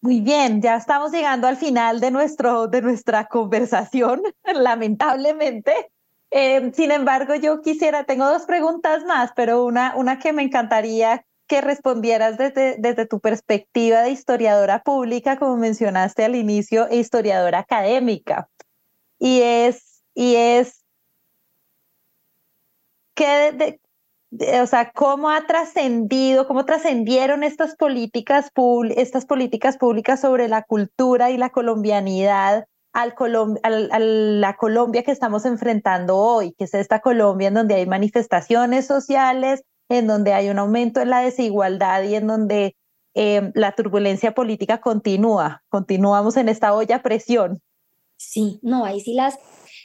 Muy 0.00 0.20
bien, 0.22 0.62
ya 0.62 0.76
estamos 0.76 1.12
llegando 1.12 1.46
al 1.48 1.58
final 1.58 2.00
de, 2.00 2.10
nuestro, 2.10 2.66
de 2.66 2.80
nuestra 2.80 3.26
conversación, 3.26 4.22
lamentablemente. 4.54 5.90
Eh, 6.30 6.72
sin 6.72 6.90
embargo, 6.90 7.34
yo 7.34 7.60
quisiera, 7.60 8.04
tengo 8.04 8.24
dos 8.24 8.46
preguntas 8.46 9.04
más, 9.04 9.32
pero 9.36 9.66
una, 9.66 9.94
una 9.96 10.18
que 10.18 10.32
me 10.32 10.42
encantaría 10.42 11.26
que 11.52 11.60
respondieras 11.60 12.38
desde, 12.38 12.76
desde 12.78 13.04
tu 13.04 13.20
perspectiva 13.20 14.00
de 14.00 14.10
historiadora 14.10 14.82
pública, 14.82 15.36
como 15.36 15.58
mencionaste 15.58 16.24
al 16.24 16.34
inicio, 16.34 16.88
e 16.88 16.96
historiadora 16.96 17.58
académica. 17.58 18.48
Y 19.18 19.42
es, 19.42 20.02
y 20.14 20.36
es 20.36 20.82
que 23.14 23.78
o 24.62 24.66
sea, 24.66 24.92
cómo 24.92 25.28
ha 25.28 25.46
trascendido, 25.46 26.48
cómo 26.48 26.64
trascendieron 26.64 27.42
estas 27.42 27.76
políticas, 27.76 28.50
estas 28.96 29.26
políticas 29.26 29.76
públicas 29.76 30.22
sobre 30.22 30.48
la 30.48 30.62
cultura 30.62 31.30
y 31.32 31.36
la 31.36 31.50
colombianidad 31.50 32.64
al 32.94 33.14
a 33.62 33.98
la 33.98 34.56
Colombia 34.56 35.02
que 35.02 35.12
estamos 35.12 35.44
enfrentando 35.44 36.16
hoy, 36.16 36.54
que 36.54 36.64
es 36.64 36.72
esta 36.72 37.00
Colombia 37.00 37.48
en 37.48 37.54
donde 37.54 37.74
hay 37.74 37.84
manifestaciones 37.84 38.86
sociales, 38.86 39.64
en 39.92 40.06
donde 40.06 40.32
hay 40.32 40.48
un 40.48 40.58
aumento 40.58 41.00
en 41.00 41.10
la 41.10 41.20
desigualdad 41.20 42.02
y 42.04 42.14
en 42.14 42.26
donde 42.26 42.76
eh, 43.14 43.52
la 43.54 43.72
turbulencia 43.72 44.34
política 44.34 44.80
continúa. 44.80 45.62
Continuamos 45.68 46.36
en 46.36 46.48
esta 46.48 46.74
olla 46.74 47.02
presión. 47.02 47.60
Sí, 48.16 48.60
no, 48.62 48.84
ahí 48.84 49.00
sí 49.00 49.14
las, 49.14 49.38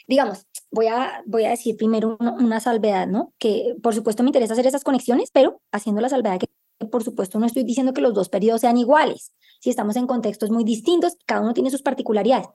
digamos, 0.06 0.46
voy 0.70 0.86
a, 0.86 1.22
voy 1.26 1.44
a 1.44 1.50
decir 1.50 1.76
primero 1.76 2.16
una, 2.20 2.60
salvedad, 2.60 3.06
¿no? 3.06 3.32
Que 3.38 3.74
por 3.82 3.94
supuesto 3.94 4.22
me 4.22 4.28
interesa 4.28 4.52
hacer 4.52 4.66
esas 4.66 4.84
conexiones, 4.84 5.30
pero 5.32 5.60
haciendo 5.72 6.00
la 6.00 6.08
salvedad 6.08 6.38
que 6.38 6.48
por 6.86 7.02
supuesto 7.02 7.38
no 7.38 7.46
estoy 7.46 7.64
diciendo 7.64 7.92
que 7.92 8.00
los 8.00 8.14
dos 8.14 8.28
periodos 8.28 8.60
sean 8.60 8.76
iguales, 8.76 9.32
si 9.60 9.70
estamos 9.70 9.96
en 9.96 10.06
contextos 10.06 10.50
muy 10.50 10.64
distintos, 10.64 11.16
cada 11.26 11.40
uno 11.40 11.52
tiene 11.52 11.70
sus 11.70 11.82
particularidades. 11.82 12.46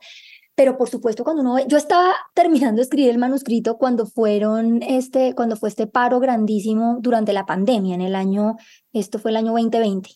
Pero 0.55 0.77
por 0.77 0.89
supuesto, 0.89 1.23
cuando 1.23 1.41
uno 1.41 1.55
ve, 1.55 1.65
yo 1.67 1.77
estaba 1.77 2.13
terminando 2.35 2.77
de 2.77 2.83
escribir 2.83 3.09
el 3.09 3.17
manuscrito 3.17 3.77
cuando 3.77 4.05
fueron 4.05 4.83
este, 4.83 5.33
cuando 5.33 5.55
fue 5.55 5.69
este 5.69 5.87
paro 5.87 6.19
grandísimo 6.19 6.97
durante 7.01 7.33
la 7.33 7.45
pandemia, 7.45 7.95
en 7.95 8.01
el 8.01 8.15
año, 8.15 8.57
esto 8.91 9.17
fue 9.17 9.31
el 9.31 9.37
año 9.37 9.51
2020, 9.51 10.11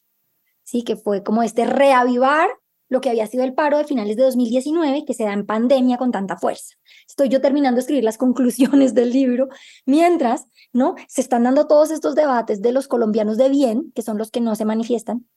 sí, 0.63 0.83
que 0.83 0.95
fue 0.95 1.23
como 1.23 1.41
este 1.41 1.65
reavivar 1.65 2.49
lo 2.89 3.01
que 3.01 3.09
había 3.09 3.27
sido 3.27 3.43
el 3.43 3.53
paro 3.53 3.77
de 3.77 3.83
finales 3.83 4.15
de 4.15 4.23
2019, 4.23 5.05
que 5.05 5.13
se 5.13 5.23
da 5.23 5.33
en 5.33 5.45
pandemia 5.45 5.97
con 5.97 6.11
tanta 6.11 6.37
fuerza. 6.37 6.75
Estoy 7.07 7.29
yo 7.29 7.41
terminando 7.41 7.75
de 7.75 7.81
escribir 7.81 8.03
las 8.03 8.17
conclusiones 8.19 8.93
del 8.93 9.11
libro, 9.11 9.47
mientras, 9.85 10.45
¿no? 10.71 10.95
Se 11.07 11.21
están 11.21 11.43
dando 11.43 11.67
todos 11.67 11.91
estos 11.91 12.15
debates 12.15 12.61
de 12.61 12.71
los 12.71 12.87
colombianos 12.87 13.37
de 13.37 13.49
bien, 13.49 13.91
que 13.95 14.03
son 14.03 14.17
los 14.17 14.31
que 14.31 14.41
no 14.41 14.55
se 14.55 14.65
manifiestan, 14.65 15.27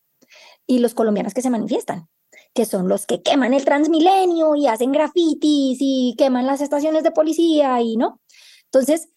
y 0.67 0.79
los 0.79 0.95
colombianos 0.95 1.35
que 1.35 1.43
se 1.43 1.51
manifiestan, 1.51 2.09
que 2.55 2.65
son 2.65 2.89
los 2.89 3.07
que 3.07 3.23
queman 3.23 3.55
el 3.55 3.65
Transmilenio 3.65 4.57
y 4.57 4.67
hacen 4.67 4.93
grafitis 4.93 5.79
y 5.81 6.15
queman 6.19 6.47
las 6.47 6.61
estaciones 6.61 7.03
de 7.03 7.13
policía 7.13 7.81
y 7.81 7.97
no. 7.97 8.21
Entonces, 8.65 9.09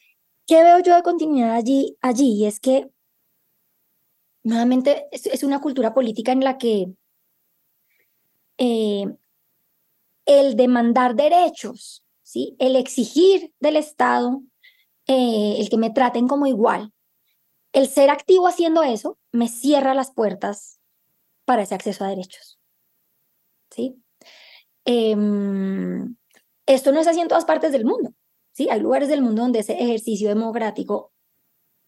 ¿qué 0.46 0.64
veo 0.64 0.80
yo 0.80 0.96
de 0.96 1.04
continuidad 1.04 1.56
allí? 1.56 1.98
Allí 2.02 2.46
es 2.46 2.60
que 2.60 2.90
nuevamente 4.44 5.08
es, 5.12 5.44
una 5.44 5.62
cultura 5.62 5.94
política 5.94 6.32
en 6.32 6.44
la 6.44 6.58
que 6.58 6.94
eh, 8.58 9.06
el 10.26 10.56
demandar 10.56 11.16
derechos, 11.16 12.06
¿sí? 12.22 12.56
el 12.60 12.76
exigir 12.76 13.54
del 13.60 13.78
Estado 13.78 14.42
eh, 15.08 15.56
el 15.60 15.70
que 15.70 15.78
me 15.78 15.90
traten 15.90 16.28
como 16.28 16.48
igual, 16.48 16.94
el 17.74 17.88
ser 17.88 18.10
activo 18.10 18.48
haciendo 18.48 18.84
eso 18.84 19.18
me 19.32 19.50
cierra 19.50 19.94
las 19.94 20.12
puertas 20.12 20.80
para 21.46 21.64
ese 21.64 21.76
acceso 21.76 22.06
a 22.06 22.10
derechos. 22.10 22.53
¿Sí? 23.74 23.96
Em, 24.86 26.16
esto 26.66 26.92
no 26.92 27.00
es 27.00 27.08
así 27.08 27.20
en 27.20 27.28
todas 27.28 27.46
partes 27.46 27.72
del 27.72 27.86
mundo. 27.86 28.14
¿sí? 28.52 28.70
Hay 28.70 28.80
lugares 28.80 29.10
del 29.10 29.22
mundo 29.22 29.42
donde 29.42 29.60
ese 29.60 29.74
ejercicio 29.74 30.30
democrático 30.30 31.12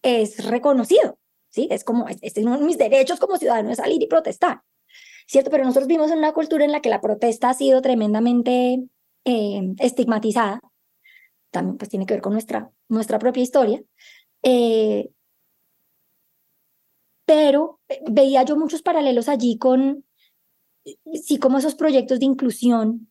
es 0.02 0.44
reconocido. 0.46 1.18
¿sí? 1.48 1.68
Es 1.70 1.84
como, 1.84 2.08
este 2.08 2.26
es 2.26 2.46
uno 2.46 2.58
de 2.58 2.64
mis 2.64 2.78
derechos 2.78 3.20
como 3.20 3.36
ciudadano, 3.36 3.70
es 3.70 3.78
salir 3.78 4.02
y 4.02 4.06
protestar. 4.06 4.62
¿Cierto? 5.28 5.50
Pero 5.50 5.64
nosotros 5.64 5.88
vivimos 5.88 6.10
en 6.10 6.18
una 6.18 6.32
cultura 6.32 6.64
en 6.64 6.72
la 6.72 6.80
que 6.80 6.88
la 6.88 7.00
protesta 7.00 7.50
ha 7.50 7.54
sido 7.54 7.82
tremendamente 7.82 8.84
eh, 9.24 9.74
estigmatizada. 9.78 10.60
También 11.50 11.78
pues 11.78 11.88
tiene 11.88 12.06
que 12.06 12.14
ver 12.14 12.22
con 12.22 12.32
nuestra, 12.32 12.70
nuestra 12.88 13.18
propia 13.18 13.42
historia. 13.42 13.82
Eh, 14.42 15.10
pero 17.24 17.80
veía 18.08 18.44
yo 18.44 18.56
muchos 18.56 18.82
paralelos 18.82 19.28
allí 19.28 19.58
con, 19.58 20.05
sí, 21.14 21.38
como 21.38 21.58
esos 21.58 21.74
proyectos 21.74 22.20
de 22.20 22.26
inclusión, 22.26 23.10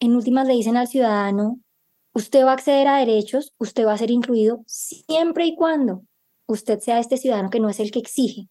en 0.00 0.16
últimas 0.16 0.46
le 0.46 0.54
dicen 0.54 0.76
al 0.76 0.88
ciudadano, 0.88 1.60
usted 2.12 2.44
va 2.44 2.50
a 2.50 2.54
acceder 2.54 2.88
a 2.88 2.98
derechos, 2.98 3.52
usted 3.58 3.86
va 3.86 3.94
a 3.94 3.98
ser 3.98 4.10
incluido 4.10 4.62
siempre 4.66 5.46
y 5.46 5.54
cuando 5.54 6.02
usted 6.46 6.80
sea 6.80 6.98
este 6.98 7.16
ciudadano 7.16 7.50
que 7.50 7.60
no 7.60 7.68
es 7.68 7.80
el 7.80 7.90
que 7.90 8.00
exige, 8.00 8.48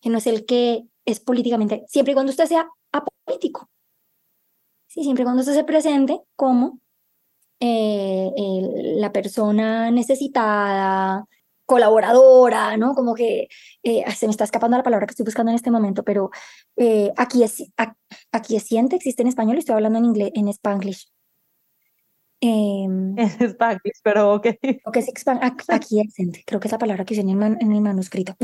que 0.00 0.10
no 0.10 0.18
es 0.18 0.26
el 0.26 0.46
que 0.46 0.84
es 1.04 1.20
políticamente, 1.20 1.84
siempre 1.88 2.12
y 2.12 2.14
cuando 2.14 2.30
usted 2.30 2.46
sea 2.46 2.68
apolítico. 2.92 3.68
Sí, 4.86 5.02
siempre 5.02 5.22
y 5.22 5.24
cuando 5.24 5.40
usted 5.40 5.54
se 5.54 5.64
presente 5.64 6.20
como 6.36 6.80
eh, 7.60 8.30
la 8.96 9.12
persona 9.12 9.90
necesitada, 9.90 11.26
colaboradora, 11.68 12.78
¿no? 12.78 12.94
Como 12.94 13.14
que 13.14 13.48
eh, 13.82 14.02
se 14.12 14.26
me 14.26 14.30
está 14.30 14.44
escapando 14.44 14.78
la 14.78 14.82
palabra 14.82 15.06
que 15.06 15.12
estoy 15.12 15.26
buscando 15.26 15.50
en 15.50 15.56
este 15.56 15.70
momento, 15.70 16.02
pero 16.02 16.30
eh, 16.76 17.12
aquí 17.18 17.42
es 17.42 17.62
aquí 18.32 18.58
siente 18.58 18.96
existe 18.96 19.20
en 19.20 19.28
español 19.28 19.56
y 19.56 19.58
estoy 19.58 19.74
hablando 19.74 19.98
en 19.98 20.06
inglés, 20.06 20.30
en 20.34 20.48
spanglish. 20.48 21.12
Em, 22.40 23.18
en 23.18 23.50
spanglish, 23.50 24.00
pero 24.02 24.32
ok. 24.32 24.46
Okay, 24.86 25.02
es 25.02 25.24
aquí 25.68 26.00
es 26.00 26.14
creo 26.46 26.58
que 26.58 26.68
es 26.68 26.72
la 26.72 26.78
palabra 26.78 27.04
que 27.04 27.12
usé 27.12 27.20
en 27.20 27.42
el, 27.42 27.58
en 27.60 27.72
el 27.72 27.80
manuscrito. 27.82 28.34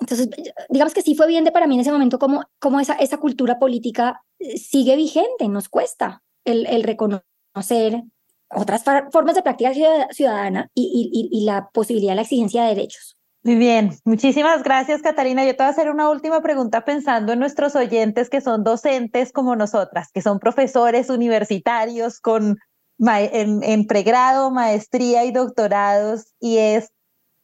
Entonces, 0.00 0.28
digamos 0.68 0.92
que 0.92 1.02
sí 1.02 1.14
fue 1.14 1.28
bien 1.28 1.44
de 1.44 1.52
para 1.52 1.68
mí 1.68 1.76
en 1.76 1.82
ese 1.82 1.92
momento 1.92 2.18
como, 2.18 2.42
como 2.58 2.80
esa, 2.80 2.94
esa 2.94 3.18
cultura 3.18 3.60
política 3.60 4.22
eh, 4.40 4.58
sigue 4.58 4.96
vigente, 4.96 5.48
nos 5.48 5.68
cuesta 5.68 6.24
el, 6.44 6.66
el 6.66 6.82
reconocer 6.82 8.02
otras 8.50 8.84
formas 9.10 9.34
de 9.34 9.42
práctica 9.42 9.72
ciudadana 10.10 10.70
y, 10.74 11.10
y, 11.12 11.36
y, 11.36 11.44
la 11.44 11.68
posibilidad 11.70 12.12
de 12.12 12.16
la 12.16 12.22
exigencia 12.22 12.62
de 12.62 12.68
derechos. 12.68 13.16
Muy 13.42 13.56
bien, 13.56 13.92
muchísimas 14.04 14.62
gracias 14.62 15.02
Catalina. 15.02 15.44
Yo 15.44 15.52
te 15.52 15.62
voy 15.62 15.66
a 15.66 15.70
hacer 15.70 15.90
una 15.90 16.10
última 16.10 16.40
pregunta 16.42 16.84
pensando 16.84 17.32
en 17.32 17.38
nuestros 17.38 17.76
oyentes 17.76 18.28
que 18.28 18.40
son 18.40 18.64
docentes 18.64 19.32
como 19.32 19.54
nosotras, 19.54 20.10
que 20.12 20.22
son 20.22 20.40
profesores 20.40 21.10
universitarios 21.10 22.18
con 22.20 22.58
en, 22.98 23.62
en 23.62 23.86
pregrado, 23.86 24.50
maestría 24.50 25.24
y 25.24 25.32
doctorados, 25.32 26.32
y 26.40 26.58
es 26.58 26.90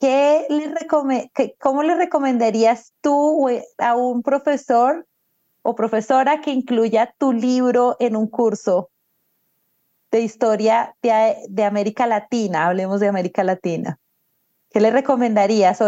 ¿qué 0.00 0.46
le 0.48 0.74
¿cómo 1.60 1.82
le 1.82 1.94
recomendarías 1.94 2.92
tú 3.00 3.48
a 3.78 3.94
un 3.94 4.22
profesor 4.22 5.06
o 5.62 5.76
profesora 5.76 6.40
que 6.40 6.50
incluya 6.50 7.14
tu 7.18 7.32
libro 7.32 7.96
en 8.00 8.16
un 8.16 8.26
curso 8.26 8.90
de 10.12 10.20
historia 10.20 10.94
de, 11.02 11.64
América 11.64 12.06
Latina? 12.06 12.66
Hablemos 12.66 13.00
de 13.00 13.08
América 13.08 13.42
Latina. 13.42 13.98
¿Qué 14.70 14.80
le 14.80 14.90
recomendarías? 14.90 15.80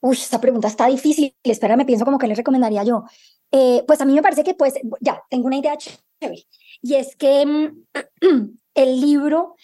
Uy, 0.00 0.16
esta 0.16 0.40
pregunta 0.40 0.68
está 0.68 0.86
difícil. 0.86 1.34
Espera, 1.42 1.76
me 1.76 1.86
pienso 1.86 2.04
como 2.04 2.18
que 2.18 2.28
le 2.28 2.34
recomendaría 2.34 2.84
yo. 2.84 3.04
Eh, 3.50 3.84
pues 3.86 4.00
a 4.00 4.04
mí 4.04 4.12
me 4.12 4.22
parece 4.22 4.44
que, 4.44 4.54
pues, 4.54 4.74
ya, 5.00 5.22
tengo 5.30 5.46
una 5.46 5.56
idea 5.56 5.76
chévere. 5.76 6.46
Y 6.82 6.94
es 6.94 7.16
que 7.16 7.44
mm, 7.44 7.86
el 8.74 9.00
libro 9.00 9.56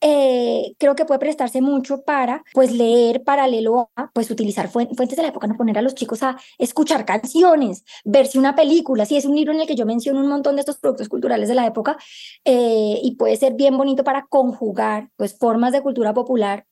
eh, 0.00 0.74
creo 0.78 0.94
que 0.94 1.04
puede 1.04 1.20
prestarse 1.20 1.60
mucho 1.60 2.02
para 2.02 2.42
pues 2.54 2.72
leer 2.72 3.22
paralelo 3.22 3.90
a 3.96 4.10
pues 4.12 4.30
utilizar 4.30 4.68
fuentes 4.68 5.16
de 5.16 5.22
la 5.22 5.28
época, 5.28 5.46
no 5.46 5.56
poner 5.56 5.78
a 5.78 5.82
los 5.82 5.94
chicos 5.94 6.22
a 6.22 6.36
escuchar 6.58 7.04
canciones, 7.04 7.84
verse 8.04 8.38
una 8.38 8.54
película, 8.54 9.04
si 9.04 9.16
es 9.16 9.24
un 9.24 9.36
libro 9.36 9.52
en 9.52 9.60
el 9.60 9.66
que 9.66 9.76
yo 9.76 9.86
menciono 9.86 10.20
un 10.20 10.28
montón 10.28 10.56
de 10.56 10.60
estos 10.60 10.78
productos 10.78 11.08
culturales 11.08 11.48
de 11.48 11.54
la 11.54 11.66
época 11.66 11.96
eh, 12.44 12.98
y 13.02 13.16
puede 13.16 13.36
ser 13.36 13.54
bien 13.54 13.76
bonito 13.76 14.04
para 14.04 14.26
conjugar 14.26 15.10
pues 15.16 15.36
formas 15.38 15.72
de 15.72 15.82
cultura 15.82 16.14
popular 16.14 16.66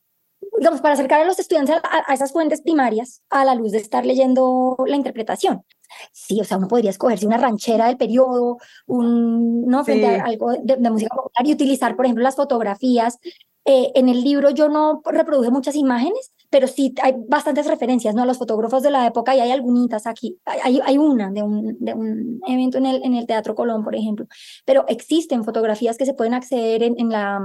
digamos, 0.57 0.81
para 0.81 0.95
acercar 0.95 1.21
a 1.21 1.25
los 1.25 1.39
estudiantes 1.39 1.77
a, 1.83 2.15
esas 2.15 2.33
fuentes 2.33 2.63
primarias 2.63 3.23
a 3.31 3.45
la 3.45 3.55
luz 3.55 3.73
de 3.73 3.79
estar 3.79 4.07
leyendo 4.07 4.77
la 4.87 4.97
interpretación. 4.97 5.65
Sí, 6.13 6.41
o 6.41 6.45
sea, 6.45 6.59
uno 6.59 6.69
podría 6.69 6.91
escogerse 6.91 7.27
una 7.27 7.39
ranchera 7.39 7.87
del 7.87 7.97
periodo, 7.97 8.59
un, 8.87 9.67
¿no? 9.67 9.85
Frente 9.85 10.07
a 10.07 10.25
algo 10.25 10.53
de, 10.53 10.91
música 10.91 11.15
popular 11.15 11.47
y 11.47 11.53
utilizar, 11.53 11.97
por 11.97 12.05
ejemplo, 12.05 12.23
las 12.23 12.37
fotografías. 12.37 13.19
Eh, 13.65 13.93
en 13.95 14.09
el 14.09 14.23
libro 14.23 14.49
yo 14.49 14.69
no 14.69 15.03
reproduje 15.05 15.51
muchas 15.51 15.77
imágenes, 15.77 16.33
pero 16.49 16.67
sí 16.67 16.95
hay 17.03 17.15
bastantes 17.29 17.67
referencias 17.67 18.15
¿no? 18.15 18.23
a 18.23 18.27
los 18.27 18.39
fotógrafos 18.39 18.83
de 18.83 18.91
la 18.91 19.07
época 19.07 19.37
y 19.37 19.41
hay 19.41 19.51
algunas 19.51 20.07
aquí. 20.07 20.39
Hay, 20.47 20.81
hay 20.83 20.97
una 20.97 21.31
de 21.31 21.43
un, 21.43 21.77
de 21.79 21.93
un 21.93 22.41
evento 22.47 22.79
en 22.79 22.87
el, 22.87 23.05
en 23.05 23.15
el 23.15 23.27
Teatro 23.27 23.55
Colón, 23.55 23.85
por 23.85 23.95
ejemplo, 23.95 24.27
pero 24.65 24.87
existen 24.89 25.45
fotografías 25.45 25.99
que 25.99 26.07
se 26.07 26.15
pueden 26.15 26.33
acceder 26.33 26.83
en, 26.83 26.95
en 26.99 27.11
la 27.11 27.41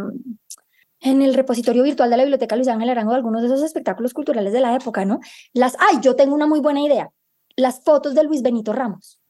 en 1.03 1.21
el 1.21 1.33
repositorio 1.33 1.83
virtual 1.83 2.09
de 2.09 2.17
la 2.17 2.23
Biblioteca 2.23 2.55
Luis 2.55 2.69
Ángel 2.69 2.89
Arango 2.89 3.11
de 3.11 3.17
algunos 3.17 3.41
de 3.41 3.47
esos 3.47 3.61
espectáculos 3.61 4.13
culturales 4.13 4.53
de 4.53 4.61
la 4.61 4.73
época, 4.73 5.03
¿no? 5.03 5.19
Las, 5.51 5.75
ay, 5.77 5.97
yo 6.01 6.15
tengo 6.15 6.33
una 6.33 6.47
muy 6.47 6.61
buena 6.61 6.79
idea. 6.79 7.11
Las 7.55 7.83
fotos 7.83 8.15
de 8.15 8.23
Luis 8.23 8.41
Benito 8.41 8.73
Ramos 8.73 9.21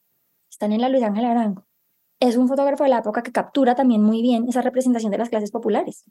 están 0.49 0.71
en 0.71 0.79
la 0.79 0.87
Luis 0.87 1.03
Ángel 1.03 1.25
Arango. 1.25 1.65
Es 2.21 2.37
un 2.37 2.47
fotógrafo 2.47 2.83
de 2.83 2.89
la 2.89 2.99
época 2.99 3.21
que 3.21 3.33
captura 3.33 3.75
también 3.75 4.01
muy 4.01 4.21
bien 4.21 4.47
esa 4.47 4.61
representación 4.61 5.11
de 5.11 5.17
las 5.17 5.29
clases 5.29 5.51
populares. 5.51 6.05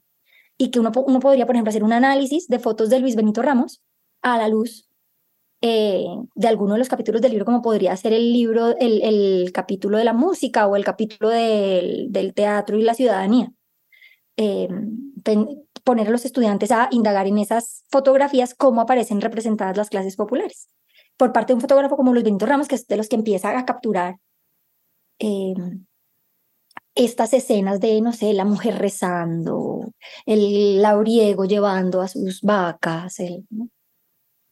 Y 0.55 0.69
que 0.69 0.79
uno, 0.79 0.91
uno 1.07 1.19
podría, 1.19 1.47
por 1.47 1.55
ejemplo, 1.55 1.69
hacer 1.69 1.83
un 1.83 1.93
análisis 1.93 2.47
de 2.47 2.59
fotos 2.59 2.89
de 2.89 2.99
Luis 2.99 3.15
Benito 3.15 3.41
Ramos 3.41 3.81
a 4.21 4.37
la 4.37 4.47
luz 4.47 4.87
eh, 5.61 6.05
de 6.35 6.47
alguno 6.47 6.73
de 6.73 6.79
los 6.79 6.89
capítulos 6.89 7.19
del 7.21 7.31
libro, 7.31 7.45
como 7.45 7.63
podría 7.63 7.97
ser 7.97 8.13
el 8.13 8.31
libro, 8.31 8.77
el, 8.77 9.01
el 9.01 9.51
capítulo 9.51 9.97
de 9.97 10.03
la 10.03 10.13
música 10.13 10.67
o 10.67 10.75
el 10.75 10.85
capítulo 10.85 11.29
del, 11.29 12.11
del 12.11 12.35
teatro 12.35 12.77
y 12.77 12.83
la 12.83 12.93
ciudadanía. 12.93 13.51
Eh, 14.37 14.67
poner 15.83 16.07
a 16.07 16.11
los 16.11 16.25
estudiantes 16.25 16.71
a 16.71 16.89
indagar 16.91 17.25
en 17.25 17.39
esas 17.39 17.85
fotografías 17.89 18.53
cómo 18.53 18.81
aparecen 18.81 19.19
representadas 19.19 19.77
las 19.77 19.89
clases 19.89 20.15
populares. 20.15 20.69
Por 21.17 21.31
parte 21.31 21.53
de 21.53 21.55
un 21.55 21.61
fotógrafo 21.61 21.95
como 21.95 22.11
Luis 22.11 22.23
Benito 22.23 22.45
Ramos, 22.45 22.67
que 22.67 22.75
es 22.75 22.87
de 22.87 22.97
los 22.97 23.07
que 23.07 23.15
empieza 23.15 23.57
a 23.57 23.65
capturar 23.65 24.17
eh, 25.19 25.53
estas 26.95 27.33
escenas 27.33 27.79
de, 27.79 28.01
no 28.01 28.13
sé, 28.13 28.33
la 28.33 28.45
mujer 28.45 28.77
rezando, 28.77 29.91
el 30.25 30.81
lauriego 30.81 31.45
llevando 31.45 32.01
a 32.01 32.07
sus 32.07 32.41
vacas. 32.41 33.17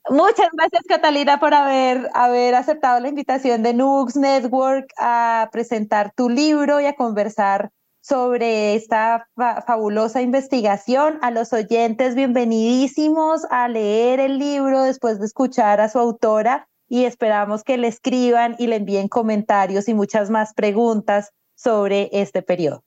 Muchas 0.10 0.48
gracias, 0.52 0.84
Catalina, 0.88 1.40
por 1.40 1.54
haber, 1.54 2.10
haber 2.14 2.56
aceptado 2.56 3.00
la 3.00 3.10
invitación 3.10 3.62
de 3.62 3.74
Nux 3.74 4.16
Network 4.16 4.92
a 4.98 5.50
presentar 5.52 6.12
tu 6.16 6.30
libro 6.30 6.82
y 6.82 6.86
a 6.86 6.96
conversar 6.96 7.72
sobre 8.02 8.76
esta 8.76 9.28
fabulosa 9.66 10.22
investigación. 10.22 11.20
A 11.22 11.32
los 11.32 11.54
oyentes, 11.54 12.16
bienvenidísimos 12.16 13.46
a 13.50 13.68
leer 13.68 14.20
el 14.20 14.40
libro 14.40 14.84
después 14.84 15.20
de 15.20 15.28
escuchar 15.28 15.80
a 15.80 15.88
su 15.88 16.00
autora 16.00 16.68
y 16.90 17.06
esperamos 17.06 17.64
que 17.64 17.78
le 17.78 17.88
escriban 17.88 18.56
y 18.60 18.68
le 18.68 18.78
envíen 18.78 19.08
comentarios 19.08 19.88
y 19.88 19.94
muchas 19.94 20.30
más 20.30 20.54
preguntas 20.54 21.32
sobre 21.56 22.10
este 22.12 22.42
periodo. 22.42 22.84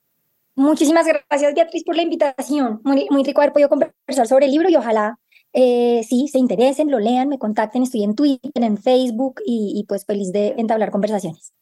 Muchísimas 0.56 1.06
gracias, 1.06 1.54
Beatriz, 1.54 1.84
por 1.84 1.96
la 1.96 2.02
invitación. 2.02 2.80
Muy, 2.84 3.06
muy 3.10 3.24
rico 3.24 3.40
haber 3.40 3.52
podido 3.52 3.68
conversar 3.68 4.26
sobre 4.26 4.46
el 4.46 4.52
libro 4.52 4.68
y 4.68 4.76
ojalá 4.76 5.18
eh, 5.52 6.02
sí, 6.08 6.28
se 6.28 6.38
interesen, 6.38 6.90
lo 6.90 6.98
lean, 6.98 7.28
me 7.28 7.38
contacten. 7.38 7.84
Estoy 7.84 8.02
en 8.02 8.14
Twitter, 8.14 8.50
en 8.54 8.76
Facebook 8.76 9.40
y, 9.46 9.72
y 9.76 9.84
pues 9.84 10.04
feliz 10.04 10.32
de 10.32 10.54
entablar 10.58 10.90
conversaciones. 10.90 11.52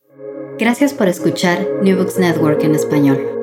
Gracias 0.58 0.92
por 0.94 1.08
escuchar 1.08 1.66
New 1.82 1.96
Books 1.96 2.18
Network 2.18 2.62
en 2.64 2.74
español. 2.74 3.41